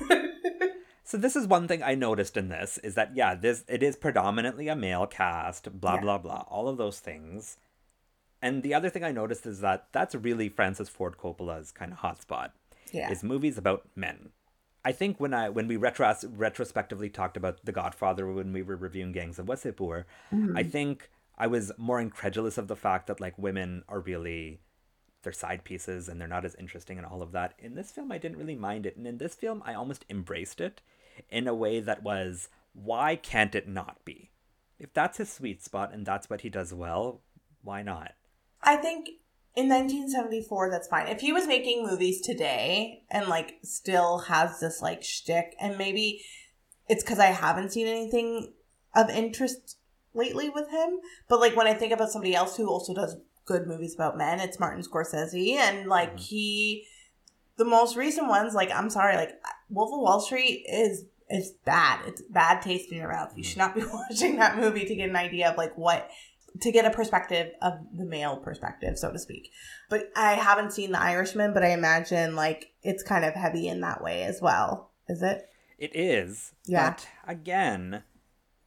So 1.07 1.19
this 1.19 1.37
is 1.37 1.47
one 1.47 1.69
thing 1.69 1.83
I 1.83 1.95
noticed 1.95 2.35
in 2.35 2.49
this 2.49 2.79
is 2.79 2.95
that 2.95 3.15
yeah, 3.15 3.35
this 3.35 3.63
it 3.69 3.83
is 3.83 3.95
predominantly 3.95 4.69
a 4.69 4.75
male 4.75 5.07
cast, 5.07 5.71
blah 5.79 5.97
Yeah. 5.97 6.01
blah 6.01 6.17
blah, 6.19 6.45
all 6.49 6.67
of 6.67 6.79
those 6.79 6.99
things. 6.99 7.59
And 8.41 8.63
the 8.63 8.73
other 8.73 8.89
thing 8.89 9.05
I 9.05 9.13
noticed 9.13 9.45
is 9.45 9.61
that 9.61 9.89
that's 9.93 10.15
really 10.15 10.49
Francis 10.49 10.89
Ford 10.89 11.19
Coppola's 11.19 11.73
kind 11.73 11.93
of 11.93 11.99
hotspot. 11.99 12.53
Yeah. 12.91 13.13
Is 13.13 13.23
movies 13.23 13.59
about 13.59 13.87
men. 13.95 14.31
I 14.85 14.93
think 14.93 15.19
when 15.19 15.33
I 15.33 15.49
when 15.49 15.67
we 15.67 15.77
retros- 15.77 16.31
retrospectively 16.37 17.09
talked 17.09 17.37
about 17.37 17.65
The 17.65 17.73
Godfather 17.73 18.31
when 18.31 18.53
we 18.53 18.63
were 18.63 18.77
reviewing 18.77 19.13
Gangs 19.13 19.39
of 19.39 19.47
Wasseypur, 19.47 20.05
I 20.31 20.35
mm-hmm. 20.35 20.69
think 20.69 21.11
I 21.39 21.47
was 21.47 21.73
more 21.79 22.01
incredulous 22.01 22.59
of 22.59 22.69
the 22.69 22.77
fact 22.77 23.07
that 23.07 23.21
like 23.21 23.39
women 23.39 23.85
are 23.89 24.01
really 24.01 24.61
they're 25.23 25.33
side 25.33 25.65
pieces 25.65 26.09
and 26.09 26.21
they're 26.21 26.29
not 26.29 26.45
as 26.45 26.55
interesting 26.57 26.99
and 26.99 27.07
all 27.07 27.23
of 27.23 27.33
that. 27.33 27.55
In 27.59 27.75
this 27.75 27.91
film, 27.91 28.13
I 28.13 28.19
didn't 28.19 28.39
really 28.39 28.55
mind 28.55 28.87
it, 28.87 28.97
and 28.97 29.07
in 29.07 29.19
this 29.19 29.35
film, 29.35 29.63
I 29.65 29.75
almost 29.75 30.05
embraced 30.11 30.61
it 30.61 30.83
in 31.31 31.49
a 31.49 31.55
way 31.55 31.81
that 31.81 32.03
was, 32.03 32.49
why 32.75 33.17
can't 33.17 33.55
it 33.55 33.67
not 33.67 34.05
be? 34.05 34.31
If 34.79 34.93
that's 34.93 35.19
his 35.19 35.33
sweet 35.33 35.63
spot 35.63 35.93
and 35.93 36.05
that's 36.05 36.29
what 36.29 36.43
he 36.43 36.51
does 36.51 36.75
well, 36.75 37.23
why 37.63 37.83
not? 37.83 38.13
I 38.63 38.77
think 38.77 39.09
in 39.57 39.69
1974, 39.69 40.71
that's 40.71 40.89
fine. 40.89 41.07
If 41.07 41.21
he 41.21 41.33
was 41.33 41.47
making 41.47 41.87
movies 41.87 42.21
today 42.21 43.05
and 43.11 43.29
like 43.29 43.57
still 43.63 44.19
has 44.21 44.59
this 44.61 44.83
like 44.83 45.03
shtick, 45.03 45.55
and 45.61 45.79
maybe 45.79 46.23
it's 46.89 47.05
because 47.05 47.19
I 47.19 47.27
haven't 47.27 47.73
seen 47.73 47.87
anything 47.87 48.53
of 48.95 49.11
interest 49.11 49.79
lately 50.13 50.49
with 50.51 50.69
him, 50.71 50.99
but 51.29 51.41
like 51.41 51.57
when 51.57 51.67
I 51.67 51.75
think 51.75 51.93
about 51.93 52.11
somebody 52.11 52.35
else 52.35 52.57
who 52.57 52.69
also 52.69 52.95
does 52.95 53.17
good 53.45 53.67
movies 53.67 53.95
about 53.95 54.17
men, 54.19 54.41
it's 54.41 54.59
Martin 54.61 54.83
Scorsese, 54.83 55.55
and 55.57 55.89
like 55.89 56.15
Mhm. 56.15 56.21
he, 56.21 56.87
the 57.57 57.65
most 57.65 57.95
recent 57.97 58.29
ones, 58.29 58.55
like 58.55 58.71
I'm 58.73 58.91
sorry, 58.91 59.17
like 59.17 59.41
Wolf 59.71 59.93
of 59.93 60.01
Wall 60.01 60.21
Street 60.21 60.65
is 60.69 61.05
is 61.31 61.53
bad. 61.65 62.01
It's 62.07 62.21
bad 62.23 62.61
taste 62.61 62.91
in 62.93 62.99
your 62.99 63.11
mouth. 63.11 63.33
You 63.37 63.43
should 63.43 63.59
not 63.59 63.75
be 63.75 63.83
watching 63.93 64.37
that 64.37 64.59
movie 64.59 64.85
to 64.85 64.95
get 64.95 65.09
an 65.09 65.17
idea 65.17 65.51
of 65.51 65.57
like 65.57 65.77
what 65.79 66.11
to 66.61 66.71
get 66.73 66.85
a 66.85 66.91
perspective 66.91 67.53
of 67.63 67.75
the 67.97 68.05
male 68.05 68.37
perspective, 68.37 68.99
so 68.99 69.11
to 69.13 69.19
speak. 69.19 69.51
But 69.91 70.11
I 70.17 70.35
haven't 70.35 70.73
seen 70.73 70.93
The 70.93 71.01
Irishman, 71.01 71.53
but 71.53 71.65
I 71.65 71.71
imagine 71.71 72.37
like 72.37 72.73
it's 72.83 73.03
kind 73.03 73.25
of 73.25 73.35
heavy 73.35 73.69
in 73.69 73.81
that 73.81 74.03
way 74.03 74.23
as 74.23 74.41
well. 74.41 74.91
Is 75.09 75.23
it? 75.23 75.49
It 75.79 75.95
is, 75.95 76.53
Yeah. 76.67 76.91
but 76.91 77.09
again, 77.27 78.05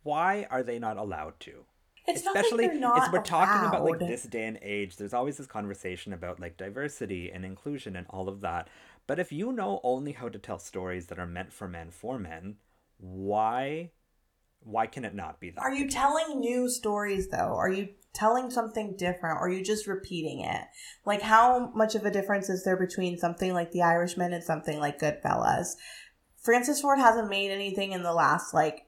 why 0.03 0.47
are 0.51 0.63
they 0.63 0.77
not 0.79 0.97
allowed 0.97 1.39
to? 1.41 1.65
It's 2.05 2.25
especially 2.25 2.67
not 2.67 2.93
like 2.95 3.03
it's 3.03 3.13
we're 3.13 3.21
talking 3.21 3.67
about 3.67 3.83
like 3.83 3.99
this 3.99 4.23
day 4.23 4.45
and 4.45 4.57
age 4.61 4.95
there's 4.95 5.13
always 5.13 5.35
this 5.35 5.47
conversation 5.47 6.13
about 6.13 6.39
like 6.39 6.55
diversity 6.55 7.29
and 7.29 7.43
inclusion 7.43 7.97
and 7.97 8.07
all 8.09 8.29
of 8.29 8.39
that 8.39 8.69
but 9.07 9.19
if 9.19 9.29
you 9.33 9.51
know 9.51 9.81
only 9.83 10.13
how 10.13 10.29
to 10.29 10.39
tell 10.39 10.57
stories 10.57 11.07
that 11.07 11.19
are 11.19 11.25
meant 11.27 11.51
for 11.51 11.67
men 11.67 11.91
for 11.91 12.17
men 12.17 12.55
why 12.97 13.91
why 14.67 14.85
can 14.85 15.05
it 15.05 15.15
not 15.15 15.39
be 15.39 15.49
that 15.51 15.61
Are 15.61 15.73
you 15.73 15.87
telling 15.89 16.39
new 16.39 16.69
stories 16.69 17.29
though? 17.29 17.55
Are 17.55 17.69
you 17.69 17.89
telling 18.13 18.49
something 18.49 18.95
different? 18.97 19.37
Or 19.37 19.47
are 19.47 19.49
you 19.49 19.63
just 19.63 19.87
repeating 19.87 20.41
it? 20.41 20.61
Like 21.05 21.21
how 21.21 21.71
much 21.73 21.95
of 21.95 22.03
a 22.05 22.11
difference 22.11 22.49
is 22.49 22.63
there 22.63 22.77
between 22.77 23.17
something 23.17 23.53
like 23.53 23.71
The 23.71 23.81
Irishman 23.83 24.33
and 24.33 24.43
something 24.43 24.79
like 24.79 24.99
Goodfellas? 24.99 25.75
Francis 26.41 26.81
Ford 26.81 26.99
hasn't 26.99 27.29
made 27.29 27.51
anything 27.51 27.91
in 27.93 28.03
the 28.03 28.13
last 28.13 28.53
like 28.53 28.83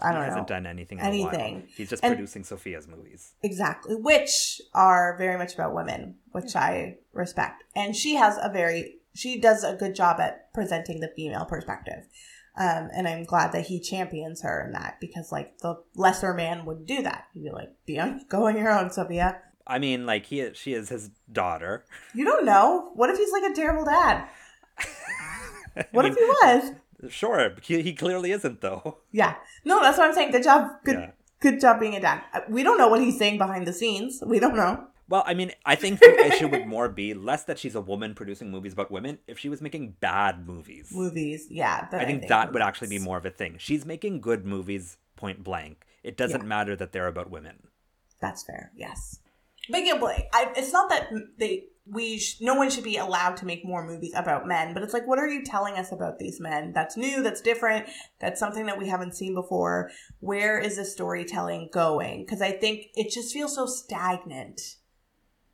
I 0.00 0.12
don't 0.12 0.20
know. 0.20 0.26
He 0.26 0.30
hasn't 0.30 0.46
done 0.46 0.66
anything 0.66 1.00
in 1.00 1.04
a 1.04 1.08
while. 1.08 1.28
anything. 1.34 1.68
he's 1.76 1.90
just 1.90 2.04
And- 2.04 2.14
producing 2.14 2.44
sofia's 2.44 2.86
movies 2.86 3.32
Exactly, 3.42 3.96
which 3.96 4.60
are 4.72 5.16
very 5.18 5.36
much 5.36 5.54
about 5.54 5.74
women, 5.74 6.16
which 6.30 6.54
I 6.54 6.98
respect. 7.12 7.64
And 7.74 7.96
she 7.96 8.14
has 8.14 8.38
a 8.40 8.48
very, 8.48 8.98
she 9.12 9.40
does 9.40 9.64
a 9.64 9.74
good 9.74 9.96
job 9.96 10.20
at 10.20 10.52
presenting 10.54 11.00
the 11.00 11.08
female 11.16 11.46
perspective. 11.46 12.06
Um, 12.58 12.88
and 12.92 13.06
I'm 13.06 13.22
glad 13.24 13.52
that 13.52 13.66
he 13.66 13.78
champions 13.80 14.42
her 14.42 14.64
in 14.66 14.72
that 14.72 14.96
because, 15.00 15.30
like, 15.30 15.58
the 15.58 15.80
lesser 15.94 16.34
man 16.34 16.64
would 16.66 16.86
do 16.86 17.02
that. 17.02 17.26
He'd 17.32 17.44
be 17.44 17.50
like, 17.50 17.70
"Be 17.86 17.98
on, 18.00 18.24
go 18.28 18.46
on 18.48 18.56
your 18.56 18.70
own, 18.70 18.90
Sofia." 18.90 19.40
i 19.70 19.78
mean 19.78 20.06
like 20.06 20.24
he 20.24 20.48
she 20.54 20.72
is 20.72 20.88
his 20.88 21.10
daughter 21.30 21.84
You 22.14 22.24
don't 22.24 22.46
know. 22.46 22.90
What 22.94 23.10
if 23.10 23.18
he's 23.18 23.30
like 23.30 23.44
a 23.50 23.54
terrible 23.54 23.84
dad? 23.84 24.26
What 25.92 26.04
mean, 26.04 26.12
if 26.12 26.18
he 26.18 26.24
was? 26.24 27.12
sure 27.12 27.54
he, 27.62 27.82
he 27.82 27.92
clearly 27.94 28.32
isn't 28.32 28.60
though 28.60 28.98
Yeah. 29.12 29.34
No, 29.64 29.80
that's 29.82 29.96
what 29.98 30.08
I'm 30.08 30.14
saying. 30.14 30.32
Good 30.32 30.42
job. 30.42 30.70
Good, 30.84 30.96
Yeah. 30.98 31.10
good 31.40 31.60
job 31.60 31.78
being 31.80 31.94
a 31.94 32.00
dad. 32.00 32.22
Uh, 32.34 32.40
We 32.48 32.62
don't 32.64 32.78
know 32.78 32.88
what 32.88 33.00
he's 33.00 33.18
saying 33.18 33.38
behind 33.38 33.66
the 33.66 33.72
scenes. 33.72 34.22
We 34.26 34.40
don't 34.40 34.56
know. 34.56 34.86
Well, 35.08 35.22
I 35.26 35.34
mean, 35.34 35.52
I 35.64 35.74
think 35.74 36.00
the 36.00 36.26
issue 36.26 36.48
would 36.48 36.66
more 36.76 36.88
be 36.88 37.14
less 37.14 37.44
that 37.44 37.58
she's 37.58 37.74
a 37.74 37.80
woman 37.80 38.14
producing 38.14 38.50
movies 38.50 38.74
about 38.74 38.90
women. 38.90 39.18
If 39.26 39.38
she 39.38 39.48
was 39.48 39.62
making 39.62 39.96
bad 40.00 40.46
movies, 40.46 40.90
Movies, 40.92 41.46
yeah. 41.50 41.88
then 41.90 42.00
I 42.00 42.04
think 42.04 42.28
that 42.28 42.52
would 42.52 42.62
actually 42.62 42.88
be 42.88 42.98
more 42.98 43.16
of 43.16 43.24
a 43.24 43.30
thing. 43.30 43.56
She's 43.58 43.86
making 43.86 44.20
good 44.20 44.44
movies, 44.44 44.98
point 45.16 45.42
blank. 45.42 45.84
It 46.02 46.16
doesn't 46.16 46.42
Yeah. 46.42 46.46
matter 46.46 46.76
that 46.76 46.92
they're 46.92 47.06
about 47.06 47.30
women. 47.30 47.56
That's 48.20 48.42
fair. 48.42 48.70
Yes. 48.76 49.20
But 49.70 49.84
yeah, 49.84 49.94
I, 50.32 50.52
it's 50.56 50.72
not 50.72 50.88
that 50.90 51.10
they 51.38 51.64
we 51.90 52.18
sh- 52.18 52.38
no 52.42 52.54
one 52.54 52.68
should 52.70 52.84
be 52.84 52.98
allowed 52.98 53.36
to 53.38 53.46
make 53.46 53.64
more 53.64 53.86
movies 53.86 54.12
about 54.14 54.46
men, 54.46 54.74
but 54.74 54.82
it's 54.82 54.92
like, 54.92 55.06
what 55.06 55.18
are 55.18 55.26
you 55.28 55.42
telling 55.42 55.74
us 55.76 55.90
about 55.90 56.18
these 56.18 56.38
men? 56.38 56.72
That's 56.74 56.96
new. 56.98 57.22
That's 57.22 57.40
different. 57.40 57.86
That's 58.20 58.38
something 58.38 58.66
that 58.66 58.78
we 58.78 58.88
haven't 58.88 59.14
seen 59.14 59.34
before. 59.34 59.90
Where 60.20 60.58
is 60.58 60.76
the 60.76 60.84
storytelling 60.84 61.70
going? 61.72 62.24
Because 62.24 62.42
I 62.42 62.52
think 62.52 62.88
it 62.94 63.10
just 63.10 63.32
feels 63.32 63.54
so 63.54 63.64
stagnant 63.66 64.60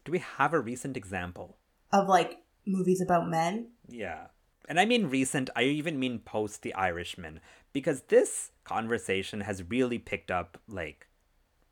Do 0.04 0.12
we 0.12 0.18
have 0.38 0.52
a 0.52 0.60
recent 0.60 0.96
example? 0.96 1.58
of 1.92 2.08
like 2.08 2.38
movies 2.66 3.00
about 3.00 3.28
men. 3.28 3.68
Yeah. 3.88 4.26
And 4.68 4.80
I 4.80 4.84
mean 4.84 5.06
recent, 5.10 5.48
I 5.54 5.62
even 5.64 5.98
mean 6.00 6.18
post 6.18 6.62
The 6.62 6.74
Irishman, 6.74 7.38
because 7.72 8.02
this 8.08 8.50
conversation 8.64 9.42
has 9.42 9.62
really 9.68 9.98
picked 9.98 10.30
up, 10.30 10.58
like, 10.66 11.06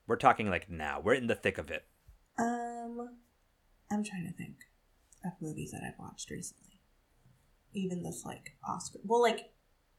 we're 0.06 0.14
talking 0.16 0.48
like 0.48 0.70
now. 0.70 1.00
We're 1.00 1.14
in 1.14 1.26
the 1.26 1.34
thick 1.34 1.58
of 1.58 1.70
it. 1.70 1.84
Um, 2.38 3.08
I'm 3.90 4.04
trying 4.04 4.26
to 4.28 4.32
think 4.32 4.58
of 5.24 5.32
movies 5.40 5.72
that 5.72 5.82
I've 5.84 5.98
watched 5.98 6.30
recently. 6.30 6.80
Even 7.72 8.02
this 8.04 8.22
like 8.24 8.56
Oscar. 8.68 9.00
Well, 9.02 9.22
like 9.22 9.50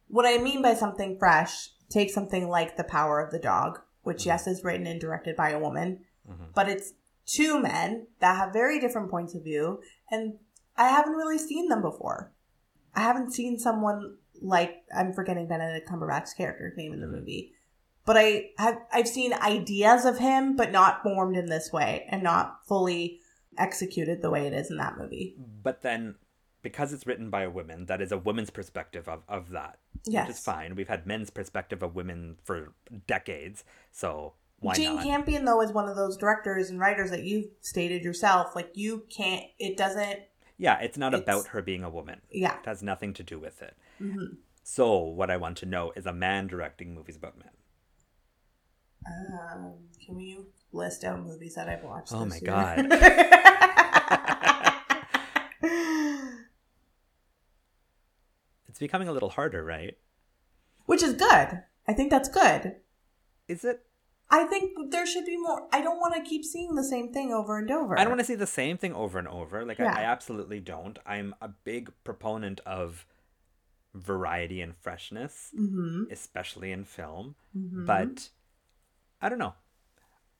what 0.08 0.26
I 0.26 0.38
mean 0.38 0.62
by 0.62 0.74
something 0.76 1.18
fresh, 1.18 1.70
take 1.89 2.12
something 2.12 2.47
like 2.47 2.78
The 2.78 2.84
Power 2.86 3.20
of 3.20 3.32
the 3.32 3.39
Dog, 3.39 3.82
which 4.03 4.26
yes 4.26 4.47
is 4.47 4.64
written 4.64 4.88
and 4.88 5.01
directed 5.01 5.36
by 5.36 5.49
a 5.49 5.60
woman, 5.60 6.05
Mhm. 6.30 6.53
but 6.53 6.70
it's 6.70 6.93
two 7.26 7.61
men 7.61 8.07
that 8.19 8.38
have 8.38 8.53
very 8.53 8.80
different 8.80 9.09
points 9.09 9.36
of 9.36 9.43
view, 9.43 9.82
and 10.11 10.36
I 10.78 10.89
haven't 10.89 11.13
really 11.13 11.38
seen 11.38 11.69
them 11.69 11.82
before. 11.82 12.34
I 12.95 13.01
haven't 13.01 13.34
seen 13.34 13.59
someone 13.59 14.17
like 14.41 14.84
I'm 14.95 15.13
forgetting 15.13 15.47
Benedict 15.47 15.89
Cumberbatch's 15.89 16.34
character's 16.34 16.78
name 16.78 16.93
in 16.93 16.99
the 16.99 17.07
mm-hmm. 17.07 17.15
movie, 17.15 17.53
but 18.05 18.17
I 18.17 18.49
have 18.57 18.78
I've 18.91 19.07
seen 19.07 19.34
ideas 19.34 20.05
of 20.05 20.19
him, 20.19 20.55
but 20.55 20.71
not 20.71 21.03
formed 21.03 21.38
in 21.38 21.47
this 21.47 21.71
way 21.71 22.05
and 22.09 22.24
not 22.24 22.59
fully 22.67 23.19
executed 23.57 24.21
the 24.21 24.30
way 24.30 24.47
it 24.47 24.53
is 24.53 24.69
in 24.69 24.78
that 24.78 24.97
movie. 24.97 25.36
But 25.61 25.82
then, 25.82 26.15
because 26.61 26.91
it's 26.93 27.07
written 27.07 27.30
by 27.30 27.43
a 27.43 27.49
woman, 27.49 27.86
that 27.86 28.01
is 28.01 28.11
a 28.11 28.17
woman's 28.17 28.49
perspective 28.49 29.07
of, 29.07 29.24
of 29.28 29.51
that. 29.51 29.78
Yes. 30.05 30.28
Which 30.28 30.38
is 30.38 30.43
fine. 30.43 30.76
We've 30.76 30.88
had 30.88 31.07
men's 31.07 31.30
perspective 31.30 31.82
of 31.84 31.95
women 31.95 32.38
for 32.43 32.74
decades, 33.07 33.63
so 33.91 34.34
why 34.64 34.74
Jane 34.74 34.95
not? 34.95 35.03
Campion 35.03 35.45
though 35.45 35.61
is 35.61 35.72
one 35.72 35.88
of 35.89 35.95
those 35.95 36.18
directors 36.18 36.70
and 36.70 36.80
writers 36.80 37.09
that 37.11 37.24
you've 37.24 37.47
stated 37.61 38.03
yourself. 38.03 38.55
Like 38.55 38.72
you 38.74 39.05
can't. 39.09 39.43
It 39.59 39.78
doesn't. 39.78 40.20
Yeah, 40.57 40.80
it's 40.80 40.97
not 40.97 41.14
It's- 41.14 41.24
about 41.24 41.47
her 41.51 41.61
being 41.61 41.84
a 41.84 41.89
woman. 41.89 42.22
Yeah. 42.32 42.57
It 42.59 42.66
has 42.66 42.82
nothing 42.84 43.14
to 43.16 43.24
do 43.24 43.39
with 43.39 43.61
it. 43.61 43.76
Mhm. 44.01 44.38
So, 44.64 44.97
what 44.99 45.30
I 45.30 45.38
want 45.38 45.57
to 45.57 45.66
know 45.66 45.91
is 45.95 46.05
a 46.05 46.14
man 46.14 46.47
directing 46.47 46.93
movies 46.95 47.18
about 47.18 47.38
men. 47.38 47.49
Um, 49.05 49.74
can 50.05 50.20
you 50.20 50.47
list 50.72 51.03
out 51.03 51.20
movies 51.20 51.55
that 51.55 51.68
I've 51.68 51.84
watched? 51.84 52.14
Oh 52.14 52.26
my 52.26 52.38
year? 52.38 52.88
It's 58.68 58.80
becoming 58.80 59.07
a 59.07 59.11
little 59.11 59.30
harder, 59.30 59.64
right? 59.64 59.97
Which 60.86 61.03
is 61.03 61.14
good. 61.14 61.64
I 61.88 61.93
think 61.93 62.09
that's 62.09 62.30
good. 62.30 62.78
Is 63.47 63.64
it? 63.64 63.86
I 64.30 64.45
think 64.45 64.91
there 64.91 65.05
should 65.05 65.26
be 65.26 65.38
more. 65.38 65.67
I 65.71 65.82
don't 65.82 65.99
want 65.99 66.15
to 66.15 66.21
keep 66.28 66.43
seeing 66.43 66.74
the 66.76 66.84
same 66.84 67.13
thing 67.13 67.32
over 67.32 67.57
and 67.57 67.69
over. 67.69 67.97
I 67.99 68.03
don't 68.03 68.11
want 68.11 68.19
to 68.21 68.26
see 68.26 68.36
the 68.36 68.47
same 68.47 68.78
thing 68.78 68.93
over 68.93 69.19
and 69.19 69.28
over. 69.28 69.63
Like, 69.65 69.78
Yeah. 69.80 69.93
I, 69.95 70.01
I 70.01 70.03
absolutely 70.05 70.59
don't. 70.59 70.97
I'm 71.05 71.36
a 71.41 71.49
big 71.49 71.91
proponent 72.03 72.59
of 72.65 73.05
variety 73.93 74.59
and 74.61 74.76
freshness, 74.76 75.51
Mm-hmm. 75.57 76.11
especially 76.11 76.71
in 76.71 76.84
film. 76.86 77.36
Mhm. 77.55 77.86
But 77.86 78.30
I 79.21 79.30
don't 79.30 79.39
know. 79.39 79.53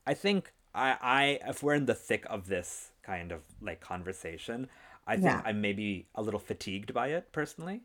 I 0.08 0.14
think 0.16 0.54
I, 0.74 0.98
I 1.02 1.40
if 1.50 1.62
we're 1.62 1.76
in 1.76 1.86
the 1.86 1.94
thick 1.94 2.26
of 2.30 2.48
this 2.48 2.92
kind 3.04 3.32
of 3.32 3.42
like 3.62 3.80
conversation, 3.80 4.70
I 5.06 5.14
think 5.16 5.26
Yeah. 5.26 5.42
I'm 5.46 5.62
maybe 5.62 6.08
a 6.16 6.22
little 6.24 6.40
fatigued 6.40 6.94
by 6.94 7.10
it 7.10 7.32
personally. 7.32 7.82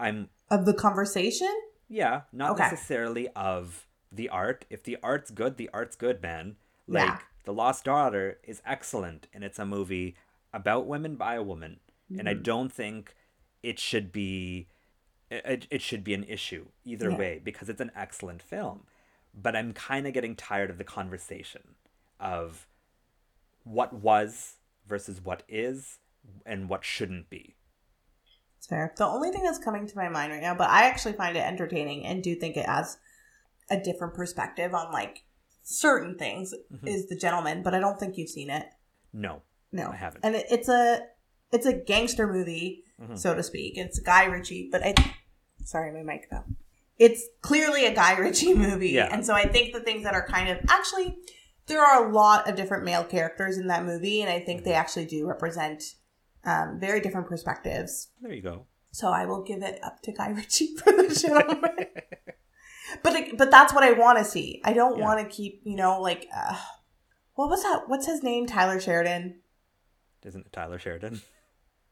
I'm 0.00 0.30
Of 0.50 0.64
the 0.64 0.74
conversation? 0.74 1.52
yeah, 1.88 2.22
not 2.32 2.52
Okay. 2.52 2.62
necessarily 2.62 3.28
of 3.36 3.86
the 4.12 4.28
art. 4.28 4.64
If 4.70 4.82
the 4.84 4.98
art's 5.02 5.30
good, 5.30 5.56
the 5.56 5.70
art's 5.72 5.96
good, 5.96 6.22
man. 6.22 6.56
Like 6.86 7.06
Yeah. 7.06 7.18
The 7.44 7.52
Lost 7.52 7.84
Daughter 7.84 8.38
is 8.44 8.62
excellent 8.64 9.26
and 9.32 9.42
it's 9.42 9.58
a 9.58 9.66
movie 9.66 10.16
about 10.52 10.86
women 10.86 11.16
by 11.16 11.34
a 11.34 11.42
woman. 11.42 11.80
And 12.10 12.28
Mm-hmm. 12.28 12.28
I 12.28 12.34
don't 12.34 12.72
think 12.72 13.14
it 13.62 13.78
should 13.78 14.12
be 14.12 14.68
it, 15.30 15.66
it 15.70 15.80
should 15.80 16.04
be 16.04 16.12
an 16.14 16.24
issue 16.24 16.66
either 16.84 17.10
Yeah. 17.10 17.16
way 17.16 17.40
because 17.42 17.68
it's 17.70 17.80
an 17.80 17.90
excellent 17.96 18.42
film. 18.42 18.82
But 19.34 19.56
I'm 19.56 19.72
kind 19.72 20.06
of 20.06 20.12
getting 20.12 20.36
tired 20.36 20.68
of 20.68 20.76
the 20.76 20.84
conversation 20.84 21.74
of 22.20 22.66
what 23.64 23.94
was 23.94 24.56
versus 24.86 25.20
what 25.24 25.42
is 25.48 25.98
and 26.44 26.68
what 26.68 26.84
shouldn't 26.84 27.30
be. 27.30 27.54
It's 28.58 28.66
fair. 28.66 28.92
The 28.96 29.06
only 29.06 29.30
thing 29.30 29.42
that's 29.42 29.58
coming 29.58 29.86
to 29.86 29.96
my 29.96 30.08
mind 30.08 30.32
right 30.32 30.42
now, 30.42 30.54
but 30.54 30.68
I 30.70 30.84
actually 30.84 31.14
find 31.14 31.36
it 31.36 31.40
entertaining 31.40 32.04
and 32.04 32.22
do 32.22 32.34
think 32.34 32.56
it 32.56 32.66
has 32.66 32.98
a 33.72 33.80
different 33.82 34.14
perspective 34.14 34.74
on 34.74 34.92
like 34.92 35.24
certain 35.62 36.16
things 36.18 36.54
Mm-hmm. 36.72 36.86
is 36.88 37.08
The 37.08 37.16
Gentlemen, 37.16 37.62
but 37.62 37.74
I 37.74 37.78
don't 37.80 37.98
think 37.98 38.16
you've 38.18 38.28
seen 38.30 38.50
it. 38.50 38.66
No. 39.12 39.42
No, 39.72 39.90
I 39.90 39.96
haven't. 39.96 40.24
And 40.24 40.34
it, 40.36 40.46
it's 40.50 40.68
a 40.68 41.00
it's 41.52 41.66
a 41.66 41.72
gangster 41.72 42.26
movie, 42.32 42.84
Mhm. 43.00 43.18
so 43.18 43.34
to 43.34 43.42
speak. 43.42 43.76
It's 43.76 43.98
Guy 44.00 44.24
Ritchie, 44.26 44.68
but 44.72 44.82
I 44.84 44.94
sorry, 45.64 45.90
my 45.92 46.02
mic 46.02 46.28
fell. 46.30 46.44
It's 46.98 47.22
clearly 47.40 47.86
a 47.86 47.94
Guy 47.94 48.16
Ritchie 48.18 48.54
movie, 48.66 48.90
Yeah. 48.90 49.08
and 49.12 49.24
so 49.24 49.34
I 49.34 49.46
think 49.46 49.72
the 49.72 49.80
things 49.80 50.02
that 50.04 50.14
are 50.14 50.26
kind 50.26 50.48
of 50.50 50.58
actually 50.68 51.16
there 51.66 51.80
are 51.80 52.08
a 52.08 52.12
lot 52.12 52.48
of 52.48 52.56
different 52.56 52.84
male 52.84 53.04
characters 53.04 53.56
in 53.56 53.68
that 53.68 53.84
movie, 53.84 54.20
and 54.20 54.28
I 54.30 54.40
think 54.40 54.60
Mm-hmm. 54.60 54.68
they 54.70 54.74
actually 54.74 55.06
do 55.06 55.26
represent 55.26 55.82
um, 56.44 56.78
very 56.80 57.00
different 57.00 57.28
perspectives. 57.28 58.08
There 58.20 58.32
you 58.32 58.42
go. 58.42 58.66
So 58.90 59.08
I 59.08 59.24
will 59.26 59.42
give 59.42 59.62
it 59.62 59.78
up 59.82 60.02
to 60.02 60.12
Guy 60.12 60.30
Ritchie 60.30 60.74
for 60.76 60.92
the 60.92 61.08
gentlemen. 61.14 61.86
but 63.02 63.14
but 63.38 63.50
that's 63.50 63.72
what 63.74 63.84
I 63.84 63.92
want 63.92 64.18
to 64.18 64.24
see. 64.24 64.60
I 64.64 64.72
don't 64.72 64.98
Yeah. 64.98 65.04
want 65.04 65.20
to 65.20 65.34
keep 65.36 65.60
you 65.64 65.76
know 65.76 66.00
like 66.00 66.26
uh, 66.34 66.56
what 67.34 67.48
was 67.48 67.62
that? 67.62 67.82
What's 67.88 68.06
his 68.06 68.22
name? 68.22 68.46
Taylor 68.46 68.80
Sheridan. 68.80 69.40
Isn't 70.24 70.46
it 70.46 70.52
Taylor 70.52 70.78
Sheridan? 70.78 71.22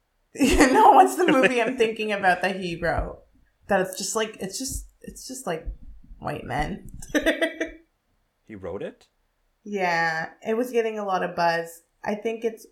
no, 0.34 0.92
what's 0.92 1.16
the 1.16 1.26
movie 1.26 1.60
I'm 1.60 1.76
thinking 1.76 2.12
about 2.12 2.42
that 2.42 2.60
he 2.60 2.76
wrote? 2.76 3.22
That 3.66 3.80
it's 3.80 3.98
just 3.98 4.14
like 4.14 4.36
it's 4.40 4.58
just 4.58 4.86
it's 5.00 5.26
just 5.26 5.46
like 5.46 5.66
white 6.18 6.44
men. 6.44 6.90
He 8.46 8.56
wrote 8.56 8.82
it? 8.82 9.06
yeah, 9.62 10.30
it 10.44 10.56
was 10.56 10.72
getting 10.72 10.98
a 10.98 11.04
lot 11.04 11.22
of 11.22 11.36
buzz. 11.36 11.82
I 12.02 12.16
think 12.16 12.44
it's 12.44 12.66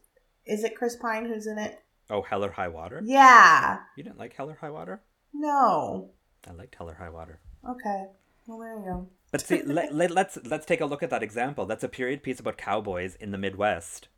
is 0.45 0.65
it 0.65 0.75
Chris 0.75 0.97
Pine 0.97 1.27
who's 1.27 1.47
in 1.47 1.57
it? 1.59 1.79
Oh, 2.11 2.23
Hell 2.23 2.45
or 2.45 2.51
High 2.51 2.67
Water? 2.69 3.01
Yeah. 3.05 3.79
You 3.97 4.03
didn't 4.03 4.19
like 4.19 4.33
Hell 4.35 4.51
or 4.51 4.55
High 4.61 4.71
Water? 4.71 5.03
No. 5.33 6.11
I 6.49 6.53
liked 6.53 6.75
Hell 6.75 6.89
or 6.91 6.95
High 6.95 7.11
Water. 7.11 7.39
Okay. 7.69 8.07
Well, 8.49 8.59
there 8.59 8.79
you 8.79 8.85
go. 8.85 9.09
But 9.31 9.43
see, 9.43 9.63
let, 9.63 9.95
let, 9.95 10.11
let's 10.11 10.39
let's 10.47 10.65
take 10.65 10.81
a 10.81 10.87
look 10.87 11.03
at 11.03 11.11
that 11.11 11.23
example. 11.23 11.67
That's 11.67 11.85
a 11.85 11.89
period 11.89 12.23
piece 12.23 12.41
about 12.41 12.57
cowboys 12.57 13.15
in 13.15 13.31
the 13.31 13.39
Midwest 13.39 14.09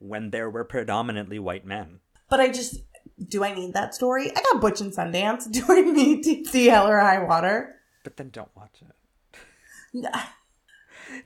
when 0.00 0.30
there 0.30 0.50
were 0.50 0.64
predominantly 0.64 1.38
white 1.38 1.64
men. 1.64 2.00
But 2.28 2.40
I 2.40 2.48
just 2.48 2.82
do 3.28 3.44
I 3.44 3.54
need 3.54 3.74
that 3.74 3.94
story? 3.94 4.30
I 4.30 4.42
got 4.42 4.60
Butch 4.60 4.80
and 4.80 4.92
Sundance. 4.92 5.50
Do 5.52 5.64
I 5.68 5.82
need 5.82 6.24
to 6.24 6.44
see 6.50 6.66
Hell 6.66 6.88
or 6.88 6.98
High 6.98 7.22
Water? 7.22 7.76
But 8.02 8.16
then 8.16 8.30
don't 8.30 8.54
watch 8.56 8.82
it. 8.82 10.06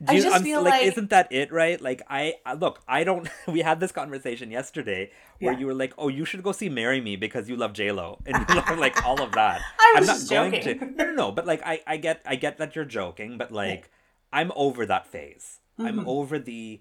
Do 0.03 0.13
I 0.13 0.15
just 0.19 0.27
I'm- 0.27 0.43
feel 0.43 0.61
like, 0.61 0.73
like- 0.73 0.83
isn't 0.83 1.09
that 1.09 1.31
it, 1.31 1.51
right? 1.51 1.79
Like, 1.79 2.01
I, 2.09 2.35
I 2.45 2.53
look, 2.53 2.81
I 2.87 3.03
don't. 3.03 3.27
We 3.47 3.61
had 3.61 3.79
this 3.79 3.91
conversation 3.91 4.51
yesterday 4.51 5.11
where 5.39 5.53
Yeah. 5.53 5.59
you 5.59 5.65
were 5.67 5.73
like, 5.73 5.93
"Oh, 5.97 6.07
you 6.09 6.25
should 6.25 6.43
go 6.43 6.51
see 6.51 6.69
"Marry 6.69 6.99
Me" 7.01 7.15
because 7.15 7.49
you 7.49 7.55
love 7.55 7.73
J 7.73 7.91
Lo," 7.91 8.17
and 8.25 8.37
you 8.49 8.55
love 8.55 8.77
like 8.79 9.05
all 9.05 9.21
of 9.21 9.31
that. 9.33 9.61
I 9.79 9.93
I'm 9.97 10.05
not 10.05 10.15
just 10.15 10.29
going 10.29 10.51
joking. 10.51 10.79
to. 10.79 10.85
No, 10.95 11.03
no, 11.05 11.11
no. 11.13 11.31
But 11.31 11.45
like, 11.45 11.61
I, 11.65 11.81
I 11.87 11.97
get, 11.97 12.21
I 12.25 12.35
get 12.35 12.57
that 12.57 12.75
you're 12.75 12.85
joking, 12.85 13.37
but 13.37 13.51
like, 13.51 13.89
I'm 14.33 14.51
over 14.55 14.85
that 14.85 15.07
phase. 15.07 15.59
Mm-hmm. 15.79 15.87
I'm 15.87 16.07
over 16.07 16.39
the, 16.39 16.79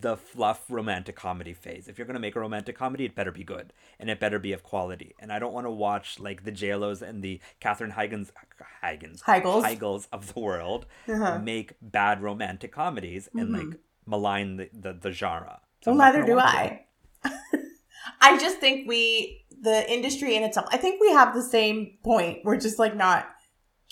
the 0.00 0.16
fluff 0.16 0.64
romantic 0.70 1.14
comedy 1.14 1.52
phase. 1.52 1.88
If 1.88 1.98
you're 1.98 2.06
gonna 2.06 2.18
make 2.18 2.36
a 2.36 2.40
romantic 2.40 2.76
comedy, 2.76 3.04
it 3.04 3.14
better 3.14 3.30
be 3.32 3.44
good 3.44 3.72
and 4.00 4.08
it 4.08 4.18
better 4.18 4.38
be 4.38 4.52
of 4.54 4.62
quality. 4.62 5.14
And 5.18 5.30
I 5.30 5.38
don't 5.38 5.52
want 5.52 5.66
to 5.66 5.70
watch 5.70 6.18
like 6.18 6.44
the 6.44 6.52
J 6.52 6.74
Lo's 6.74 7.02
and 7.02 7.22
the 7.22 7.40
Catherine 7.60 7.90
Huygens, 7.90 8.32
Huygens, 8.82 9.22
Heigls. 9.22 9.62
Heigls 9.62 10.08
of 10.10 10.32
the 10.32 10.40
world 10.40 10.86
Uh-huh. 11.08 11.38
make 11.38 11.74
bad 11.82 12.22
romantic 12.22 12.72
comedies 12.72 13.28
and 13.34 13.52
like 13.52 13.78
malign 14.06 14.56
the, 14.56 14.70
the, 14.72 14.92
the 14.94 15.10
genre. 15.10 15.60
So 15.82 15.90
well, 15.92 15.98
neither 15.98 16.24
do. 16.24 16.38
I. 16.38 16.84
I 18.20 18.38
just 18.38 18.58
think 18.58 18.88
we, 18.88 19.44
the 19.62 19.90
industry 19.90 20.34
in 20.36 20.42
itself, 20.44 20.66
I 20.70 20.76
think 20.78 21.00
we 21.00 21.10
have 21.12 21.34
the 21.34 21.42
same 21.42 21.98
point. 22.02 22.38
We're 22.44 22.58
just 22.58 22.78
like 22.78 22.96
not 22.96 23.26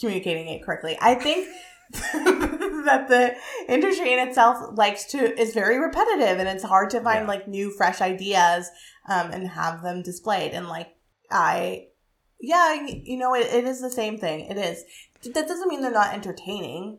communicating 0.00 0.48
it 0.48 0.62
correctly. 0.62 0.96
I 1.00 1.14
think 1.14 1.48
that 2.84 3.08
the 3.08 3.34
industry 3.68 4.12
in 4.12 4.18
itself 4.28 4.56
likes 4.76 5.04
to 5.12 5.18
is 5.40 5.54
very 5.54 5.78
repetitive, 5.78 6.38
and 6.38 6.48
it's 6.48 6.64
hard 6.64 6.90
to 6.90 7.00
find 7.00 7.22
Yeah. 7.22 7.28
like 7.28 7.48
new, 7.48 7.70
fresh 7.70 8.00
ideas 8.00 8.70
um, 9.08 9.30
and 9.30 9.48
have 9.48 9.82
them 9.82 10.02
displayed. 10.02 10.52
And 10.52 10.68
like 10.68 10.96
I, 11.30 11.88
yeah, 12.40 12.74
you 12.86 13.16
know, 13.16 13.34
it, 13.34 13.46
it 13.52 13.64
is 13.64 13.80
the 13.80 13.90
same 13.90 14.18
thing. 14.18 14.40
It 14.40 14.58
is. 14.58 14.84
That 15.34 15.48
doesn't 15.48 15.68
mean 15.68 15.82
they're 15.82 15.90
not 15.90 16.14
entertaining. 16.14 16.98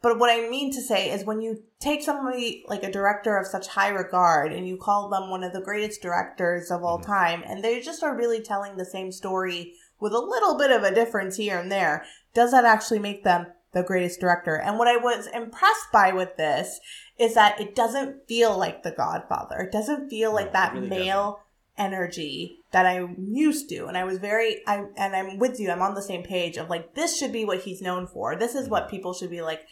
But 0.00 0.18
what 0.18 0.30
I 0.30 0.48
mean 0.48 0.72
to 0.72 0.80
say 0.80 1.10
is 1.10 1.24
when 1.24 1.40
you 1.40 1.62
take 1.78 2.02
somebody 2.02 2.64
like 2.66 2.82
a 2.82 2.90
director 2.90 3.36
of 3.36 3.46
such 3.46 3.68
high 3.68 3.88
regard 3.90 4.52
and 4.52 4.66
you 4.66 4.76
call 4.76 5.08
them 5.08 5.30
one 5.30 5.44
of 5.44 5.52
the 5.52 5.60
greatest 5.60 6.02
directors 6.02 6.72
of 6.72 6.82
all 6.82 6.98
Mhm. 6.98 7.06
time, 7.06 7.44
and 7.46 7.62
they 7.62 7.80
just 7.80 8.02
are 8.02 8.16
really 8.16 8.40
telling 8.40 8.76
the 8.76 8.84
same 8.84 9.12
story 9.12 9.74
with 10.00 10.12
a 10.12 10.18
little 10.18 10.58
bit 10.58 10.72
of 10.72 10.82
a 10.82 10.92
difference 10.92 11.36
here 11.36 11.56
and 11.58 11.70
there, 11.70 12.04
does 12.34 12.50
that 12.50 12.64
actually 12.64 12.98
make 12.98 13.22
them 13.22 13.46
the 13.72 13.82
greatest 13.82 14.20
director? 14.20 14.56
And 14.56 14.78
what 14.78 14.88
I 14.88 14.96
was 14.96 15.26
impressed 15.28 15.92
by 15.92 16.12
with 16.12 16.36
this 16.36 16.80
is 17.18 17.34
that 17.34 17.60
it 17.60 17.74
doesn't 17.74 18.26
feel 18.28 18.56
like 18.56 18.82
The 18.82 18.90
Godfather. 18.90 19.60
It 19.60 19.72
doesn't 19.72 20.08
feel 20.08 20.32
like 20.32 20.46
it 20.46 20.52
that 20.52 20.74
really 20.74 20.88
male 20.88 21.42
energy 21.78 22.58
that 22.72 22.86
I'm 22.86 23.16
used 23.18 23.68
to. 23.70 23.86
And 23.86 23.96
I 23.96 24.04
was 24.04 24.18
very 24.18 24.60
I 24.66 24.84
and 24.96 25.14
I'm 25.16 25.38
with 25.38 25.58
you. 25.58 25.70
I'm 25.70 25.82
on 25.82 25.94
the 25.94 26.02
same 26.02 26.22
page 26.22 26.56
of 26.56 26.68
like 26.70 26.94
this 26.94 27.18
should 27.18 27.32
be 27.32 27.44
what 27.44 27.62
he's 27.62 27.82
known 27.82 28.06
for. 28.06 28.36
This 28.36 28.54
is 28.54 28.68
what 28.68 28.84
mm-hmm. 28.84 28.90
people 28.90 29.14
should 29.14 29.30
be 29.30 29.42
like, 29.42 29.62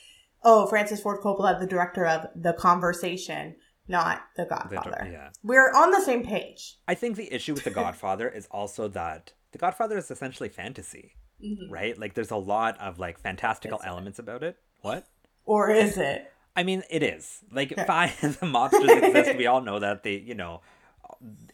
oh, 0.42 0.66
Francis 0.66 1.00
Ford 1.00 1.20
Coppola, 1.20 1.58
the 1.58 1.66
director 1.66 2.06
of 2.06 2.26
The 2.34 2.52
Conversation, 2.54 3.56
not 3.88 4.22
The 4.36 4.44
The- 4.44 4.48
Godfather. 4.48 5.08
yeah. 5.10 5.30
We're 5.42 5.72
on 5.72 5.90
the 5.90 6.00
same 6.00 6.24
page. 6.24 6.78
I 6.88 6.94
think 6.94 7.16
the 7.16 7.32
issue 7.32 7.54
with 7.54 7.64
The 7.64 7.70
Godfather 7.70 8.28
is 8.28 8.46
also 8.50 8.88
that 8.88 9.32
The 9.52 9.58
Godfather 9.58 9.98
is 9.98 10.10
essentially 10.10 10.48
fantasy, 10.48 11.14
Mhm. 11.42 11.70
right? 11.70 11.98
Like 11.98 12.14
there's 12.14 12.30
a 12.30 12.36
lot 12.36 12.78
of 12.80 12.98
like 12.98 13.18
fantastical 13.18 13.78
Is 13.78 13.84
it? 13.84 13.88
elements 13.88 14.18
about 14.18 14.42
it. 14.42 14.58
What? 14.82 15.06
Or 15.44 15.70
is 15.70 15.96
it? 15.96 16.32
I 16.56 16.62
mean, 16.64 16.82
it 16.90 17.02
is. 17.02 17.40
Like, 17.52 17.74
fine, 17.86 18.12
the 18.40 18.46
monsters 18.46 18.90
exist. 18.90 19.36
We 19.36 19.46
all 19.50 19.60
know 19.60 19.78
that. 19.78 20.02
They, 20.02 20.16
you 20.16 20.34
know, 20.34 20.60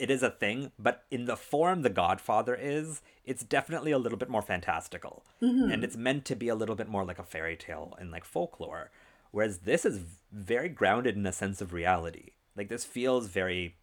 it 0.01 0.11
is 0.11 0.23
a 0.23 0.31
thing, 0.31 0.73
but 0.79 1.05
in 1.11 1.27
the 1.27 1.37
form 1.37 1.83
The 1.83 1.91
Godfather 1.91 2.55
is, 2.55 3.03
it's 3.25 3.43
definitely 3.45 3.93
a 3.93 3.99
little 3.99 4.19
bit 4.19 4.29
more 4.29 4.43
fantastical. 4.43 5.25
And 5.41 5.85
it's 5.85 5.97
meant 5.97 6.25
to 6.27 6.35
be 6.37 6.49
a 6.49 6.55
little 6.55 6.75
bit 6.77 6.89
more 6.89 7.05
like 7.05 7.19
a 7.19 7.23
fairy 7.25 7.57
tale 7.57 7.95
and 7.99 8.11
like 8.11 8.25
folklore. 8.25 8.91
Whereas 9.33 9.59
this 9.59 9.85
is 9.85 10.01
very 10.33 10.69
grounded 10.69 11.15
in 11.17 11.27
a 11.27 11.33
sense 11.33 11.61
of 11.61 11.73
reality. 11.73 12.31
Like 12.57 12.69
this 12.69 12.85
feels 12.85 13.29
very 13.29 13.77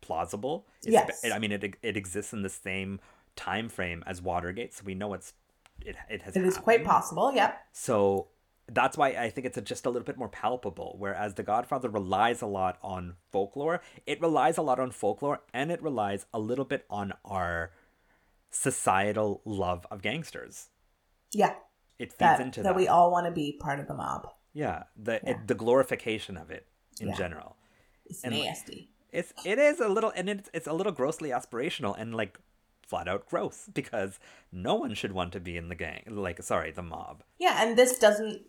plausible. 0.00 0.66
It's- 0.86 0.92
Yes. 1.08 1.24
it- 1.24 1.32
I 1.32 1.38
mean, 1.38 1.52
it 1.52 1.76
it 1.82 1.96
exists 1.96 2.32
in 2.32 2.42
the 2.42 2.48
same 2.48 3.00
time 3.36 3.68
frame 3.68 4.02
as 4.06 4.22
Watergate, 4.22 4.72
so 4.74 4.82
we 4.84 4.94
know 4.94 5.12
it's 5.14 5.32
it 5.84 5.96
it 6.08 6.22
has. 6.22 6.36
It 6.36 6.44
is 6.44 6.56
quite 6.58 6.84
possible. 6.84 7.32
Yep. 7.34 7.58
So 7.72 8.28
that's 8.66 8.96
why 8.96 9.08
I 9.08 9.28
think 9.30 9.46
it's 9.46 9.58
a, 9.58 9.60
just 9.62 9.84
a 9.86 9.90
little 9.90 10.06
bit 10.06 10.16
more 10.16 10.28
palpable. 10.28 10.96
Whereas 10.98 11.34
The 11.34 11.42
Godfather 11.42 11.88
relies 11.90 12.40
a 12.42 12.46
lot 12.46 12.78
on 12.82 13.16
folklore, 13.30 13.82
it 14.06 14.20
relies 14.20 14.56
a 14.56 14.62
lot 14.62 14.78
on 14.80 14.90
folklore, 14.90 15.42
and 15.52 15.70
it 15.70 15.82
relies 15.82 16.24
a 16.32 16.38
little 16.38 16.64
bit 16.64 16.86
on 16.88 17.12
our 17.24 17.72
societal 18.50 19.42
love 19.44 19.86
of 19.90 20.02
gangsters. 20.02 20.68
Yeah. 21.32 21.54
It 21.98 22.10
feeds 22.10 22.18
That, 22.18 22.40
into 22.40 22.62
that 22.62 22.70
that. 22.70 22.76
we 22.76 22.88
all 22.88 23.10
want 23.12 23.26
to 23.26 23.32
be 23.32 23.58
part 23.60 23.80
of 23.80 23.86
the 23.86 23.94
mob. 23.94 24.28
yeah, 24.52 24.84
the 24.96 25.20
Yeah. 25.22 25.30
It, 25.32 25.46
the 25.48 25.54
glorification 25.54 26.36
of 26.36 26.50
it 26.50 26.66
in 27.00 27.08
Yeah. 27.08 27.14
general. 27.14 27.56
It's 28.06 28.22
And- 28.24 28.32
nasty. 28.34 28.90
It's 29.12 29.32
it 29.44 29.58
is 29.60 29.78
a 29.78 29.88
little 29.88 30.10
and 30.16 30.28
it's 30.28 30.50
it's 30.52 30.66
a 30.66 30.72
little 30.72 30.90
grossly 30.92 31.30
aspirational 31.30 31.96
and 31.96 32.14
like 32.16 32.38
flat 32.86 33.08
out 33.08 33.28
gross 33.28 33.68
because 33.74 34.18
no 34.52 34.74
one 34.74 34.94
should 34.94 35.12
want 35.12 35.32
to 35.32 35.40
be 35.40 35.56
in 35.56 35.68
the 35.68 35.74
gang 35.74 36.02
like 36.08 36.42
sorry 36.42 36.70
the 36.70 36.82
mob 36.82 37.22
Yeah, 37.38 37.62
and 37.62 37.76
this 37.76 37.98
doesn't 37.98 38.42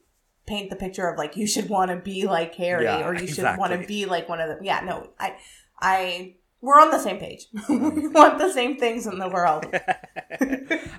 paint 0.45 0.69
the 0.69 0.75
picture 0.75 1.07
of 1.07 1.17
like 1.17 1.35
you 1.35 1.47
should 1.47 1.69
want 1.69 1.91
to 1.91 1.97
be 1.97 2.25
like 2.25 2.55
Harry 2.55 2.83
Yeah, 2.83 3.07
or 3.07 3.15
you 3.15 3.27
should 3.27 3.57
want 3.57 3.73
to 3.73 3.87
be 3.87 4.05
like 4.05 4.29
one 4.29 4.39
of 4.39 4.47
them. 4.47 4.59
Yeah, 4.61 4.81
no, 4.81 5.09
I, 5.19 5.35
I, 5.81 6.35
we're 6.61 6.79
on 6.79 6.91
the 6.91 6.99
same 6.99 7.17
page. 7.17 7.47
we 7.53 7.59
mm-hmm. 7.59 8.13
want 8.13 8.37
the 8.37 8.51
same 8.51 8.77
things 8.77 9.07
in 9.07 9.19
the 9.19 9.29
world. 9.29 9.65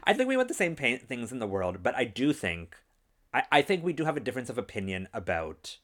I 0.04 0.12
think 0.12 0.28
we 0.28 0.36
want 0.36 0.48
the 0.48 0.54
same 0.54 0.76
pain, 0.76 0.98
things 0.98 1.32
in 1.32 1.38
the 1.38 1.46
world, 1.46 1.82
but 1.82 1.94
I 1.94 2.04
do 2.04 2.32
think, 2.32 2.76
I, 3.32 3.44
I 3.50 3.62
think 3.62 3.84
we 3.84 3.92
do 3.92 4.04
have 4.04 4.16
a 4.16 4.20
difference 4.20 4.50
of 4.50 4.58
opinion 4.58 5.08
about 5.12 5.78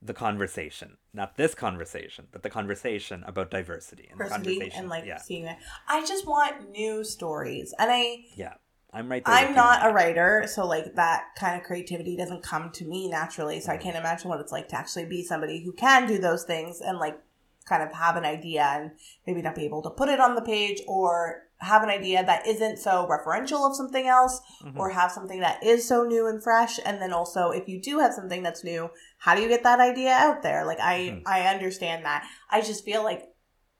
the 0.00 0.14
conversation. 0.14 0.96
Not 1.12 1.36
this 1.36 1.54
conversation, 1.54 2.28
but 2.30 2.42
the 2.42 2.50
conversation 2.50 3.24
about 3.26 3.50
diversity 3.50 4.08
and 4.10 4.18
the 4.20 4.24
Diversity 4.24 4.52
conversation. 4.58 4.80
and 4.80 4.88
like 4.88 5.04
yeah, 5.04 5.18
seeing 5.18 5.44
that. 5.44 5.58
I 5.88 6.04
just 6.06 6.26
want 6.26 6.70
new 6.70 7.02
stories, 7.04 7.74
and 7.78 7.90
I, 7.90 8.24
yeah, 8.36 8.54
I'm 8.92 9.10
right 9.10 9.24
there. 9.24 9.34
I'm 9.34 9.54
not 9.54 9.84
a 9.84 9.92
writer, 9.92 10.44
so 10.46 10.66
like 10.66 10.94
that 10.94 11.24
kind 11.36 11.60
of 11.60 11.66
creativity 11.66 12.16
doesn't 12.16 12.42
come 12.42 12.70
to 12.72 12.84
me 12.84 13.08
naturally. 13.08 13.60
So 13.60 13.72
I 13.72 13.76
Mm. 13.76 13.80
can't 13.82 13.96
imagine 13.96 14.28
what 14.30 14.40
it's 14.40 14.52
like 14.52 14.68
to 14.68 14.76
actually 14.78 15.06
be 15.06 15.22
somebody 15.24 15.62
who 15.64 15.72
can 15.72 16.06
do 16.06 16.18
those 16.18 16.44
things 16.44 16.80
and 16.80 16.98
like 16.98 17.18
kind 17.66 17.82
of 17.82 17.92
have 17.92 18.16
an 18.16 18.24
idea 18.24 18.62
and 18.62 18.92
maybe 19.26 19.42
not 19.42 19.54
be 19.54 19.64
able 19.64 19.82
to 19.82 19.90
put 19.90 20.08
it 20.08 20.20
on 20.20 20.34
the 20.36 20.40
page 20.42 20.80
or 20.86 21.42
have 21.60 21.82
an 21.82 21.88
idea 21.88 22.24
that 22.24 22.46
isn't 22.46 22.78
so 22.78 23.06
referential 23.08 23.68
of 23.68 23.74
something 23.74 24.06
else 24.06 24.40
Mhm. 24.62 24.76
or 24.78 24.90
have 24.90 25.10
something 25.10 25.40
that 25.40 25.62
is 25.62 25.86
so 25.88 26.04
new 26.04 26.26
and 26.26 26.42
fresh 26.42 26.78
and 26.84 27.02
then 27.02 27.12
also 27.12 27.50
if 27.50 27.68
you 27.68 27.80
do 27.80 27.98
have 27.98 28.14
something 28.14 28.42
that's 28.44 28.62
new 28.62 28.90
how 29.18 29.34
do 29.34 29.42
you 29.42 29.48
get 29.48 29.64
that 29.64 29.80
idea 29.80 30.10
out 30.12 30.42
there 30.42 30.64
like 30.64 30.78
i 30.80 30.96
Mhm. 30.98 31.22
i 31.26 31.42
understand 31.48 32.04
that 32.04 32.24
i 32.50 32.60
just 32.60 32.84
feel 32.84 33.02
like 33.02 33.24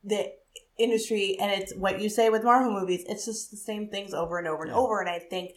the 0.03 0.33
industry 0.77 1.37
and 1.41 1.51
it's 1.53 1.73
what 1.77 2.01
you 2.01 2.09
say 2.09 2.29
with 2.31 2.43
marvel 2.45 2.73
movies 2.73 3.05
it's 3.09 3.25
just 3.25 3.51
the 3.51 3.57
same 3.57 3.89
things 3.89 4.13
over 4.15 4.39
and 4.39 4.49
over 4.49 4.63
and 4.63 4.73
Yeah. 4.73 4.79
over 4.79 5.01
and 5.01 5.09
i 5.11 5.19
think 5.21 5.53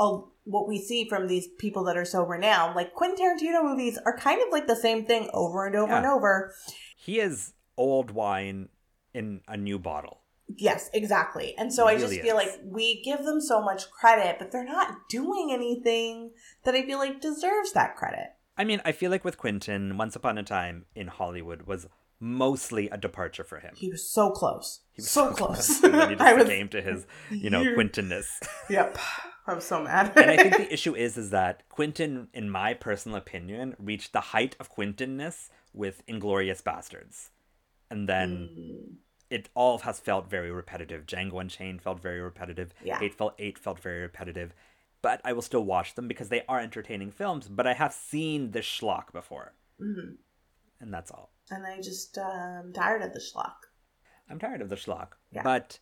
oh, 0.00 0.30
what 0.44 0.68
we 0.68 0.78
see 0.80 1.08
from 1.08 1.26
these 1.26 1.48
people 1.58 1.82
that 1.84 1.96
are 1.96 2.04
so 2.04 2.22
renowned 2.22 2.76
like 2.76 2.94
quentin 2.94 3.18
tarantino 3.18 3.64
movies 3.64 3.98
are 4.06 4.16
kind 4.16 4.40
of 4.40 4.48
like 4.52 4.68
the 4.68 4.76
same 4.76 5.04
thing 5.04 5.28
over 5.34 5.66
and 5.66 5.74
over 5.74 5.90
Yeah. 5.90 5.98
and 5.98 6.06
over 6.06 6.54
He 6.96 7.18
is 7.18 7.52
old 7.76 8.12
wine 8.12 8.68
in 9.14 9.40
a 9.48 9.56
new 9.56 9.78
bottle. 9.78 10.20
Yes, 10.56 10.88
exactly. 10.92 11.54
And 11.58 11.72
so 11.72 11.86
It 11.86 11.92
I 11.92 11.94
just 11.98 12.10
really 12.12 12.22
feel 12.22 12.36
like 12.36 12.50
we 12.64 13.02
give 13.02 13.24
them 13.24 13.40
so 13.40 13.60
much 13.62 13.90
credit, 13.90 14.36
but 14.38 14.50
they're 14.50 14.64
not 14.64 15.08
doing 15.10 15.50
anything 15.52 16.30
that 16.64 16.74
I 16.74 16.82
feel 16.86 16.98
like 16.98 17.20
deserves 17.20 17.72
that 17.72 17.96
credit. 17.96 18.28
I 18.56 18.64
mean, 18.64 18.80
I 18.84 18.92
feel 18.92 19.10
like 19.10 19.24
with 19.24 19.38
Quentin, 19.38 19.96
Once 19.98 20.16
Upon 20.16 20.38
a 20.38 20.42
Time 20.42 20.86
in 20.94 21.06
Hollywood 21.08 21.62
was 21.62 21.86
mostly 22.18 22.88
a 22.88 22.96
departure 22.96 23.44
for 23.44 23.60
him. 23.60 23.72
He 23.76 23.90
was 23.90 24.08
so 24.08 24.30
close. 24.30 24.80
He 24.92 25.02
was 25.02 25.10
so 25.10 25.30
close. 25.32 25.82
and 25.84 25.94
then 25.94 26.08
he 26.10 26.14
just 26.16 26.36
was, 26.36 26.48
came 26.48 26.68
to 26.70 26.82
his, 26.82 27.06
you 27.30 27.50
know, 27.50 27.62
Quintinness. 27.76 28.26
Yep. 28.68 28.98
I'm 29.46 29.60
so 29.60 29.82
mad. 29.82 30.12
and 30.16 30.30
I 30.30 30.36
think 30.36 30.56
the 30.56 30.72
issue 30.72 30.94
is 30.96 31.16
is 31.16 31.30
that 31.30 31.62
Quentin, 31.68 32.28
in 32.34 32.50
my 32.50 32.74
personal 32.74 33.16
opinion, 33.16 33.76
reached 33.78 34.12
the 34.12 34.20
height 34.20 34.56
of 34.60 34.74
Quintinness 34.74 35.48
with 35.72 36.04
Inglourious 36.06 36.62
Basterds, 36.62 37.30
and 37.90 38.08
then 38.08 38.48
Mm, 38.58 38.96
it 39.30 39.48
all 39.54 39.78
has 39.78 40.00
felt 40.00 40.30
very 40.30 40.50
repetitive. 40.50 41.06
Django 41.06 41.40
Unchained 41.40 41.82
felt 41.82 42.00
very 42.00 42.20
repetitive. 42.20 42.72
Yeah. 42.82 42.98
Hateful 42.98 43.34
Eight 43.38 43.58
felt 43.58 43.78
very 43.80 44.00
repetitive. 44.00 44.54
But 45.02 45.20
I 45.24 45.32
will 45.32 45.42
still 45.42 45.64
watch 45.64 45.94
them 45.94 46.08
because 46.08 46.28
they 46.28 46.42
are 46.48 46.60
entertaining 46.60 47.10
films. 47.12 47.48
But 47.48 47.66
I 47.66 47.74
have 47.74 47.92
seen 47.92 48.50
this 48.50 48.66
schlock 48.66 49.12
before, 49.12 49.54
mhm. 49.80 50.16
and 50.80 50.92
that's 50.92 51.10
all. 51.10 51.30
And 51.50 51.66
I 51.66 51.80
just 51.80 52.18
um 52.18 52.72
tired 52.72 53.02
of 53.02 53.12
the 53.12 53.20
schlock. 53.20 53.68
I'm 54.28 54.38
tired 54.38 54.60
of 54.60 54.68
the 54.68 54.76
schlock. 54.76 55.10
Yeah. 55.30 55.42
But 55.42 55.78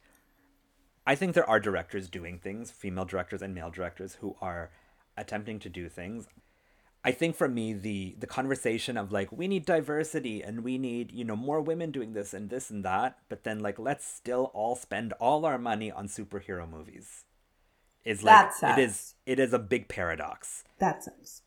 I 1.06 1.14
think 1.14 1.34
there 1.34 1.48
are 1.48 1.60
directors 1.60 2.10
doing 2.10 2.38
things, 2.38 2.70
female 2.70 3.04
directors 3.04 3.42
and 3.42 3.54
male 3.54 3.70
directors, 3.70 4.16
who 4.16 4.36
are 4.40 4.70
attempting 5.16 5.58
to 5.60 5.68
do 5.68 5.88
things. 5.88 6.26
I 7.06 7.12
think 7.12 7.36
for 7.36 7.46
me, 7.48 7.72
the 7.72 8.16
the 8.18 8.26
conversation 8.26 8.96
of 8.96 9.12
like 9.12 9.30
we 9.30 9.46
need 9.46 9.64
diversity 9.64 10.42
and 10.42 10.64
we 10.64 10.76
need 10.76 11.12
you 11.12 11.24
know 11.24 11.36
more 11.36 11.60
women 11.60 11.92
doing 11.92 12.14
this 12.14 12.34
and 12.34 12.50
this 12.50 12.68
and 12.68 12.84
that, 12.84 13.18
but 13.28 13.44
then 13.44 13.60
like 13.60 13.78
let's 13.78 14.04
still 14.04 14.50
all 14.54 14.74
spend 14.74 15.12
all 15.20 15.46
our 15.46 15.56
money 15.56 15.90
on 15.92 16.08
superhero 16.08 16.68
movies, 16.68 17.24
is 18.04 18.24
like 18.24 18.50
That 18.60 18.78
it 18.78 18.82
is 18.82 19.14
it 19.24 19.38
is 19.38 19.52
a 19.52 19.58
big 19.60 19.88
paradox. 19.88 20.64
That 20.80 21.04
sucks. 21.04 21.42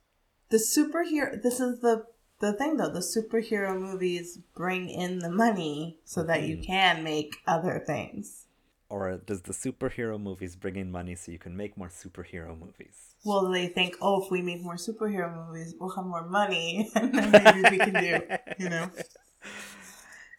The 0.49 0.57
superhero. 0.57 1.41
This 1.41 1.59
is 1.59 1.81
the 1.81 2.05
the 2.39 2.53
thing 2.53 2.77
though. 2.77 2.89
The 2.89 3.01
superhero 3.01 3.77
movies 3.77 4.39
bring 4.55 4.89
in 4.89 5.19
the 5.19 5.29
money 5.29 5.99
so 6.05 6.23
that 6.23 6.43
you 6.43 6.55
Mhm. 6.57 6.65
can 6.65 7.03
make 7.03 7.35
other 7.45 7.83
things. 7.85 8.45
Or 8.89 9.17
does 9.17 9.43
the 9.43 9.53
superhero 9.53 10.19
movies 10.19 10.55
bring 10.55 10.75
in 10.75 10.91
money 10.91 11.13
so 11.13 11.31
you 11.31 11.37
can 11.37 11.55
make 11.55 11.77
more 11.77 11.89
superhero 11.89 12.59
movies? 12.59 13.15
Well, 13.23 13.49
they 13.49 13.67
think, 13.67 13.95
oh, 14.01 14.23
if 14.23 14.31
we 14.31 14.41
make 14.41 14.63
more 14.63 14.77
superhero 14.77 15.47
movies, 15.47 15.75
we'll 15.79 15.91
have 15.95 16.05
more 16.05 16.27
money, 16.27 16.89
and 16.95 17.13
then 17.13 17.31
maybe 17.63 17.77
we 17.77 17.77
can 17.77 17.93
do, 17.93 18.19
you 18.57 18.69
know. 18.69 18.89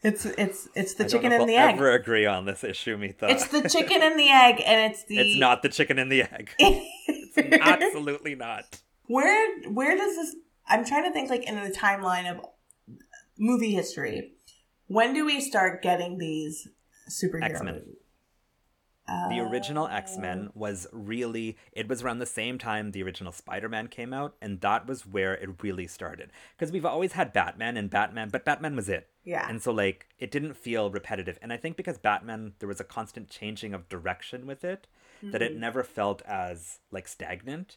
It's 0.03 0.24
it's 0.24 0.68
it's 0.74 0.94
the 0.94 1.05
I 1.05 1.09
chicken 1.09 1.32
and 1.32 1.42
the 1.42 1.53
we'll 1.53 1.59
egg. 1.59 1.74
Ever 1.74 1.92
agree 1.92 2.26
on 2.26 2.46
this 2.46 2.64
issue, 2.64 2.96
Mitha? 2.96 3.28
It's 3.28 3.48
the 3.48 3.68
chicken 3.68 4.03
and 4.03 4.18
the 4.18 4.30
egg, 4.30 4.62
and 4.64 4.92
it's 4.92 5.05
the. 5.05 5.18
It's 5.18 5.38
not 5.38 5.62
the 5.62 5.68
chicken 5.68 5.98
and 5.98 6.11
the 6.11 6.22
egg. 6.22 6.51
it's 6.59 7.61
Absolutely 7.61 8.34
not. 8.34 8.80
Where 9.07 9.61
where 9.68 9.96
does 9.96 10.16
this? 10.16 10.36
I'm 10.66 10.84
trying 10.84 11.05
to 11.05 11.12
think 11.12 11.28
like 11.28 11.44
in 11.44 11.55
the 11.57 11.70
timeline 11.70 12.30
of 12.30 12.44
movie 13.38 13.72
history. 13.74 14.32
When 14.86 15.12
do 15.14 15.24
we 15.26 15.40
start 15.40 15.82
getting 15.82 16.18
these 16.18 16.66
superhero 17.09 17.44
X-Men. 17.44 17.74
movies? 17.74 17.99
The 19.29 19.41
original 19.41 19.87
Uh, 19.87 19.97
X 19.97 20.17
Men 20.17 20.51
was 20.55 20.87
really, 20.93 21.57
it 21.73 21.89
was 21.89 22.03
around 22.03 22.19
the 22.19 22.27
same 22.27 22.59
time 22.59 22.93
the 22.93 23.03
original 23.03 23.33
Spider 23.33 23.69
Man 23.69 23.89
came 23.89 24.13
out, 24.13 24.37
and 24.41 24.61
that 24.61 24.87
was 24.87 25.07
where 25.07 25.35
it 25.35 25.63
really 25.63 25.87
started. 25.87 26.31
Because 26.57 26.71
we've 26.73 26.87
always 26.87 27.13
had 27.13 27.33
Batman 27.33 27.77
and 27.77 27.91
Batman, 27.91 28.29
but 28.29 28.45
Batman 28.45 28.77
was 28.77 28.89
it. 28.89 29.09
Yeah. 29.25 29.47
And 29.49 29.63
so, 29.63 29.73
like, 29.73 30.07
it 30.19 30.31
didn't 30.31 30.55
feel 30.55 30.91
repetitive. 30.91 31.39
And 31.43 31.53
I 31.53 31.57
think 31.57 31.77
because 31.77 31.99
Batman, 31.99 32.55
there 32.59 32.69
was 32.69 32.81
a 32.81 32.85
constant 32.85 33.29
changing 33.29 33.75
of 33.75 33.89
direction 33.89 34.47
with 34.47 34.65
it, 34.65 34.87
that 35.23 35.43
Mm-hmm. 35.43 35.43
it 35.43 35.57
never 35.57 35.83
felt 35.83 36.23
as, 36.23 36.79
like, 36.91 37.07
stagnant. 37.07 37.77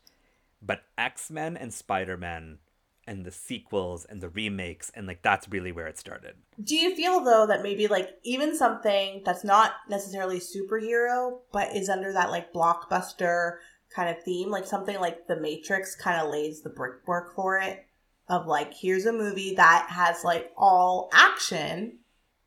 But 0.61 0.83
X 0.97 1.29
Men 1.29 1.57
and 1.57 1.73
Spider 1.73 2.15
Man 2.15 2.59
and 3.05 3.25
the 3.25 3.31
sequels 3.31 4.05
and 4.05 4.21
the 4.21 4.29
remakes, 4.29 4.91
and, 4.95 5.05
like, 5.07 5.21
that's 5.21 5.47
really 5.49 5.71
where 5.71 5.87
it 5.87 5.97
started. 5.97 6.35
Do 6.63 6.75
you 6.75 6.95
feel 6.95 7.19
though 7.23 7.45
that 7.47 7.63
maybe 7.63 7.87
like 7.87 8.09
even 8.23 8.55
something 8.55 9.21
that's 9.25 9.43
not 9.43 9.73
necessarily 9.89 10.39
superhero 10.39 11.39
but 11.51 11.75
is 11.75 11.89
under 11.89 12.13
that 12.13 12.29
like 12.29 12.53
blockbuster 12.53 13.57
kind 13.95 14.09
of 14.09 14.23
theme, 14.23 14.49
like 14.49 14.65
something 14.65 14.99
like 14.99 15.27
The 15.27 15.39
Matrix 15.39 15.95
kind 15.95 16.21
of 16.21 16.31
lays 16.31 16.61
the 16.61 16.69
brickwork 16.69 17.35
for 17.35 17.57
it 17.57 17.85
of 18.29 18.47
like 18.47 18.73
here's 18.73 19.05
a 19.05 19.11
movie 19.13 19.55
that 19.55 19.87
has 19.89 20.23
like 20.23 20.51
all 20.57 21.09
action 21.13 21.99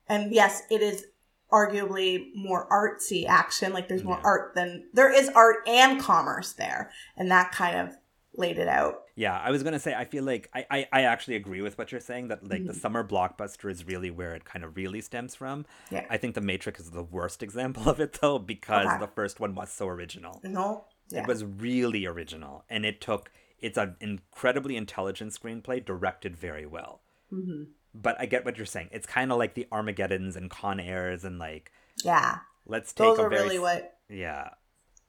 and 0.09 0.33
yes, 0.33 0.63
it 0.71 0.81
is 0.81 1.05
arguably 1.51 2.27
more 2.35 2.67
artsy 2.69 3.25
action, 3.27 3.71
like 3.73 3.87
there's 3.87 4.03
more 4.03 4.17
Yeah. 4.17 4.23
art 4.25 4.55
than 4.55 4.85
there 4.93 5.13
is 5.13 5.29
art 5.29 5.57
and 5.67 5.99
commerce 5.99 6.53
there 6.53 6.91
and 7.15 7.29
that 7.31 7.51
kind 7.51 7.77
of 7.77 7.95
laid 8.37 8.57
it 8.59 8.67
out. 8.67 9.01
Yeah, 9.15 9.37
I 9.37 9.49
was 9.51 9.63
gonna 9.63 9.79
say 9.79 9.93
I 9.95 10.05
feel 10.05 10.23
like 10.23 10.49
I, 10.53 10.65
I, 10.69 10.87
I 10.93 11.01
actually 11.03 11.35
agree 11.35 11.61
with 11.61 11.77
what 11.77 11.91
you're 11.91 11.99
saying 11.99 12.27
that 12.29 12.47
like 12.47 12.65
the 12.65 12.73
Mhm. 12.73 12.79
summer 12.79 13.03
blockbuster 13.03 13.69
is 13.69 13.85
really 13.85 14.11
where 14.11 14.33
it 14.35 14.45
kind 14.45 14.63
of 14.63 14.77
really 14.77 15.01
stems 15.01 15.33
from. 15.35 15.65
Yeah. 15.89 16.05
I 16.09 16.17
think 16.17 16.35
The 16.35 16.41
Matrix 16.41 16.79
is 16.79 16.91
the 16.91 17.03
worst 17.03 17.41
example 17.43 17.89
of 17.89 17.99
it 17.99 18.13
though 18.21 18.37
because 18.39 18.85
Okay. 18.87 18.99
the 18.99 19.07
first 19.07 19.39
one 19.39 19.55
was 19.55 19.71
so 19.71 19.87
original. 19.89 20.39
Know? 20.43 20.85
Yeah. 21.09 21.21
It 21.21 21.27
was 21.27 21.43
really 21.43 22.05
original 22.05 22.63
and 22.69 22.85
it 22.85 23.01
took 23.01 23.31
it's 23.59 23.77
an 23.77 23.95
incredibly 23.99 24.77
intelligent 24.77 25.31
screenplay 25.33 25.83
directed 25.83 26.37
very 26.37 26.65
well. 26.65 27.01
Mm-hmm. 27.33 27.63
but 27.95 28.15
I 28.19 28.27
get 28.27 28.45
what 28.45 28.57
you're 28.57 28.65
saying. 28.67 28.89
It's 28.91 29.07
kind 29.07 29.31
of 29.31 29.39
like 29.39 29.55
the 29.55 29.67
Armageddons 29.71 30.35
and 30.35 30.49
Con 30.51 30.79
Airs 30.79 31.23
and 31.25 31.39
like 31.39 31.71
Yeah. 32.03 32.37
let's 32.67 32.93
take 32.93 33.07
Those 33.07 33.19
a 33.19 33.23
are 33.23 33.29
very 33.29 33.43
really 33.43 33.59
what 33.59 33.97
yeah 34.09 34.49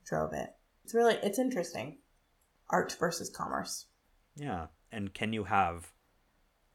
drove 0.06 0.32
it. 0.32 0.48
It's 0.84 0.94
really 0.94 1.16
it's 1.22 1.38
interesting. 1.38 1.98
Art 2.70 2.96
versus 2.98 3.30
commerce. 3.30 3.86
yeah. 4.36 4.66
And 4.90 5.12
can 5.12 5.34
you 5.34 5.44
have 5.44 5.92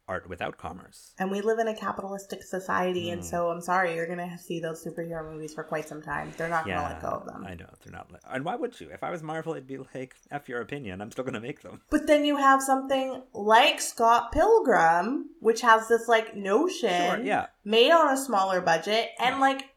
art 0.07 0.29
without 0.29 0.57
commerce? 0.57 1.13
And 1.17 1.31
we 1.31 1.41
live 1.41 1.57
in 1.57 1.67
a 1.67 1.75
capitalistic 1.75 2.43
society, 2.43 3.09
and 3.09 3.21
Mm. 3.21 3.25
so 3.25 3.49
I'm 3.49 3.61
sorry, 3.61 3.95
you're 3.95 4.05
gonna 4.05 4.37
see 4.37 4.59
those 4.59 4.85
superhero 4.85 5.31
movies 5.31 5.53
for 5.55 5.63
quite 5.63 5.87
some 5.87 6.01
time. 6.01 6.31
They're 6.37 6.47
not 6.49 6.67
Yeah, 6.67 6.75
gonna 6.75 6.93
let 6.93 7.01
go 7.01 7.07
of 7.07 7.25
them. 7.25 7.43
I 7.47 7.55
know 7.55 7.69
they're 7.81 7.91
not. 7.93 8.11
Li- 8.11 8.19
and 8.25 8.45
why 8.45 8.55
would 8.55 8.79
you? 8.79 8.89
If 8.91 9.01
I 9.03 9.09
was 9.09 9.23
Marvel, 9.23 9.53
it'd 9.53 9.65
be 9.65 9.77
like, 9.95 10.15
"F 10.29 10.47
your 10.47 10.61
opinion. 10.61 11.01
I'm 11.01 11.09
still 11.09 11.23
gonna 11.23 11.39
make 11.39 11.61
them." 11.61 11.81
But 11.89 12.05
then 12.05 12.23
you 12.25 12.37
have 12.37 12.61
something 12.61 13.23
like 13.33 13.81
Scott 13.81 14.31
Pilgrim, 14.31 15.29
which 15.39 15.61
has 15.61 15.87
this 15.87 16.07
like 16.07 16.35
notion 16.35 16.89
Sure. 17.15 17.19
Yeah. 17.23 17.47
made 17.63 17.91
on 17.91 18.13
a 18.13 18.17
smaller 18.17 18.61
budget 18.61 19.09
and 19.19 19.35
Yeah. 19.35 19.41
like, 19.41 19.69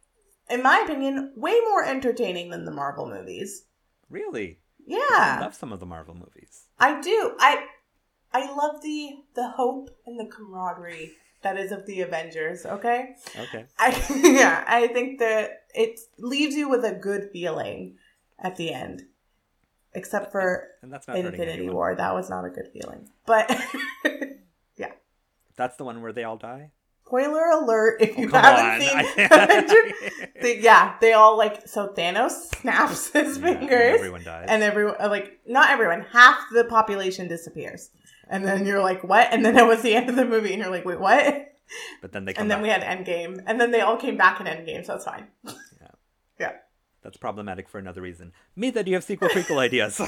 in 0.50 0.62
my 0.62 0.80
opinion, 0.80 1.32
way 1.36 1.58
more 1.70 1.84
entertaining 1.84 2.50
than 2.50 2.64
the 2.66 2.70
Marvel 2.72 3.08
movies. 3.08 3.64
Really. 4.10 4.60
I 4.88 4.92
Yeah, 4.94 5.38
love 5.40 5.54
some 5.54 5.72
of 5.72 5.80
the 5.80 5.86
Marvel 5.86 6.14
movies. 6.14 6.66
I 6.78 7.00
do. 7.00 7.34
I 7.38 7.66
I 8.32 8.52
love 8.54 8.82
the 8.82 9.16
the 9.34 9.48
hope 9.50 9.90
and 10.06 10.18
the 10.18 10.26
camaraderie 10.26 11.12
that 11.42 11.56
is 11.56 11.72
of 11.72 11.86
the 11.86 12.00
Avengers. 12.02 12.66
Okay. 12.66 13.14
Okay. 13.38 13.66
I 13.78 14.04
yeah, 14.22 14.64
I 14.66 14.88
think 14.88 15.18
that 15.20 15.62
it 15.74 16.00
leaves 16.18 16.54
you 16.54 16.68
with 16.68 16.84
a 16.84 16.92
good 16.92 17.30
feeling 17.32 17.96
at 18.38 18.56
the 18.56 18.72
end. 18.72 19.02
Except 19.94 20.30
for 20.30 20.68
And 20.82 20.92
that's 20.92 21.08
not 21.08 21.16
Infinity. 21.16 21.70
War, 21.70 21.94
that 21.94 22.14
was 22.14 22.28
not 22.28 22.44
a 22.44 22.50
good 22.50 22.68
feeling. 22.72 23.08
But 23.26 23.50
yeah. 24.76 24.92
That's 25.56 25.76
the 25.76 25.84
one 25.84 26.02
where 26.02 26.12
they 26.12 26.24
all 26.24 26.36
die. 26.36 26.72
Spoiler 27.06 27.44
alert 27.50 28.00
if 28.00 28.16
oh, 28.16 28.20
you 28.20 28.30
Oh, 28.32 28.36
haven't 28.38 28.66
on. 28.66 28.80
seen 28.80 29.26
Avengers, 29.30 29.92
they, 30.42 30.58
yeah, 30.60 30.96
they 31.00 31.12
all 31.12 31.36
like 31.38 31.66
so 31.68 31.88
Thanos 31.96 32.30
snaps 32.60 33.10
his 33.10 33.38
Yeah, 33.38 33.48
and 33.48 33.58
fingers 33.60 33.94
everyone 33.96 34.24
dies. 34.24 34.46
and 34.48 34.62
everyone 34.62 34.96
uh, 35.00 35.08
like 35.08 35.38
not 35.46 35.70
everyone, 35.70 36.04
half 36.12 36.38
the 36.52 36.64
population 36.64 37.28
disappears. 37.28 37.90
And 38.28 38.44
then 38.44 38.66
you're 38.66 38.82
like, 38.82 39.04
what? 39.04 39.28
And 39.32 39.44
then 39.44 39.56
it 39.56 39.64
was 39.66 39.82
the 39.82 39.94
end 39.94 40.10
of 40.10 40.16
the 40.16 40.24
movie, 40.24 40.52
and 40.52 40.60
you're 40.60 40.70
like, 40.70 40.84
wait, 40.84 40.98
what? 40.98 41.52
but 42.02 42.10
then 42.12 42.24
they 42.24 42.34
And 42.34 42.50
then 42.50 42.58
back. 42.58 42.62
we 42.64 42.68
had 42.68 42.82
Endgame, 42.82 43.40
and 43.46 43.60
then 43.60 43.70
they 43.70 43.80
all 43.82 43.96
came 43.96 44.16
back 44.16 44.40
in 44.40 44.46
Endgame, 44.46 44.84
so 44.84 44.96
it's 44.96 45.04
fine. 45.04 45.28
Yeah 45.44 45.52
yeah 46.40 46.52
that's 47.04 47.16
problematic 47.16 47.68
for 47.68 47.78
another 47.78 48.02
reason. 48.02 48.32
Me 48.56 48.70
that 48.70 48.88
you 48.88 48.94
have 48.94 49.04
sequel 49.04 49.28
prequel 49.28 49.58
ideas. 49.58 50.00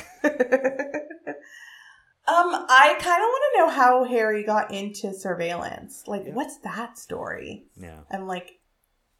Um, 2.29 2.67
I 2.69 2.95
kind 3.01 3.23
of 3.23 3.29
want 3.29 3.43
to 3.55 3.59
know 3.59 3.71
how 3.71 4.05
Harry 4.05 4.43
got 4.45 4.71
into 4.73 5.13
surveillance. 5.15 6.05
Like, 6.07 6.25
Yeah. 6.27 6.35
what's 6.35 6.59
that 6.59 6.99
story? 6.99 7.67
yeah. 7.81 8.01
And 8.11 8.27
like, 8.29 8.61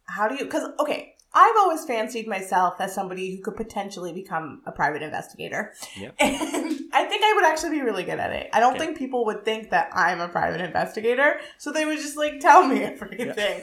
how 0.05 0.27
do 0.27 0.35
you? 0.35 0.45
Because 0.45 0.69
okay, 0.79 1.15
I've 1.33 1.55
always 1.57 1.85
fancied 1.85 2.27
myself 2.27 2.75
as 2.79 2.93
somebody 2.93 3.35
who 3.35 3.41
could 3.43 3.55
potentially 3.55 4.13
become 4.13 4.61
a 4.65 4.71
private 4.71 5.01
investigator, 5.03 5.73
Yep. 5.97 6.15
and 6.19 6.79
I 6.93 7.05
think 7.05 7.23
I 7.23 7.33
would 7.35 7.45
actually 7.45 7.71
be 7.71 7.81
really 7.81 8.03
good 8.03 8.19
at 8.19 8.31
it. 8.31 8.49
I 8.53 8.59
don't 8.59 8.75
Okay. 8.75 8.85
think 8.85 8.97
people 8.97 9.25
would 9.25 9.45
think 9.45 9.69
that 9.71 9.89
I'm 9.93 10.19
a 10.21 10.27
private 10.27 10.61
investigator, 10.61 11.39
so 11.57 11.71
they 11.71 11.85
would 11.85 11.97
just 11.99 12.17
like 12.17 12.39
tell 12.39 12.65
me 12.67 12.81
everything. 12.93 13.61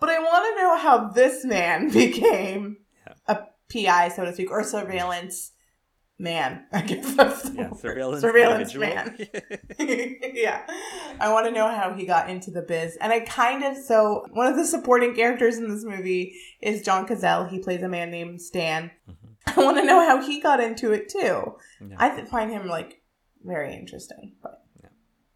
But 0.00 0.10
I 0.10 0.18
want 0.20 0.44
to 0.56 0.62
know 0.62 0.76
how 0.78 1.08
this 1.08 1.44
man 1.44 1.90
became 1.92 2.78
Yeah. 3.06 3.14
a 3.26 3.46
PI, 3.72 4.08
so 4.10 4.24
to 4.24 4.32
speak, 4.32 4.50
or 4.52 4.62
surveillance 4.62 5.52
man. 6.18 6.64
I 6.72 6.82
guess 6.82 7.14
that's 7.14 7.42
the 7.50 7.54
Yeah. 7.56 7.72
Surveillance. 7.74 8.20
surveillance 8.20 8.74
man. 8.74 9.16
yeah. 9.78 10.66
I 11.20 11.32
want 11.32 11.46
to 11.46 11.52
know 11.52 11.68
how 11.68 11.92
he 11.94 12.06
got 12.06 12.28
into 12.28 12.50
the 12.50 12.62
biz. 12.62 12.96
And 13.00 13.12
I 13.12 13.20
kind 13.20 13.64
of, 13.64 13.76
so 13.76 14.24
one 14.32 14.46
of 14.46 14.56
the 14.56 14.64
supporting 14.64 15.14
characters 15.14 15.58
in 15.58 15.68
this 15.68 15.84
movie 15.84 16.34
is 16.60 16.82
John 16.82 17.06
Cazale. 17.06 17.48
He 17.48 17.58
plays 17.60 17.82
a 17.82 17.88
man 17.88 18.10
named 18.10 18.40
Stan. 18.42 18.90
Mm-hmm. 19.08 19.60
I 19.60 19.64
want 19.64 19.78
to 19.78 19.84
know 19.84 20.04
how 20.04 20.20
he 20.24 20.40
got 20.40 20.60
into 20.60 20.92
it 20.92 21.08
too. 21.08 21.56
Yeah. 21.80 21.96
I 21.96 22.10
th- 22.10 22.28
find 22.28 22.50
him 22.50 22.66
like 22.66 23.00
very 23.44 23.74
interesting. 23.74 24.34
But 24.42 24.62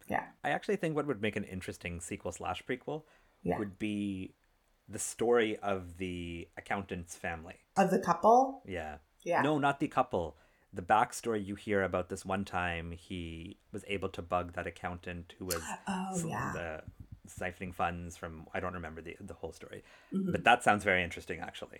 yeah. 0.09 0.25
I 0.43 0.49
actually 0.49 0.75
think 0.75 0.95
what 0.95 1.07
would 1.07 1.21
make 1.21 1.35
an 1.35 1.45
interesting 1.45 1.99
sequel 2.01 2.31
slash 2.31 2.61
prequel 2.69 3.03
Yeah. 3.41 3.57
would 3.57 3.79
be 3.79 4.35
the 4.89 4.99
story 4.99 5.57
of 5.57 5.97
the 5.97 6.47
accountant's 6.57 7.15
family. 7.15 7.55
of 7.77 7.89
the 7.89 7.99
couple, 7.99 8.61
Yeah. 8.67 8.97
yeah. 9.23 9.41
No, 9.41 9.57
not 9.57 9.79
the 9.79 9.87
couple. 9.87 10.35
The 10.73 10.81
backstory 10.81 11.45
you 11.45 11.55
hear 11.55 11.83
about 11.83 12.09
this 12.09 12.25
one 12.25 12.45
time 12.45 12.91
he 12.91 13.57
was 13.71 13.83
able 13.87 14.09
to 14.09 14.21
bug 14.21 14.53
that 14.53 14.65
accountant 14.67 15.35
who 15.37 15.45
was 15.45 15.61
Oh, 15.87 16.25
yeah. 16.27 16.51
the 16.53 16.83
siphoning 17.29 17.73
funds 17.73 18.17
from 18.17 18.47
I 18.53 18.59
don't 18.59 18.73
remember 18.73 19.01
the 19.01 19.15
the 19.21 19.33
whole 19.35 19.51
story. 19.53 19.83
Mhm. 20.11 20.31
But 20.31 20.43
that 20.43 20.63
sounds 20.63 20.83
very 20.83 21.03
interesting 21.03 21.39
actually. 21.39 21.79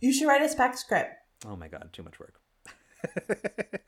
You 0.00 0.12
should 0.12 0.28
write 0.28 0.42
a 0.42 0.48
spec 0.48 0.76
script. 0.76 1.14
Oh 1.46 1.56
my 1.56 1.68
god, 1.68 1.88
too 1.92 2.02
much 2.02 2.20
work. 2.20 2.40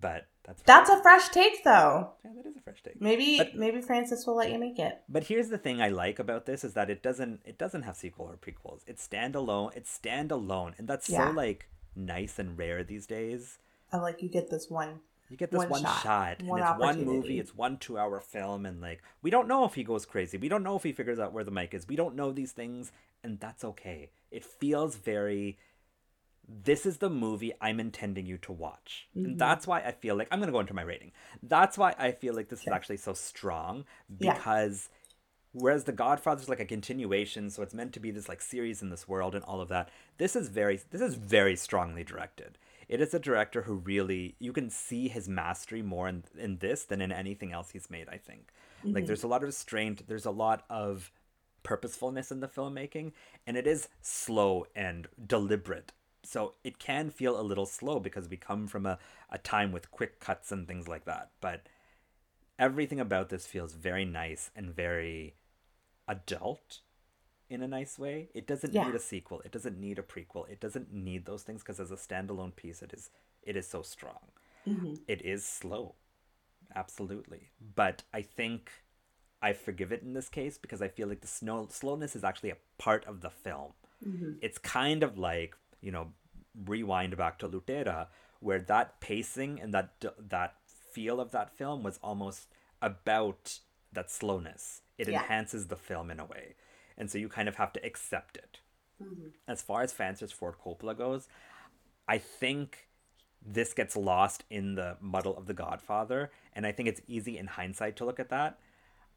but 0.00 0.26
that's 0.44 0.62
That's 0.62 0.90
a 0.90 1.00
fresh 1.02 1.28
take, 1.28 1.62
though. 1.64 2.12
yeah, 2.24 2.30
that 2.36 2.46
is 2.46 2.56
a 2.56 2.60
fresh 2.60 2.82
take. 2.82 3.00
Maybe 3.00 3.38
But- 3.38 3.54
maybe 3.54 3.80
Francis 3.80 4.26
will 4.26 4.34
let 4.36 4.50
you 4.50 4.58
make 4.58 4.78
it. 4.78 5.00
But 5.08 5.24
here's 5.24 5.48
the 5.48 5.58
thing 5.58 5.80
I 5.80 5.88
like 5.88 6.18
about 6.18 6.46
this 6.46 6.64
is 6.64 6.74
that 6.74 6.90
it 6.90 7.02
doesn't 7.02 7.42
it 7.44 7.58
doesn't 7.58 7.82
have 7.82 7.96
sequel 7.96 8.26
or 8.26 8.36
prequels. 8.36 8.80
It's 8.86 9.06
standalone. 9.06 9.76
It's 9.76 9.96
standalone, 9.96 10.76
and 10.78 10.88
that's 10.88 11.08
Yeah. 11.08 11.28
so 11.28 11.32
like 11.32 11.68
nice 11.96 12.38
and 12.38 12.56
rare 12.58 12.82
these 12.84 13.06
days. 13.06 13.58
I 13.92 13.98
like 13.98 14.22
you 14.22 14.28
get 14.28 14.50
this 14.50 14.70
one. 14.70 15.00
You 15.28 15.36
get 15.38 15.50
this 15.50 15.60
One 15.60 15.70
one, 15.70 15.82
shot, 15.82 16.02
shot, 16.02 16.42
one 16.42 16.60
and 16.60 16.68
it's 16.70 16.78
one 16.80 17.04
movie. 17.06 17.38
It's 17.38 17.54
one 17.54 17.78
two-hour 17.78 18.20
film, 18.20 18.66
and 18.66 18.80
like 18.82 19.02
we 19.22 19.30
don't 19.30 19.48
know 19.48 19.64
if 19.64 19.74
he 19.74 19.82
goes 19.84 20.04
crazy. 20.04 20.36
We 20.36 20.48
don't 20.50 20.62
know 20.62 20.76
if 20.76 20.82
he 20.82 20.92
figures 20.92 21.18
out 21.18 21.32
where 21.32 21.44
the 21.44 21.50
mic 21.50 21.72
is. 21.72 21.88
We 21.88 21.96
don't 21.96 22.14
know 22.16 22.32
these 22.32 22.52
things, 22.52 22.92
and 23.24 23.40
that's 23.40 23.64
okay. 23.64 24.10
It 24.30 24.44
feels 24.44 24.96
very. 24.96 25.58
This 26.64 26.84
is 26.84 26.98
the 26.98 27.08
movie 27.08 27.52
I'm 27.60 27.80
intending 27.80 28.26
you 28.26 28.36
to 28.38 28.52
watch, 28.52 29.08
Mm-hmm. 29.16 29.24
and 29.24 29.38
that's 29.38 29.66
why 29.66 29.80
I 29.80 29.92
feel 29.92 30.16
like 30.16 30.28
I'm 30.30 30.40
gonna 30.40 30.52
go 30.52 30.60
into 30.60 30.74
my 30.74 30.82
rating. 30.82 31.12
That's 31.42 31.78
why 31.78 31.94
I 31.98 32.12
feel 32.12 32.34
like 32.34 32.48
this 32.48 32.60
is 32.62 32.68
actually 32.68 32.96
so 32.98 33.14
strong 33.14 33.84
Yeah. 34.18 34.34
Whereas 35.52 35.84
the 35.84 35.92
godfather's 35.92 36.48
like 36.48 36.60
a 36.60 36.64
continuation 36.64 37.50
so 37.50 37.62
it's 37.62 37.74
meant 37.74 37.92
to 37.92 38.00
be 38.00 38.10
this 38.10 38.28
like 38.28 38.40
series 38.40 38.82
in 38.82 38.90
this 38.90 39.06
world 39.06 39.34
and 39.34 39.44
all 39.44 39.60
of 39.60 39.68
that 39.68 39.90
this 40.18 40.36
is 40.36 40.48
very 40.48 40.80
this 40.90 41.00
is 41.00 41.14
very 41.14 41.56
strongly 41.56 42.04
directed. 42.04 42.58
It 42.88 43.00
is 43.00 43.14
a 43.14 43.18
director 43.18 43.62
who 43.62 43.74
really 43.74 44.36
you 44.38 44.52
can 44.52 44.70
see 44.70 45.08
his 45.08 45.28
mastery 45.28 45.82
more 45.82 46.08
in, 46.08 46.24
in 46.38 46.58
this 46.58 46.84
than 46.84 47.00
in 47.00 47.10
anything 47.10 47.52
else 47.52 47.70
he's 47.70 47.90
made 47.90 48.08
i 48.08 48.18
think. 48.18 48.52
Like 48.84 48.94
mm-hmm. 48.94 49.06
there's 49.06 49.24
a 49.24 49.28
lot 49.28 49.42
of 49.42 49.48
restraint 49.48 50.06
there's 50.06 50.26
a 50.26 50.30
lot 50.30 50.64
of 50.68 51.10
purposefulness 51.62 52.30
in 52.30 52.40
the 52.40 52.48
filmmaking 52.48 53.12
and 53.46 53.56
it 53.56 53.66
is 53.66 53.88
slow 54.00 54.66
and 54.76 55.08
deliberate. 55.26 55.92
So 56.24 56.54
it 56.62 56.78
can 56.78 57.10
feel 57.10 57.40
a 57.40 57.42
little 57.42 57.66
slow 57.66 57.98
because 57.98 58.28
we 58.28 58.36
come 58.36 58.68
from 58.68 58.86
a, 58.86 58.98
a 59.28 59.38
time 59.38 59.72
with 59.72 59.90
quick 59.90 60.20
cuts 60.20 60.52
and 60.52 60.68
things 60.68 60.86
like 60.86 61.04
that 61.06 61.30
but 61.40 61.62
everything 62.58 63.00
about 63.00 63.28
this 63.28 63.46
feels 63.46 63.72
very 63.72 64.04
nice 64.04 64.50
and 64.54 64.72
very 64.74 65.34
adult 66.16 66.80
in 67.48 67.62
a 67.62 67.68
nice 67.68 67.98
way. 67.98 68.16
It 68.34 68.46
doesn't 68.46 68.72
Yeah. 68.72 68.86
need 68.86 68.94
a 68.94 68.98
sequel. 69.12 69.40
It 69.46 69.52
doesn't 69.56 69.78
need 69.86 69.98
a 69.98 70.02
prequel. 70.02 70.48
It 70.48 70.60
doesn't 70.60 70.92
need 70.92 71.24
those 71.26 71.42
things 71.42 71.60
because 71.62 71.80
as 71.80 71.90
a 71.90 71.96
standalone 71.96 72.54
piece, 72.62 72.82
it 72.82 72.92
is 72.92 73.10
it 73.42 73.56
is 73.56 73.68
so 73.68 73.82
strong. 73.82 74.24
Mm-hmm. 74.66 74.94
It 75.08 75.20
is 75.34 75.44
slow, 75.44 75.96
absolutely. 76.74 77.50
But 77.74 78.04
I 78.14 78.22
think 78.22 78.70
I 79.42 79.52
forgive 79.52 79.90
it 79.92 80.02
in 80.02 80.12
this 80.14 80.28
case 80.28 80.56
because 80.58 80.80
I 80.80 80.88
feel 80.88 81.08
like 81.08 81.20
the 81.20 81.26
snow 81.26 81.66
slowness 81.70 82.14
is 82.14 82.22
actually 82.24 82.50
a 82.50 82.58
part 82.78 83.04
of 83.06 83.20
the 83.20 83.30
film. 83.30 83.72
Mm-hmm. 84.06 84.32
It's 84.40 84.58
kind 84.58 85.02
of 85.02 85.18
like 85.18 85.56
you 85.80 85.90
know 85.90 86.12
rewind 86.66 87.16
back 87.16 87.38
to 87.40 87.48
Lootera, 87.48 88.06
where 88.40 88.60
that 88.60 89.00
pacing 89.00 89.60
and 89.60 89.74
that 89.74 90.04
that 90.18 90.56
feel 90.92 91.20
of 91.20 91.30
that 91.32 91.50
film 91.50 91.82
was 91.82 91.98
almost 92.02 92.48
about 92.80 93.58
that 93.92 94.10
slowness. 94.10 94.81
It 94.98 95.08
Yeah. 95.08 95.20
enhances 95.20 95.68
the 95.68 95.76
film 95.76 96.10
in 96.10 96.20
a 96.20 96.24
way, 96.24 96.54
and 96.96 97.10
so 97.10 97.18
you 97.18 97.28
kind 97.28 97.48
of 97.48 97.56
have 97.56 97.72
to 97.74 97.84
accept 97.84 98.36
it. 98.36 98.60
Mm-hmm. 99.02 99.28
As 99.48 99.62
far 99.62 99.82
as 99.82 99.92
Francis 99.92 100.32
Ford 100.32 100.54
Coppola 100.62 100.96
goes, 100.96 101.28
I 102.06 102.18
think 102.18 102.88
this 103.44 103.72
gets 103.72 103.96
lost 103.96 104.44
in 104.50 104.74
the 104.74 104.96
muddle 105.00 105.36
of 105.36 105.46
The 105.46 105.54
Godfather, 105.54 106.30
and 106.52 106.66
I 106.66 106.72
think 106.72 106.88
it's 106.88 107.00
easy 107.08 107.38
in 107.38 107.46
hindsight 107.48 107.96
to 107.96 108.04
look 108.04 108.20
at 108.20 108.28
that. 108.28 108.58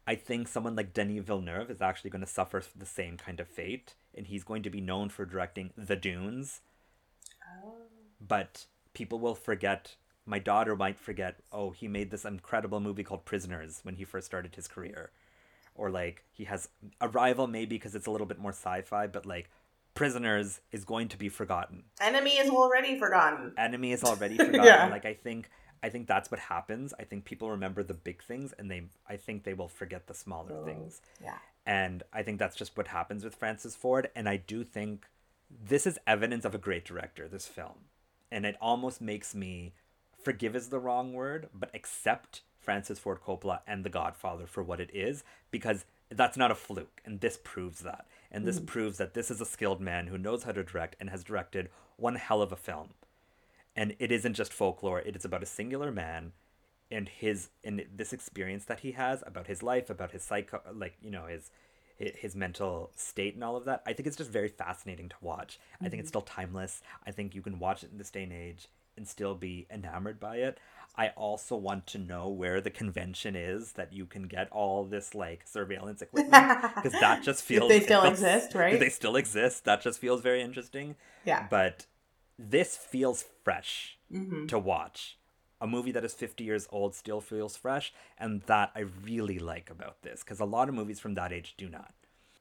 I 0.06 0.14
think 0.14 0.48
someone 0.48 0.76
like 0.76 0.94
Denis 0.94 1.24
Villeneuve 1.24 1.70
is 1.70 1.82
actually 1.82 2.10
going 2.10 2.24
to 2.24 2.26
suffer 2.28 2.62
the 2.74 2.86
same 2.86 3.16
kind 3.16 3.40
of 3.40 3.48
fate, 3.48 3.94
and 4.14 4.26
he's 4.26 4.44
going 4.44 4.62
to 4.62 4.70
be 4.70 4.80
known 4.80 5.08
for 5.08 5.24
directing 5.24 5.72
The 5.76 5.96
Dunes. 5.96 6.60
Oh. 7.64 7.74
But 8.20 8.66
people 8.94 9.18
will 9.18 9.34
forget. 9.34 9.96
My 10.24 10.38
daughter 10.38 10.74
might 10.74 10.98
forget. 10.98 11.40
Oh, 11.52 11.70
he 11.70 11.86
made 11.86 12.10
this 12.10 12.24
incredible 12.24 12.80
movie 12.80 13.04
called 13.04 13.24
Prisoners 13.24 13.80
when 13.82 13.96
he 13.96 14.04
first 14.04 14.26
started 14.26 14.54
his 14.54 14.68
career, 14.68 15.10
or 15.76 15.90
like 15.90 16.24
he 16.32 16.44
has 16.44 16.68
Arrival 17.00 17.46
maybe 17.46 17.76
because 17.76 17.94
it's 17.94 18.06
a 18.06 18.10
little 18.10 18.26
bit 18.26 18.38
more 18.38 18.52
sci-fi, 18.52 19.06
but 19.06 19.26
like 19.26 19.50
Prisoners 19.94 20.60
is 20.72 20.84
going 20.84 21.08
to 21.08 21.16
be 21.16 21.30
forgotten 21.30 21.84
Enemy 22.00 22.32
is 22.32 22.50
already 22.50 22.98
forgotten. 22.98 23.52
enemy 23.56 23.92
is 23.92 24.04
already 24.04 24.36
forgotten. 24.36 24.64
Yeah. 24.64 24.88
Like 24.88 25.06
I 25.06 25.14
think 25.14 25.50
I 25.82 25.88
think 25.88 26.06
that's 26.06 26.30
what 26.30 26.40
happens. 26.40 26.92
I 26.98 27.04
think 27.04 27.24
people 27.24 27.50
remember 27.50 27.82
the 27.82 27.94
big 27.94 28.22
things 28.22 28.52
and 28.58 28.70
they 28.70 28.82
I 29.08 29.16
think 29.16 29.44
they 29.44 29.54
will 29.54 29.68
forget 29.68 30.06
the 30.06 30.14
smaller 30.14 30.52
oh, 30.52 30.64
things. 30.64 31.00
Yeah. 31.22 31.38
And 31.66 32.02
I 32.12 32.22
think 32.22 32.38
that's 32.38 32.56
just 32.56 32.76
what 32.76 32.88
happens 32.88 33.24
with 33.24 33.34
Francis 33.34 33.74
Ford. 33.74 34.08
And 34.14 34.28
I 34.28 34.36
do 34.36 34.62
think 34.62 35.06
this 35.50 35.86
is 35.86 35.98
evidence 36.06 36.44
of 36.44 36.54
a 36.54 36.58
great 36.58 36.84
director, 36.84 37.28
this 37.28 37.46
film. 37.46 37.86
And 38.30 38.46
it 38.46 38.56
almost 38.60 39.00
makes 39.00 39.34
me 39.34 39.74
forgive 40.22 40.56
is 40.56 40.68
the 40.68 40.78
wrong 40.78 41.12
word, 41.12 41.48
but 41.54 41.70
accept 41.74 42.42
Francis 42.66 42.98
Ford 42.98 43.20
Coppola 43.24 43.60
and 43.66 43.84
The 43.84 43.88
Godfather 43.88 44.46
for 44.46 44.62
what 44.62 44.80
it 44.80 44.90
is 44.92 45.22
because 45.52 45.86
that's 46.10 46.36
not 46.36 46.50
a 46.50 46.56
fluke. 46.56 47.00
And 47.04 47.20
this 47.20 47.38
proves 47.42 47.80
that. 47.80 48.06
And 48.30 48.44
this 48.44 48.58
hmm. 48.58 48.64
proves 48.66 48.98
that 48.98 49.14
this 49.14 49.30
is 49.30 49.40
a 49.40 49.46
skilled 49.46 49.80
man 49.80 50.08
who 50.08 50.18
knows 50.18 50.42
how 50.42 50.52
to 50.52 50.64
direct 50.64 50.96
and 50.98 51.08
has 51.08 51.22
directed 51.22 51.70
one 51.96 52.16
hell 52.16 52.42
of 52.42 52.52
a 52.52 52.56
film. 52.56 52.90
And 53.76 53.94
it 54.00 54.10
isn't 54.10 54.34
just 54.34 54.52
folklore, 54.52 55.00
it 55.00 55.14
is 55.14 55.24
about 55.24 55.44
a 55.44 55.46
singular 55.46 55.92
man 55.92 56.32
and 56.90 57.08
his 57.08 57.48
and 57.64 57.84
this 57.94 58.12
experience 58.12 58.64
that 58.64 58.80
he 58.80 58.92
has 58.92 59.22
about 59.26 59.48
his 59.48 59.60
life 59.60 59.90
about 59.90 60.12
his 60.12 60.22
psycho 60.22 60.60
like 60.72 60.94
you 61.02 61.10
know 61.10 61.26
his 61.26 61.50
his 61.98 62.36
mental 62.36 62.92
state 62.94 63.34
and 63.34 63.42
all 63.42 63.56
of 63.56 63.64
that 63.64 63.82
i 63.86 63.92
think 63.92 64.06
it's 64.06 64.16
just 64.16 64.30
very 64.30 64.46
fascinating 64.46 65.08
to 65.08 65.16
watch 65.20 65.58
i 65.80 65.88
think 65.88 65.98
it's 65.98 66.08
hmm. 66.08 66.20
still 66.20 66.22
timeless 66.22 66.82
i 67.04 67.10
think 67.10 67.34
you 67.34 67.42
can 67.42 67.58
watch 67.58 67.82
it 67.82 67.90
in 67.90 67.98
this 67.98 68.10
day 68.10 68.22
and 68.22 68.32
age 68.32 68.68
and 68.96 69.06
still 69.08 69.34
be 69.34 69.66
enamored 69.70 70.18
by 70.20 70.36
it 70.36 70.58
i 70.96 71.08
also 71.16 71.54
want 71.56 71.86
to 71.86 71.98
know 71.98 72.28
where 72.28 72.60
the 72.60 72.70
convention 72.70 73.36
is 73.36 73.72
that 73.72 73.92
you 73.92 74.06
can 74.06 74.24
get 74.24 74.48
all 74.50 74.84
this 74.84 75.14
like 75.14 75.46
surveillance 75.46 76.00
equipment 76.02 76.62
because 76.76 76.98
that 77.00 77.22
just 77.22 77.42
feels 77.42 77.68
they 77.68 77.80
still 77.80 78.02
feels- 78.02 78.12
exist, 78.20 78.54
right? 78.54 78.78
they 78.80 78.88
still 78.88 79.16
exist 79.16 79.64
that 79.64 79.80
just 79.82 79.98
feels 79.98 80.20
very 80.22 80.40
interesting 80.42 80.96
Yeah. 81.24 81.46
but 81.50 81.86
this 82.38 82.76
feels 82.76 83.24
fresh 83.44 83.92
Mm-hmm. 84.12 84.46
to 84.46 84.56
watch. 84.60 85.18
A 85.60 85.66
movie 85.66 85.90
that 85.90 86.04
is 86.04 86.14
50 86.14 86.44
years 86.44 86.68
old 86.70 86.94
still 86.94 87.20
feels 87.20 87.56
fresh, 87.56 87.92
and 88.18 88.42
that 88.42 88.70
I 88.76 88.80
really 88.80 89.40
like 89.40 89.68
about 89.68 90.02
this 90.02 90.22
because 90.22 90.38
a 90.38 90.44
lot 90.44 90.68
of 90.68 90.76
movies 90.76 91.00
from 91.00 91.14
that 91.14 91.32
age 91.32 91.54
do 91.58 91.68
not. 91.68 91.92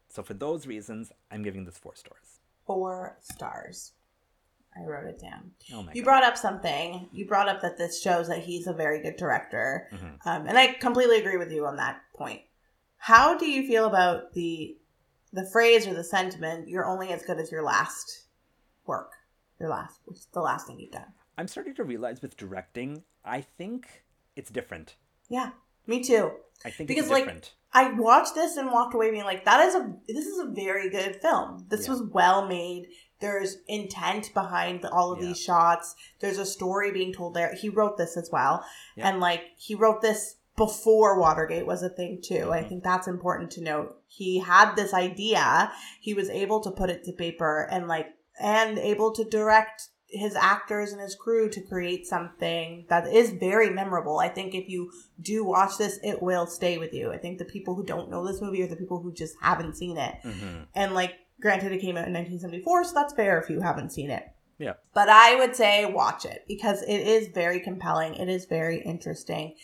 So, 0.07 0.21
for 0.21 0.35
those 0.35 0.67
reasons, 0.67 1.11
I'm 1.31 1.41
giving 1.41 1.65
this 1.65 1.79
four 1.79 1.95
stars. 1.95 2.39
Four 2.67 3.17
stars. 3.21 3.93
I 4.77 4.83
wrote 4.83 5.05
it 5.07 5.19
down. 5.19 5.51
Oh 5.73 5.83
my 5.83 5.93
You 5.93 6.01
god. 6.01 6.05
brought 6.05 6.23
up 6.23 6.37
something. 6.37 7.07
You 7.13 7.25
brought 7.25 7.47
up 7.49 7.61
that 7.61 7.77
this 7.77 8.01
shows 8.01 8.27
that 8.27 8.39
he's 8.39 8.67
a 8.67 8.73
very 8.73 9.01
good 9.01 9.15
director, 9.15 9.89
Mhm. 9.93 10.25
um, 10.25 10.47
and 10.47 10.57
I 10.57 10.73
completely 10.73 11.19
agree 11.19 11.37
with 11.37 11.51
you 11.51 11.65
on 11.65 11.77
that 11.77 12.01
point. 12.13 12.41
How 12.97 13.37
do 13.37 13.45
you 13.49 13.67
feel 13.67 13.85
about 13.85 14.33
the 14.33 14.77
the 15.31 15.45
phrase 15.45 15.85
or 15.87 15.93
the 15.93 16.03
sentiment? 16.03 16.67
You're 16.69 16.85
only 16.85 17.11
as 17.11 17.23
good 17.23 17.39
as 17.39 17.51
your 17.51 17.61
last 17.63 18.27
work. 18.85 19.11
Your 19.59 19.69
last, 19.69 19.99
the 20.33 20.41
last 20.41 20.67
thing 20.67 20.79
you've 20.79 20.91
done. 20.91 21.13
I'm 21.37 21.47
starting 21.47 21.75
to 21.75 21.83
realize 21.83 22.21
with 22.21 22.37
directing, 22.37 23.03
I 23.23 23.41
think 23.41 24.03
it's 24.35 24.49
different. 24.49 24.95
Yeah, 25.29 25.51
me 25.87 26.03
too. 26.03 26.31
I 26.63 26.69
think 26.71 26.87
Because, 26.87 27.05
it's 27.05 27.11
like. 27.11 27.51
I 27.73 27.91
watched 27.91 28.35
this 28.35 28.55
and 28.55 28.71
walked 28.71 28.93
away 28.93 29.11
being 29.11 29.25
like, 29.25 29.43
"That 29.43 29.65
is 29.67 29.75
a 29.75 29.93
this 30.07 30.25
is 30.25 30.39
a 30.39 30.45
very 30.45 30.89
good 30.89 31.21
film. 31.21 31.65
This 31.69 31.85
Yeah. 31.87 31.91
was 31.93 32.03
well 32.03 32.47
made. 32.47 32.87
There's 33.25 33.57
intent 33.67 34.31
behind 34.35 34.85
all 34.85 35.11
of 35.11 35.19
Yeah. 35.19 35.29
these 35.29 35.41
shots. 35.41 35.95
There's 36.19 36.37
a 36.37 36.45
story 36.45 36.91
being 36.91 37.11
told 37.11 37.33
there. 37.33 37.55
He 37.55 37.69
wrote 37.69 37.97
this 37.97 38.15
as 38.17 38.29
well, 38.31 38.63
Yeah. 38.95 39.07
and 39.09 39.19
like 39.19 39.41
he 39.57 39.73
wrote 39.73 40.01
this 40.03 40.35
before 40.55 41.19
Watergate 41.19 41.65
was 41.65 41.81
a 41.81 41.89
thing 41.89 42.21
too. 42.23 42.51
I 42.53 42.61
Mhm. 42.61 42.69
think 42.69 42.83
that's 42.83 43.07
important 43.07 43.49
to 43.53 43.61
note. 43.61 43.97
He 44.05 44.37
had 44.39 44.75
this 44.75 44.93
idea. 44.93 45.71
He 45.99 46.13
was 46.13 46.29
able 46.29 46.59
to 46.61 46.69
put 46.69 46.91
it 46.91 47.03
to 47.05 47.13
paper 47.13 47.67
and 47.71 47.87
like 47.87 48.07
and 48.39 48.77
able 48.77 49.11
to 49.13 49.23
direct 49.23 49.87
his 50.07 50.35
actors 50.35 50.91
and 50.91 51.01
his 51.01 51.15
crew 51.15 51.49
to 51.49 51.61
create 51.61 52.05
something 52.05 52.85
that 52.89 53.07
is 53.11 53.31
very 53.31 53.69
memorable. 53.71 54.19
I 54.19 54.29
think 54.29 54.53
if 54.53 54.69
you 54.69 54.91
do 55.19 55.43
watch 55.43 55.77
this, 55.77 55.99
it 56.03 56.21
will 56.21 56.45
stay 56.45 56.77
with 56.77 56.93
you. 56.93 57.11
I 57.11 57.17
think 57.17 57.39
the 57.39 57.45
people 57.45 57.73
who 57.75 57.83
don't 57.83 58.09
know 58.11 58.25
this 58.25 58.39
movie 58.39 58.61
are 58.61 58.67
the 58.67 58.75
people 58.75 58.99
who 59.01 59.11
just 59.11 59.35
haven't 59.41 59.75
seen 59.77 59.97
it. 59.97 60.15
hmm 60.21 60.63
And 60.75 60.93
like, 60.93 61.15
granted, 61.41 61.71
it 61.71 61.81
came 61.81 61.97
out 61.97 62.07
in 62.07 62.13
1974, 62.13 62.83
so 62.85 62.93
that's 62.93 63.13
fair 63.13 63.39
if 63.39 63.49
you 63.49 63.61
haven't 63.61 63.91
seen 63.91 64.09
it. 64.09 64.23
Yeah. 64.57 64.73
But 64.93 65.09
I 65.09 65.35
would 65.35 65.55
say 65.55 65.85
watch 65.85 66.25
it 66.25 66.45
because 66.47 66.81
it 66.83 66.99
is 67.01 67.27
very 67.27 67.59
compelling. 67.59 68.15
It 68.15 68.29
is 68.29 68.45
very 68.45 68.81
interesting. 68.81 69.55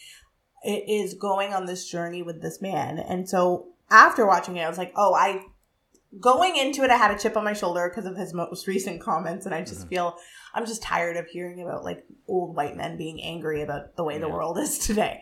It 0.63 0.83
is 0.89 1.13
going 1.13 1.53
on 1.53 1.65
this 1.65 1.89
journey 1.89 2.21
with 2.21 2.41
this 2.41 2.61
man. 2.61 2.99
And 2.99 3.27
so 3.27 3.69
after 3.89 4.25
watching 4.27 4.57
it, 4.57 4.61
I 4.63 4.69
was 4.69 4.77
like, 4.77 4.93
oh, 4.95 5.13
I. 5.13 5.43
Going 6.19 6.57
into 6.57 6.83
it, 6.83 6.89
I 6.89 6.97
had 6.97 7.11
a 7.11 7.17
chip 7.17 7.37
on 7.37 7.45
my 7.45 7.53
shoulder 7.53 7.87
because 7.89 8.05
of 8.05 8.17
his 8.17 8.33
most 8.33 8.67
recent 8.67 8.99
comments, 8.99 9.45
and 9.45 9.55
I 9.55 9.61
just 9.61 9.85
Mhm. 9.85 9.89
feel 9.89 10.17
I'm 10.53 10.65
just 10.65 10.83
tired 10.83 11.15
of 11.15 11.25
hearing 11.27 11.61
about 11.61 11.85
like 11.85 12.03
old 12.27 12.53
white 12.53 12.75
men 12.75 12.97
being 12.97 13.23
angry 13.23 13.61
about 13.61 13.95
the 13.95 14.03
way 14.03 14.17
the 14.17 14.27
world 14.27 14.57
is 14.59 14.77
today. 14.77 15.21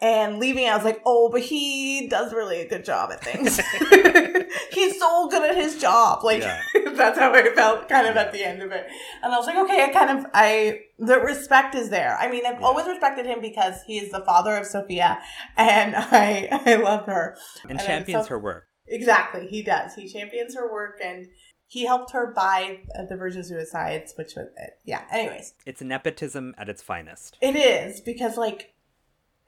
And 0.00 0.38
leaving, 0.38 0.68
I 0.68 0.76
was 0.76 0.84
like, 0.84 1.02
oh, 1.04 1.28
but 1.28 1.40
he 1.40 2.06
does 2.08 2.32
really 2.32 2.60
a 2.60 2.68
good 2.68 2.84
job 2.84 3.10
at 3.10 3.20
things. 3.20 3.58
He's 4.70 4.98
so 4.98 5.28
good 5.28 5.50
at 5.50 5.56
his 5.56 5.80
job. 5.80 6.22
Like 6.22 6.42
Yeah. 6.42 6.60
that's 6.92 7.18
how 7.18 7.32
I 7.32 7.52
felt 7.54 7.88
kind 7.88 8.06
of 8.06 8.14
Yeah. 8.14 8.20
at 8.22 8.32
the 8.32 8.44
end 8.44 8.62
of 8.62 8.70
it. 8.70 8.86
And 9.22 9.32
I 9.32 9.36
was 9.36 9.46
like, 9.46 9.56
okay, 9.56 9.84
I 9.84 9.88
kind 9.88 10.18
of 10.18 10.26
I 10.32 10.80
the 10.98 11.18
respect 11.18 11.74
is 11.74 11.90
there. 11.90 12.16
I 12.20 12.30
mean, 12.30 12.46
I've 12.46 12.60
Yeah. 12.60 12.66
always 12.66 12.86
respected 12.86 13.26
him 13.26 13.40
because 13.40 13.82
he 13.86 13.98
is 13.98 14.10
the 14.12 14.20
father 14.24 14.56
of 14.56 14.66
Sofia 14.66 15.18
and 15.56 15.94
I 15.98 16.48
I 16.64 16.76
love 16.76 17.06
her. 17.06 17.36
And 17.68 17.72
And 17.72 17.80
champions 17.80 18.24
so- 18.26 18.30
her 18.30 18.38
work. 18.38 18.64
Exactly, 18.90 19.46
he 19.48 19.62
does. 19.62 19.94
He 19.96 20.08
champions 20.08 20.54
her 20.54 20.72
work 20.72 20.98
and 21.04 21.26
he 21.66 21.84
helped 21.84 22.12
her 22.12 22.32
buy 22.32 22.78
the 23.10 23.16
Virgin 23.16 23.44
Suicides, 23.44 24.14
which 24.16 24.34
was 24.34 24.46
it. 24.56 24.70
Yeah. 24.84 25.02
Anyways, 25.12 25.52
It's 25.66 25.82
nepotism 25.82 26.54
at 26.56 26.68
its 26.70 26.82
finest. 26.82 27.36
it 27.42 27.54
is 27.56 28.00
because 28.00 28.36
like 28.38 28.72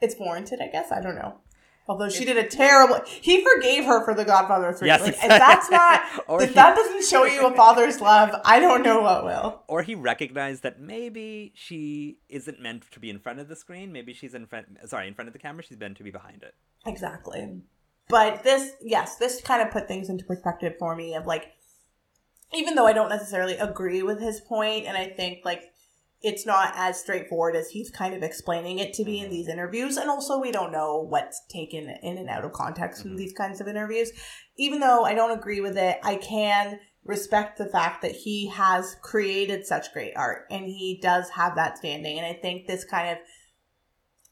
it's 0.01 0.17
warranted, 0.19 0.61
I 0.63 0.69
guess. 0.69 0.91
I 0.93 1.01
don't 1.01 1.15
know. 1.17 1.39
Although 1.89 2.09
she 2.09 2.25
did 2.25 2.37
a 2.37 2.45
terrible, 2.47 3.01
he 3.07 3.45
forgave 3.45 3.85
her 3.85 4.05
for 4.05 4.15
The 4.15 4.25
Godfather 4.25 4.73
Three. 4.73 4.87
Yes, 4.87 5.01
like, 5.01 5.15
if 5.15 5.21
that's 5.21 5.69
not, 5.71 6.03
Or 6.29 6.41
if 6.41 6.51
he- 6.51 6.55
that 6.55 6.77
doesn't 6.77 7.05
show 7.05 7.25
you 7.25 7.45
a 7.47 7.55
father's 7.55 8.01
love, 8.11 8.31
I 8.45 8.61
don't 8.61 8.83
know 8.85 9.01
what 9.01 9.25
will. 9.25 9.63
Or 9.67 9.83
he 9.83 9.97
recognized 9.97 10.63
that 10.63 10.79
maybe 10.81 11.53
she 11.57 12.19
isn't 12.29 12.61
meant 12.61 12.89
to 12.93 13.01
be 13.01 13.11
in 13.11 13.19
front 13.19 13.41
of 13.41 13.49
the 13.49 13.57
screen. 13.57 13.91
Maybe 13.93 14.13
she's 14.13 14.35
in 14.35 14.47
front. 14.47 14.67
Sorry, 14.87 15.09
in 15.09 15.15
front 15.15 15.29
of 15.29 15.33
the 15.33 15.41
camera. 15.41 15.65
She's 15.65 15.79
meant 15.81 15.97
to 15.97 16.05
be 16.05 16.13
behind 16.13 16.45
it. 16.45 16.55
Exactly. 16.87 17.61
But 18.09 18.45
this, 18.45 18.73
yes, 18.83 19.17
this 19.17 19.41
kind 19.41 19.61
of 19.63 19.73
put 19.73 19.89
things 19.89 20.09
into 20.09 20.25
perspective 20.25 20.75
for 20.79 20.95
me 20.95 21.15
of 21.15 21.27
like, 21.27 21.47
even 22.55 22.75
though 22.77 22.87
I 22.87 22.93
don't 22.93 23.09
necessarily 23.09 23.57
agree 23.57 24.03
with 24.03 24.21
his 24.21 24.41
point, 24.41 24.87
and 24.87 24.97
I 24.97 25.07
think 25.09 25.41
like 25.45 25.70
it's 26.23 26.45
not 26.45 26.75
as 26.77 27.01
straightforward 27.01 27.57
as 27.57 27.71
he's 27.71 27.91
kind 27.91 28.15
of 28.15 28.23
explaining 28.23 28.79
it 28.79 28.93
to 28.95 29.05
be 29.05 29.21
in 29.21 29.31
these 29.31 29.49
interviews, 29.49 29.97
and 29.97 30.11
also 30.11 30.39
we 30.39 30.53
don't 30.53 30.73
know 30.73 30.99
what's 30.99 31.43
taken 31.49 31.89
in 32.03 32.19
and 32.19 32.29
out 32.29 32.45
of 32.45 32.53
context 32.53 33.05
in 33.05 33.13
Mhm. 33.13 33.17
these 33.17 33.33
kinds 33.33 33.61
of 33.61 33.69
interviews. 33.69 34.13
Even 34.57 34.81
though 34.81 35.05
I 35.05 35.15
don't 35.15 35.31
agree 35.39 35.61
with 35.61 35.79
it, 35.79 35.99
I 36.03 36.17
can 36.17 36.81
respect 37.05 37.57
the 37.57 37.67
fact 37.67 38.03
that 38.03 38.13
he 38.13 38.49
has 38.49 38.97
created 39.01 39.67
such 39.67 39.93
great 39.95 40.13
art 40.15 40.47
and 40.51 40.67
he 40.67 40.99
does 41.03 41.31
have 41.31 41.55
that 41.57 41.79
standing, 41.79 42.19
and 42.19 42.27
I 42.27 42.35
think 42.35 42.67
this 42.67 42.85
kind 42.85 43.11
of 43.11 43.19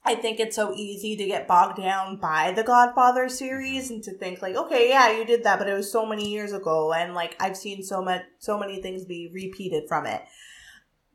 I 0.04 0.14
think 0.14 0.40
it's 0.40 0.56
so 0.56 0.72
easy 0.74 1.16
to 1.16 1.26
get 1.26 1.48
bogged 1.48 1.76
down 1.76 2.16
by 2.16 2.52
the 2.52 2.62
Godfather 2.62 3.28
series 3.28 3.90
and 3.90 4.02
to 4.04 4.12
think 4.12 4.40
like, 4.40 4.56
okay, 4.56 4.88
yeah, 4.88 5.10
you 5.10 5.24
did 5.24 5.44
that, 5.44 5.58
but 5.58 5.68
it 5.68 5.74
was 5.74 5.90
so 5.92 6.06
many 6.06 6.30
years 6.30 6.52
ago, 6.52 6.92
and 6.92 7.14
like 7.14 7.36
I've 7.40 7.56
seen 7.56 7.82
so 7.82 8.00
much, 8.00 8.22
so 8.38 8.58
many 8.58 8.80
things 8.80 9.04
be 9.04 9.30
repeated 9.34 9.88
from 9.88 10.06
it. 10.06 10.22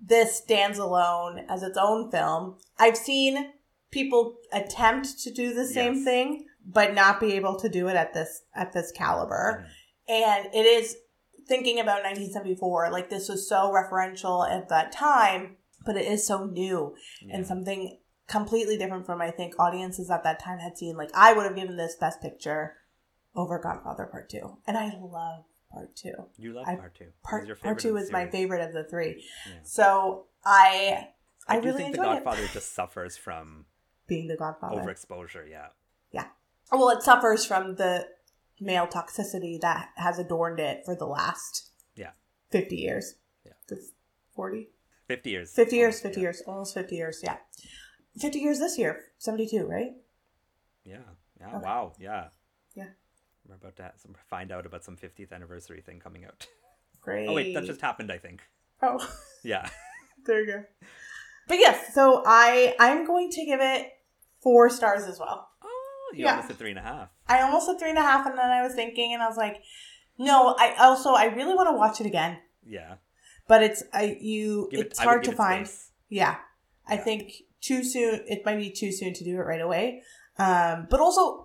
This 0.05 0.35
stands 0.37 0.77
alone 0.77 1.45
as 1.49 1.63
its 1.63 1.77
own 1.77 2.11
film. 2.11 2.57
I've 2.77 2.97
seen 2.97 3.53
people 3.91 4.35
attempt 4.51 5.19
to 5.23 5.31
do 5.31 5.53
the 5.53 5.65
same 5.65 5.95
Yes. 5.95 6.03
thing, 6.03 6.45
but 6.65 6.93
not 6.93 7.19
be 7.19 7.33
able 7.33 7.57
to 7.59 7.69
do 7.69 7.87
it 7.87 7.95
at 7.95 8.13
this 8.13 8.41
at 8.55 8.73
this 8.73 8.91
caliber 8.91 9.65
Mhm. 9.65 10.13
and 10.13 10.45
it 10.53 10.65
is 10.65 10.97
thinking 11.47 11.77
about 11.79 12.03
1974 12.03 12.89
like 12.89 13.09
this 13.09 13.27
was 13.29 13.47
so 13.49 13.69
referential 13.71 14.49
at 14.49 14.69
that 14.69 14.91
time 14.93 15.57
but 15.85 15.97
it 15.97 16.05
is 16.05 16.25
so 16.25 16.45
new 16.45 16.95
Yeah. 17.21 17.35
and 17.35 17.45
something 17.47 17.99
completely 18.27 18.77
different 18.77 19.05
from 19.05 19.21
i 19.21 19.29
think 19.29 19.53
audiences 19.59 20.09
at 20.09 20.23
that 20.23 20.39
time 20.39 20.59
had 20.59 20.77
seen 20.77 20.95
like 20.95 21.11
i 21.13 21.33
would 21.33 21.45
have 21.45 21.55
given 21.55 21.75
this 21.75 21.97
best 21.97 22.21
picture 22.21 22.77
over 23.35 23.59
godfather 23.59 24.05
part 24.05 24.29
two 24.29 24.57
and 24.65 24.77
i 24.77 24.85
love 25.01 25.43
part 25.73 25.95
two 25.95 26.13
You 26.37 26.53
love 26.53 26.67
I- 26.67 26.75
part 26.75 26.95
two. 26.95 27.07
Part, 27.23 27.61
part 27.61 27.79
two 27.79 27.97
is 27.97 28.11
my 28.11 28.27
favorite 28.27 28.61
of 28.61 28.73
the 28.73 28.83
three 28.83 29.23
Yeah. 29.49 29.53
so 29.63 30.25
i 30.45 31.07
I, 31.47 31.55
I 31.55 31.57
really 31.59 31.83
think 31.83 31.95
The 31.95 32.01
enjoyed 32.01 32.17
it. 32.19 32.23
Godfather 32.23 32.47
just 32.53 32.73
suffers 32.73 33.17
from 33.17 33.65
being 34.07 34.27
the 34.27 34.37
godfather 34.37 34.81
overexposure. 34.81 35.49
Yeah. 35.49 35.67
Yeah. 36.11 36.27
well 36.71 36.89
it 36.89 37.01
suffers 37.03 37.45
from 37.45 37.75
the 37.75 38.07
male 38.61 38.87
toxicity 38.87 39.59
that 39.61 39.89
has 39.95 40.19
adorned 40.19 40.59
it 40.59 40.85
for 40.85 40.95
the 40.95 41.05
last 41.07 41.71
Yeah. 41.95 42.11
50 42.51 42.75
years 42.75 43.15
Yeah. 43.45 43.53
40 44.35 44.69
Fifty 45.05 45.31
years. 45.31 45.53
50 45.53 45.75
years, 45.75 45.95
almost, 45.95 46.03
50 46.03 46.19
yeah. 46.19 46.21
years, 46.23 46.41
almost 46.47 46.73
50 46.73 46.95
years, 46.95 47.19
yeah. 47.23 47.37
50 48.19 48.39
years 48.39 48.59
this 48.59 48.77
year, 48.77 49.01
72, 49.17 49.65
right? 49.67 49.91
Yeah. 50.85 50.97
Yeah. 51.39 51.47
Okay. 51.49 51.57
Wow. 51.65 51.93
Yeah. 51.99 52.27
Yeah. 52.73 52.85
We're 53.47 53.55
about 53.55 53.75
to 53.77 53.91
some, 53.97 54.15
find 54.29 54.51
out 54.51 54.65
about 54.65 54.83
some 54.83 54.95
50th 54.95 55.31
anniversary 55.31 55.81
thing 55.81 55.99
coming 55.99 56.25
out. 56.25 56.47
Great. 57.01 57.27
Oh 57.27 57.33
wait, 57.33 57.53
that 57.53 57.65
just 57.65 57.81
happened. 57.81 58.11
I 58.11 58.17
think. 58.17 58.41
Oh, 58.81 58.97
Yeah. 59.43 59.69
there 60.25 60.41
you 60.41 60.47
go. 60.47 60.63
but 61.47 61.57
yes, 61.59 61.93
so 61.93 62.23
I 62.25 62.75
I'm 62.79 63.05
going 63.05 63.29
to 63.31 63.45
give 63.45 63.59
it 63.61 63.87
four 64.41 64.69
stars 64.69 65.03
as 65.03 65.19
well. 65.19 65.49
Oh, 65.61 66.11
you 66.13 66.23
Yeah. 66.23 66.31
almost 66.31 66.47
said 66.49 66.57
three 66.57 66.69
and 66.69 66.79
a 66.79 66.83
half. 66.83 67.09
I 67.27 67.41
almost 67.41 67.65
said 67.67 67.79
three 67.79 67.89
and 67.89 67.97
a 67.97 68.01
half, 68.01 68.25
and 68.25 68.37
then 68.37 68.49
I 68.49 68.61
was 68.63 68.73
thinking, 68.73 69.13
and 69.13 69.21
I 69.21 69.27
was 69.27 69.37
like, 69.37 69.61
no. 70.17 70.55
I 70.57 70.75
also 70.79 71.11
I 71.13 71.25
really 71.25 71.53
want 71.55 71.67
to 71.69 71.73
watch 71.75 71.99
it 71.99 72.07
again, 72.07 72.37
Yeah. 72.65 72.95
but 73.47 73.61
it's 73.63 73.83
I 73.93 74.17
you 74.21 74.69
Give 74.71 74.79
it- 74.79 74.85
it's 74.87 74.99
I 74.99 75.03
hard 75.03 75.23
to 75.25 75.31
it 75.31 75.37
find. 75.37 75.69
Yeah, 76.09 76.37
I 76.87 76.95
think 76.97 77.33
too 77.59 77.83
soon. 77.83 78.21
It 78.27 78.45
might 78.45 78.57
be 78.57 78.69
too 78.69 78.91
soon 78.93 79.13
to 79.13 79.23
do 79.25 79.35
it 79.35 79.43
right 79.43 79.61
away. 79.61 80.03
Um, 80.37 80.87
but 80.89 80.99
also, 80.99 81.42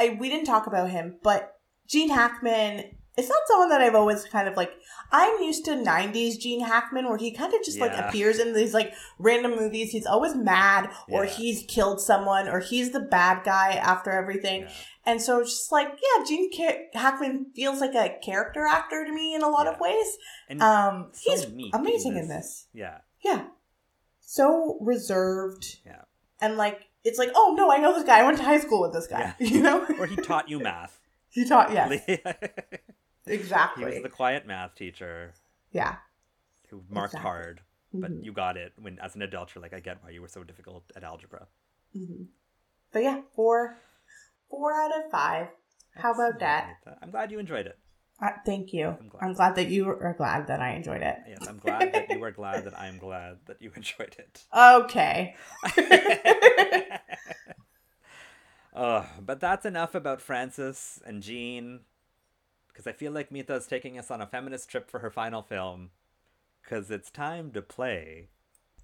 I 0.00 0.16
we 0.18 0.28
didn't 0.28 0.46
talk 0.46 0.66
about 0.66 0.90
him, 0.90 1.16
but 1.22 1.56
Gene 1.86 2.10
Hackman. 2.10 2.96
It's 3.18 3.28
not 3.28 3.42
someone 3.48 3.68
that 3.70 3.80
I've 3.82 3.96
always 3.96 4.24
kind 4.24 4.48
of 4.48 4.56
like. 4.56 4.70
I'm 5.12 5.42
used 5.42 5.64
to 5.66 5.72
'90s 5.72 6.38
Gene 6.38 6.60
Hackman, 6.64 7.06
where 7.08 7.18
he 7.18 7.32
kind 7.32 7.52
of 7.52 7.62
just 7.64 7.78
like 7.80 7.92
appears 7.92 8.38
in 8.38 8.54
these 8.54 8.72
like 8.72 8.94
random 9.18 9.56
movies. 9.56 9.90
He's 9.90 10.06
always 10.06 10.34
mad, 10.34 10.88
or 11.08 11.24
Yeah. 11.24 11.30
he's 11.30 11.64
killed 11.68 12.00
someone, 12.00 12.48
or 12.48 12.60
he's 12.60 12.92
the 12.92 13.00
bad 13.00 13.44
guy 13.44 13.72
after 13.74 14.10
everything. 14.10 14.62
Yeah. 14.62 14.70
And 15.06 15.20
so 15.20 15.40
it's 15.40 15.50
just 15.50 15.72
like, 15.72 15.88
yeah, 15.88 16.24
Gene 16.24 16.50
Hackman 16.94 17.46
feels 17.56 17.80
like 17.80 17.94
a 17.94 18.16
character 18.22 18.64
actor 18.64 19.04
to 19.04 19.12
me 19.12 19.34
in 19.34 19.42
a 19.42 19.48
lot 19.48 19.66
of 19.66 19.80
ways. 19.80 20.16
And 20.48 20.62
Um, 20.62 21.08
so 21.12 21.32
he's 21.32 21.44
amazing 21.74 22.12
in 22.12 22.18
in 22.24 22.28
this. 22.28 22.46
this. 22.46 22.66
yeah. 22.72 22.98
Yeah. 23.24 23.46
So 24.20 24.78
reserved. 24.80 25.78
Yeah. 25.84 26.02
And 26.40 26.56
like, 26.56 26.89
it's 27.04 27.18
like, 27.18 27.30
oh 27.34 27.54
no, 27.56 27.70
I 27.70 27.78
know 27.78 27.94
this 27.94 28.04
guy. 28.04 28.20
I 28.20 28.22
went 28.24 28.36
to 28.38 28.44
high 28.44 28.60
school 28.60 28.82
with 28.82 28.92
this 28.92 29.06
guy. 29.06 29.34
Yeah. 29.38 29.48
You 29.54 29.62
know? 29.62 29.86
Or 29.98 30.06
he 30.06 30.16
taught 30.16 30.48
you 30.48 30.58
math. 30.60 30.98
he 31.30 31.44
taught, 31.48 31.72
yes. 31.72 32.02
Exactly. 33.26 33.84
He 33.84 33.90
was 33.94 34.02
the 34.02 34.08
quiet 34.08 34.46
math 34.46 34.74
teacher 34.74 35.34
yeah. 35.72 35.96
who 36.68 36.82
marked 36.88 37.14
Exactly. 37.14 37.28
hard, 37.30 37.60
but 37.92 38.10
Mhm. 38.12 38.24
you 38.24 38.32
got 38.32 38.56
it 38.56 38.72
when, 38.80 38.98
as 38.98 39.14
an 39.14 39.22
adult, 39.22 39.54
you're 39.54 39.62
like, 39.62 39.72
I 39.74 39.80
get 39.80 40.02
why 40.02 40.10
you 40.10 40.20
were 40.22 40.28
so 40.28 40.42
difficult 40.44 40.84
at 40.96 41.04
algebra. 41.04 41.46
Mhm. 41.96 42.26
But 42.92 43.02
yeah, 43.02 43.20
four, 43.34 43.76
four 44.48 44.72
out 44.74 44.90
of 44.96 45.10
five. 45.10 45.48
How 45.94 46.12
about 46.12 46.38
that? 46.40 46.70
Excellent. 46.78 46.98
I'm 47.02 47.10
glad 47.10 47.30
you 47.32 47.38
enjoyed 47.38 47.66
it. 47.66 47.78
Uh, 48.22 48.28
thank 48.44 48.72
you. 48.74 48.86
I'm 48.88 49.08
glad. 49.08 49.22
I'm 49.22 49.32
glad 49.32 49.54
that 49.56 49.68
you 49.68 49.88
are 49.88 50.14
glad 50.18 50.46
that 50.48 50.60
I 50.60 50.72
enjoyed 50.74 51.00
it. 51.02 51.16
Yes, 51.26 51.46
I'm 51.48 51.58
glad 51.58 51.92
that 51.94 52.10
you 52.10 52.22
are 52.22 52.30
glad 52.30 52.64
that 52.64 52.78
I'm 52.78 52.98
glad 52.98 53.38
that 53.46 53.62
you 53.62 53.72
enjoyed 53.76 54.14
it. 54.18 54.44
Okay. 54.54 55.36
Uh, 58.72 59.04
but 59.20 59.40
that's 59.40 59.66
enough 59.66 59.94
about 59.94 60.20
Francis 60.20 61.00
and 61.04 61.22
Gene. 61.22 61.80
Because 62.68 62.86
I 62.86 62.92
feel 62.92 63.12
like 63.12 63.32
Mita 63.32 63.54
is 63.54 63.66
taking 63.66 63.98
us 63.98 64.10
on 64.10 64.20
a 64.20 64.26
feminist 64.26 64.70
trip 64.70 64.90
for 64.90 65.00
her 65.00 65.10
final 65.10 65.42
film. 65.42 65.90
Because 66.62 66.90
it's 66.90 67.10
time 67.10 67.50
to 67.52 67.62
play. 67.62 68.28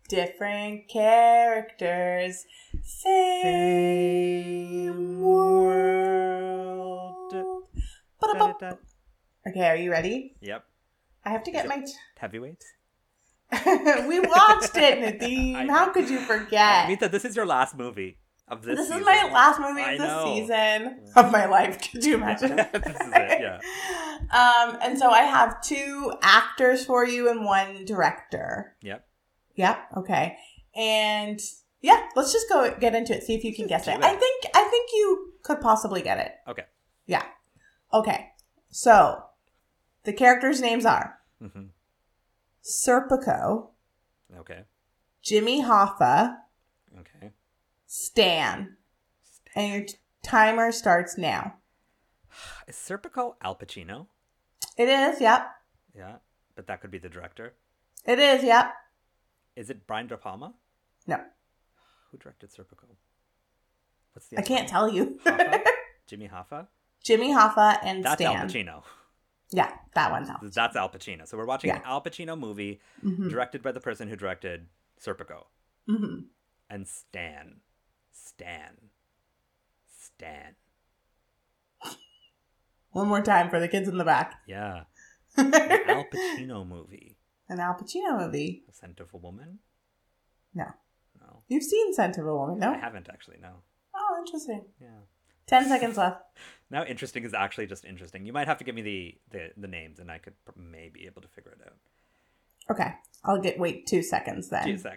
Different 0.09 0.89
characters, 0.89 2.45
same 2.83 3.51
world. 5.21 6.27
Okay, 9.49 9.69
are 9.69 9.77
you 9.77 9.91
ready? 9.91 10.37
Yep. 10.41 10.65
I 11.25 11.31
have 11.31 11.43
to 11.43 11.51
get 11.51 11.67
my. 11.69 11.85
Heavyweights. 12.17 12.67
we 14.07 14.21
watched 14.21 14.77
it, 14.77 14.99
I 15.05 15.13
Nadeem. 15.13 15.67
know. 15.67 15.75
How 15.75 15.91
could 15.91 16.09
you 16.09 16.21
forget? 16.21 16.89
Mita, 16.89 17.09
this 17.09 17.25
is 17.25 17.35
your 17.35 17.47
last 17.47 17.77
movie 17.77 18.19
of 18.49 18.63
this. 18.63 18.79
This, 18.79 18.91
is 18.91 19.05
my 19.05 19.29
last 19.33 19.61
movie 19.61 19.83
I 19.83 19.93
of 19.93 19.99
the 19.99 20.25
season 20.25 21.01
of 21.17 21.33
my 21.33 21.47
life. 21.47 21.81
Could 21.93 22.05
you 22.05 22.15
imagine? 22.15 22.57
this 22.57 22.67
is 22.75 23.13
it, 23.13 23.41
yeah. 23.41 23.61
Um, 24.27 24.79
and 24.83 24.99
so 24.99 25.11
I 25.11 25.21
have 25.21 25.63
two 25.63 26.13
actors 26.21 26.85
for 26.85 27.07
you 27.07 27.31
and 27.31 27.45
one 27.45 27.85
director. 27.85 28.75
Yep. 28.83 29.07
Yep. 29.55 29.79
Okay. 29.99 30.37
And 30.75 31.39
yeah, 31.81 32.09
let's 32.17 32.33
just 32.33 32.49
go 32.49 32.75
get 32.81 32.95
into 32.95 33.15
it. 33.15 33.23
See 33.23 33.35
if 33.35 33.45
you 33.45 33.55
can 33.55 33.67
guess 33.69 33.87
it. 33.87 33.97
I 34.03 34.15
think 34.17 34.45
I 34.55 34.65
think 34.65 34.91
you 34.95 35.33
could 35.43 35.61
possibly 35.61 36.03
get 36.03 36.19
it. 36.19 36.33
Okay. 36.49 36.65
Yeah. 37.07 37.23
Okay. 37.93 38.31
So 38.71 39.23
the 40.05 40.13
characters' 40.13 40.61
names 40.61 40.85
are 40.87 41.19
hmm 41.41 41.67
Serpico, 42.65 43.69
Okay. 44.39 44.65
Jimmy 45.23 45.63
Hoffa, 45.63 46.37
Okay. 46.99 47.31
Stan, 47.87 48.77
and 49.55 49.73
your 49.73 49.85
t- 49.85 49.95
timer 50.23 50.73
starts 50.73 51.17
now. 51.17 51.55
Is 52.67 52.75
Serpico 52.77 53.35
Al 53.43 53.55
Pacino? 53.57 54.07
It 54.77 54.89
is. 54.89 55.21
Yep. 55.21 55.47
Yeah. 55.97 56.17
But 56.55 56.67
that 56.67 56.81
could 56.81 56.91
be 56.91 56.99
the 56.99 57.09
director. 57.09 57.55
It 58.05 58.19
is. 58.19 58.43
Yep. 58.43 58.73
Is 59.57 59.71
it 59.71 59.87
Brian 59.87 60.07
De 60.07 60.17
Palma? 60.17 60.55
No, 61.07 61.19
Who 62.11 62.19
directed 62.19 62.51
Serpico? 62.51 62.85
What's 64.13 64.29
the 64.29 64.39
I 64.39 64.43
can't 64.43 64.63
one? 64.63 64.69
tell 64.69 64.89
you. 64.93 65.19
Hoffa? 65.25 65.63
Jimmy 66.07 66.29
Hoffa? 66.29 66.67
Jimmy 67.03 67.33
Hoffa 67.33 67.79
and 67.85 68.05
That's 68.05 68.21
Stan. 68.21 68.37
Al 68.37 68.47
Pacino. 68.47 68.83
Yeah, 69.53 69.71
that 69.95 70.11
one's 70.11 70.29
Al. 70.29 70.41
That's 70.43 70.75
Al 70.77 70.89
Pacino. 70.91 71.27
So 71.29 71.37
we're 71.37 71.47
watching 71.47 71.71
an 71.71 71.81
Al 71.85 72.03
Pacino 72.03 72.37
movie 72.39 72.81
hmm 73.01 73.29
directed 73.29 73.63
by 73.63 73.71
the 73.73 73.81
person 73.81 74.09
who 74.09 74.17
directed 74.17 74.67
Serpico. 75.01 75.45
hmm 75.87 76.21
And 76.69 76.87
Stan. 76.89 77.61
Stan. 78.25 78.91
Stan. 79.99 80.55
One 82.93 83.09
more 83.09 83.21
time 83.23 83.51
for 83.51 83.61
the 83.61 83.69
kids 83.69 83.89
in 83.89 83.99
the 83.99 84.05
back. 84.05 84.41
Yeah. 84.47 84.85
An 85.37 85.53
Al 85.55 86.07
Pacino 86.13 86.67
movie. 86.67 87.17
An 87.49 87.61
Al 87.61 87.75
Pacino 87.75 88.19
movie. 88.19 88.63
The 88.67 88.73
Scent 88.73 89.01
of 89.01 89.13
a 89.13 89.19
Woman? 89.19 89.59
No. 90.55 90.65
No. 91.21 91.43
You've 91.49 91.63
seen 91.63 91.93
Scent 91.93 92.17
of 92.17 92.27
a 92.27 92.35
Woman, 92.35 92.59
no? 92.59 92.73
I 92.73 92.79
haven't 92.79 93.09
actually, 93.13 93.37
no. 93.43 93.51
Oh, 93.95 94.17
interesting. 94.25 94.65
Yeah. 94.81 94.89
Ten 95.47 95.69
seconds 95.69 95.97
left. 95.97 96.21
Now 96.69 96.85
interesting 96.85 97.23
is 97.23 97.33
actually 97.33 97.69
just 97.69 97.85
interesting. 97.85 98.27
You 98.27 98.33
might 98.33 98.49
have 98.49 98.59
to 98.59 98.65
give 98.65 98.75
me 98.75 98.83
the 98.83 99.15
the, 99.31 99.51
the 99.57 99.69
names 99.69 100.01
and 100.01 100.11
I 100.11 100.19
could 100.19 100.33
pr- 100.45 100.59
maybe 100.59 101.07
able 101.07 101.23
to 101.23 101.29
figure 101.29 101.53
it 101.53 101.61
out. 101.65 101.77
Okay, 102.69 102.93
I'll 103.25 103.41
get 103.41 103.57
wait 103.57 103.87
two 103.87 104.03
seconds 104.03 104.49
then. 104.49 104.65
GSX. 104.67 104.97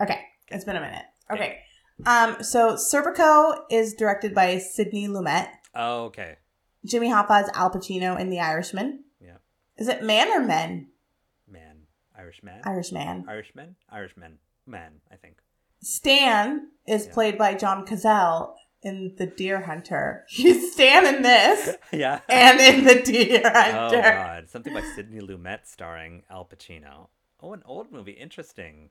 Okay, 0.00 0.20
it's 0.46 0.64
been 0.64 0.76
a 0.76 0.80
minute. 0.80 1.02
Okay, 1.28 1.58
um, 2.04 2.42
so 2.42 2.74
Serpico 2.74 3.58
is 3.70 3.94
directed 3.94 4.34
by 4.34 4.58
Sidney 4.58 5.08
Lumet. 5.08 5.48
Oh, 5.74 6.04
okay. 6.04 6.36
Jimmy 6.84 7.08
Hoffa 7.08 7.44
is 7.44 7.50
Al 7.54 7.70
Pacino 7.70 8.18
in 8.18 8.30
The 8.30 8.40
Irishman. 8.40 9.04
Yeah. 9.20 9.38
Is 9.76 9.88
it 9.88 10.02
man 10.02 10.28
or 10.28 10.44
men? 10.44 10.88
Man. 11.48 11.78
Irish 12.18 12.42
man. 12.42 12.60
Irishman. 12.64 13.24
Irishman? 13.28 13.76
Irishman. 13.90 14.38
Man, 14.66 15.00
I 15.12 15.16
think. 15.16 15.38
Stan 15.82 16.68
is 16.86 17.06
Yeah. 17.06 17.12
played 17.12 17.38
by 17.38 17.54
John 17.54 17.86
Cazale 17.86 18.54
in 18.82 19.14
The 19.18 19.26
Deer 19.26 19.62
Hunter. 19.62 20.24
He's 20.28 20.72
Stan 20.72 21.06
in 21.14 21.22
this 21.22 21.76
yeah. 21.92 22.20
and 22.28 22.60
in 22.60 22.84
The 22.84 23.02
Deer 23.02 23.42
Hunter. 23.44 23.76
Oh 23.76 23.80
Hunter. 23.90 24.02
god, 24.02 24.48
something 24.50 24.72
by 24.74 24.82
Sidney 24.94 25.20
Lumet 25.20 25.66
starring 25.66 26.22
Al 26.30 26.44
Pacino. 26.46 27.08
Oh, 27.40 27.52
an 27.52 27.62
old 27.66 27.92
movie. 27.92 28.12
Interesting. 28.12 28.90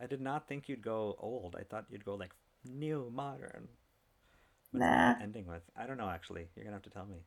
I 0.00 0.06
did 0.06 0.20
not 0.20 0.48
think 0.48 0.68
you'd 0.68 0.82
go 0.82 1.16
old. 1.18 1.56
I 1.58 1.62
thought 1.64 1.84
you'd 1.90 2.04
go 2.04 2.14
like 2.14 2.32
new, 2.64 3.10
modern. 3.14 3.68
What's 4.70 4.80
Nah. 4.82 5.14
ending 5.20 5.46
with? 5.46 5.62
I 5.76 5.86
don't 5.86 5.98
know. 5.98 6.08
Actually, 6.08 6.48
you're 6.56 6.64
gonna 6.64 6.76
have 6.76 6.82
to 6.84 6.90
tell 6.90 7.06
me. 7.06 7.18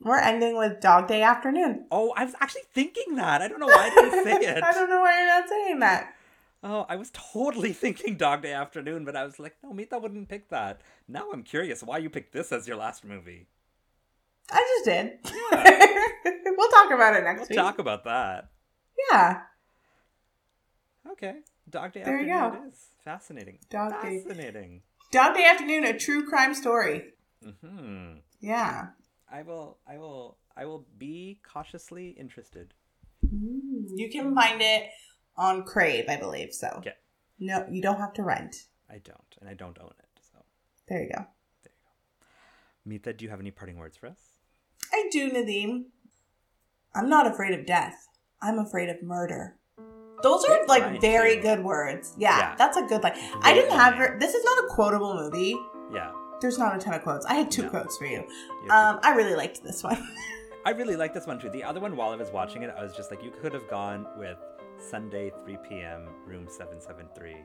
We're 0.00 0.18
ending 0.18 0.56
with 0.56 0.80
Dog 0.80 1.06
Day 1.08 1.22
Afternoon. 1.22 1.86
Oh, 1.90 2.12
I 2.16 2.24
was 2.24 2.34
actually 2.40 2.62
thinking 2.72 3.16
that. 3.16 3.40
I 3.42 3.48
don't 3.48 3.60
know 3.60 3.66
why 3.66 3.86
I 3.86 3.90
didn't 3.90 4.24
say 4.24 4.32
it. 4.56 4.62
I 4.62 4.72
don't 4.72 4.88
know 4.90 5.00
why 5.00 5.18
you're 5.18 5.26
not 5.28 5.48
saying 5.48 5.78
that. 5.80 6.14
Oh, 6.64 6.86
I 6.88 6.96
was 6.96 7.10
totally 7.12 7.72
thinking 7.84 8.16
Dog 8.16 8.42
Day 8.42 8.52
Afternoon, 8.52 9.04
but 9.04 9.14
I 9.16 9.24
was 9.24 9.38
like, 9.38 9.56
no, 9.62 9.72
Mita 9.72 9.98
wouldn't 9.98 10.28
pick 10.28 10.48
that. 10.50 10.80
Now 11.08 11.30
I'm 11.32 11.42
curious 11.42 11.82
why 11.82 11.98
you 11.98 12.08
picked 12.10 12.32
this 12.32 12.50
as 12.52 12.66
your 12.66 12.76
last 12.76 13.04
movie. 13.04 13.46
I 14.50 14.58
just 14.76 14.84
did. 14.84 15.18
Yeah. 15.52 16.06
we'll 16.56 16.68
talk 16.70 16.90
about 16.92 17.14
it 17.16 17.24
next 17.24 17.40
week. 17.42 17.50
We'll 17.50 17.64
talk 17.64 17.78
about 17.78 18.04
that. 18.04 18.50
Yeah. 19.10 19.40
Okay. 21.12 21.36
Dog 21.72 21.92
Day 21.92 22.02
There 22.04 22.20
you 22.20 22.30
Afternoon 22.32 22.60
go. 22.62 22.66
it 22.68 22.72
is. 22.72 22.86
Fascinating. 23.04 23.58
Dog 23.70 23.92
Day. 24.02 24.22
Fascinating. 24.22 24.82
Dog 25.10 25.34
Day 25.34 25.44
Afternoon, 25.46 25.84
a 25.84 25.98
true 25.98 26.28
crime 26.28 26.54
story. 26.54 27.04
Mm-hmm. 27.44 28.18
Yeah. 28.40 28.88
I 29.30 29.42
will. 29.42 29.78
I 29.88 29.96
will. 29.98 30.36
I 30.56 30.66
will 30.66 30.86
be 30.98 31.40
cautiously 31.50 32.10
interested. 32.10 32.74
Mm, 33.26 33.86
You 33.96 34.10
can 34.10 34.34
find 34.34 34.60
it 34.60 34.90
on 35.36 35.64
Crave, 35.64 36.04
I 36.08 36.16
believe. 36.16 36.52
So 36.52 36.68
Okay. 36.78 36.92
no, 37.38 37.66
you 37.70 37.80
don't 37.80 37.98
have 37.98 38.12
to 38.14 38.22
rent. 38.22 38.54
I 38.90 38.98
don't, 38.98 39.36
and 39.40 39.48
I 39.48 39.54
don't 39.54 39.78
own 39.80 39.92
it. 39.98 40.20
So, 40.30 40.38
There 40.88 41.02
you 41.02 41.10
go. 41.16 41.24
Mita, 42.84 43.12
do 43.14 43.24
you 43.24 43.30
have 43.30 43.40
any 43.40 43.50
parting 43.50 43.78
words 43.78 43.96
for 43.96 44.08
us? 44.08 44.18
I 44.92 45.08
do, 45.10 45.30
Nadim. 45.30 45.84
I'm 46.94 47.08
not 47.08 47.26
afraid 47.26 47.58
of 47.58 47.64
death. 47.64 48.08
I'm 48.42 48.58
afraid 48.58 48.90
of 48.90 49.02
murder. 49.02 49.56
Those 50.22 50.44
are 50.44 50.66
like 50.66 51.00
very 51.00 51.36
too. 51.36 51.42
good 51.42 51.64
words. 51.64 52.14
Yeah, 52.16 52.38
Yeah. 52.38 52.54
that's 52.56 52.76
a 52.76 52.82
good 52.82 53.02
line. 53.02 53.14
I 53.42 53.52
didn't 53.54 53.72
have. 53.72 53.96
ver- 53.96 54.18
This 54.18 54.34
is 54.34 54.44
not 54.44 54.64
a 54.64 54.68
quotable 54.68 55.14
movie. 55.14 55.56
Yeah. 55.92 56.12
There's 56.40 56.58
not 56.58 56.74
a 56.76 56.78
ton 56.78 56.94
of 56.94 57.02
quotes. 57.02 57.24
I 57.26 57.34
had 57.34 57.50
two 57.50 57.62
No. 57.62 57.68
quotes 57.70 57.96
for 57.98 58.06
you. 58.06 58.20
Um, 58.70 58.98
I 59.02 59.14
really 59.14 59.34
liked 59.36 59.62
this 59.62 59.82
one. 59.84 59.96
I 60.64 60.70
really 60.70 60.96
like 60.96 61.12
this 61.14 61.26
one 61.26 61.38
too. 61.40 61.50
The 61.50 61.64
other 61.64 61.80
one, 61.80 61.96
while 61.96 62.10
I 62.10 62.16
was 62.16 62.30
watching 62.30 62.62
it, 62.62 62.72
I 62.76 62.82
was 62.82 62.94
just 62.96 63.10
like, 63.10 63.22
you 63.22 63.30
could 63.30 63.52
have 63.52 63.68
gone 63.68 64.06
with 64.16 64.38
Sunday, 64.78 65.30
3 65.44 65.56
p.m., 65.68 66.08
room 66.26 66.46
773. 66.48 67.36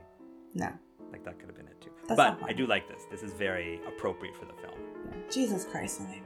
No. 0.56 0.70
Like 1.12 1.24
that 1.26 1.40
could 1.40 1.48
have 1.48 1.56
been 1.56 1.68
it 1.68 1.80
too. 1.82 1.92
That's 2.08 2.18
but. 2.18 2.38
I 2.44 2.54
do 2.54 2.66
like 2.68 2.88
this. 2.88 3.04
This 3.12 3.22
is 3.24 3.34
very 3.34 3.80
appropriate 3.88 4.36
for 4.36 4.46
the 4.46 4.54
film. 4.54 4.76
Jesus 5.32 5.66
Christ, 5.66 6.02
Lily. 6.02 6.22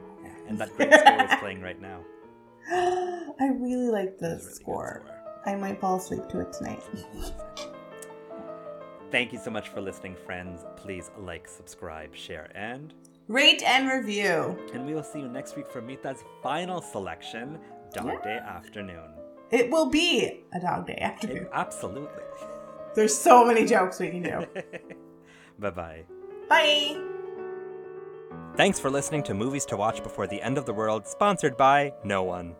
And 0.48 0.58
that 0.58 0.70
great 0.76 0.92
score 0.92 1.22
is 1.24 1.34
playing 1.40 1.60
right 1.62 1.80
now. 1.80 2.00
I 2.70 3.48
really 3.60 3.88
like 3.90 4.18
the 4.18 4.28
really 4.36 4.40
score. 4.40 5.02
score. 5.04 5.18
I 5.44 5.54
might 5.56 5.80
fall 5.80 5.96
asleep 5.96 6.28
to 6.28 6.40
it 6.40 6.52
tonight. 6.52 6.82
Thank 9.10 9.32
you 9.32 9.38
so 9.38 9.50
much 9.50 9.68
for 9.68 9.80
listening, 9.80 10.16
friends. 10.16 10.64
Please 10.76 11.10
like, 11.18 11.46
subscribe, 11.46 12.14
share, 12.14 12.50
and 12.54 12.94
Rate 13.28 13.62
and 13.62 13.88
review. 13.88 14.58
and 14.74 14.84
we 14.86 14.94
will 14.94 15.02
see 15.02 15.20
you 15.20 15.28
next 15.28 15.56
week 15.56 15.70
for 15.70 15.80
Mita's 15.80 16.24
final 16.42 16.80
selection, 16.80 17.58
Dog 17.92 18.22
Day 18.22 18.38
Afternoon. 18.38 19.10
It 19.50 19.70
will 19.70 19.90
be 19.90 20.44
a 20.54 20.60
dog 20.60 20.86
day 20.86 20.96
afternoon. 20.96 21.46
Absolutely. 21.52 22.22
There's 22.94 23.16
so 23.16 23.44
many 23.44 23.66
jokes 23.66 24.00
we 24.00 24.08
can 24.08 24.22
do. 24.22 24.46
bye 25.58 25.70
bye. 25.70 26.04
Bye. 26.48 27.00
Thanks 28.56 28.78
for 28.78 28.90
listening 28.90 29.22
to 29.24 29.34
Movies 29.34 29.66
to 29.66 29.76
Watch 29.76 30.02
Before 30.02 30.26
the 30.26 30.40
End 30.42 30.56
of 30.56 30.64
the 30.66 30.72
World, 30.74 31.06
sponsored 31.06 31.56
by 31.56 31.92
no 32.02 32.22
one. 32.22 32.54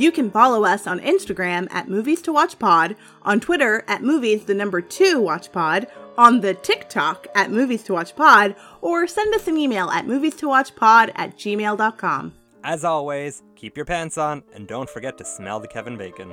You 0.00 0.10
can 0.10 0.30
follow 0.30 0.64
us 0.64 0.86
on 0.86 0.98
Instagram 1.00 1.68
at 1.70 1.90
Movies 1.90 2.22
to 2.22 2.32
Watch 2.32 2.58
Pod, 2.58 2.96
on 3.20 3.38
Twitter 3.38 3.84
at 3.86 4.02
Movies 4.02 4.46
the 4.46 4.54
number 4.54 4.80
two 4.80 5.20
Watch 5.20 5.52
Pod, 5.52 5.88
on 6.16 6.40
the 6.40 6.54
TikTok 6.54 7.26
at 7.34 7.50
Movies 7.50 7.82
to 7.82 7.92
Watch 7.92 8.16
Pod, 8.16 8.56
or 8.80 9.06
send 9.06 9.34
us 9.34 9.46
an 9.46 9.58
email 9.58 9.90
at 9.90 10.06
movies 10.06 10.36
to 10.36 10.48
watch 10.48 10.74
pod 10.74 11.12
at 11.16 11.36
gmail.com. 11.36 12.32
As 12.64 12.82
always, 12.82 13.42
keep 13.56 13.76
your 13.76 13.84
pants 13.84 14.16
on 14.16 14.42
and 14.54 14.66
don't 14.66 14.88
forget 14.88 15.18
to 15.18 15.24
smell 15.26 15.60
the 15.60 15.68
Kevin 15.68 15.98
Bacon. 15.98 16.32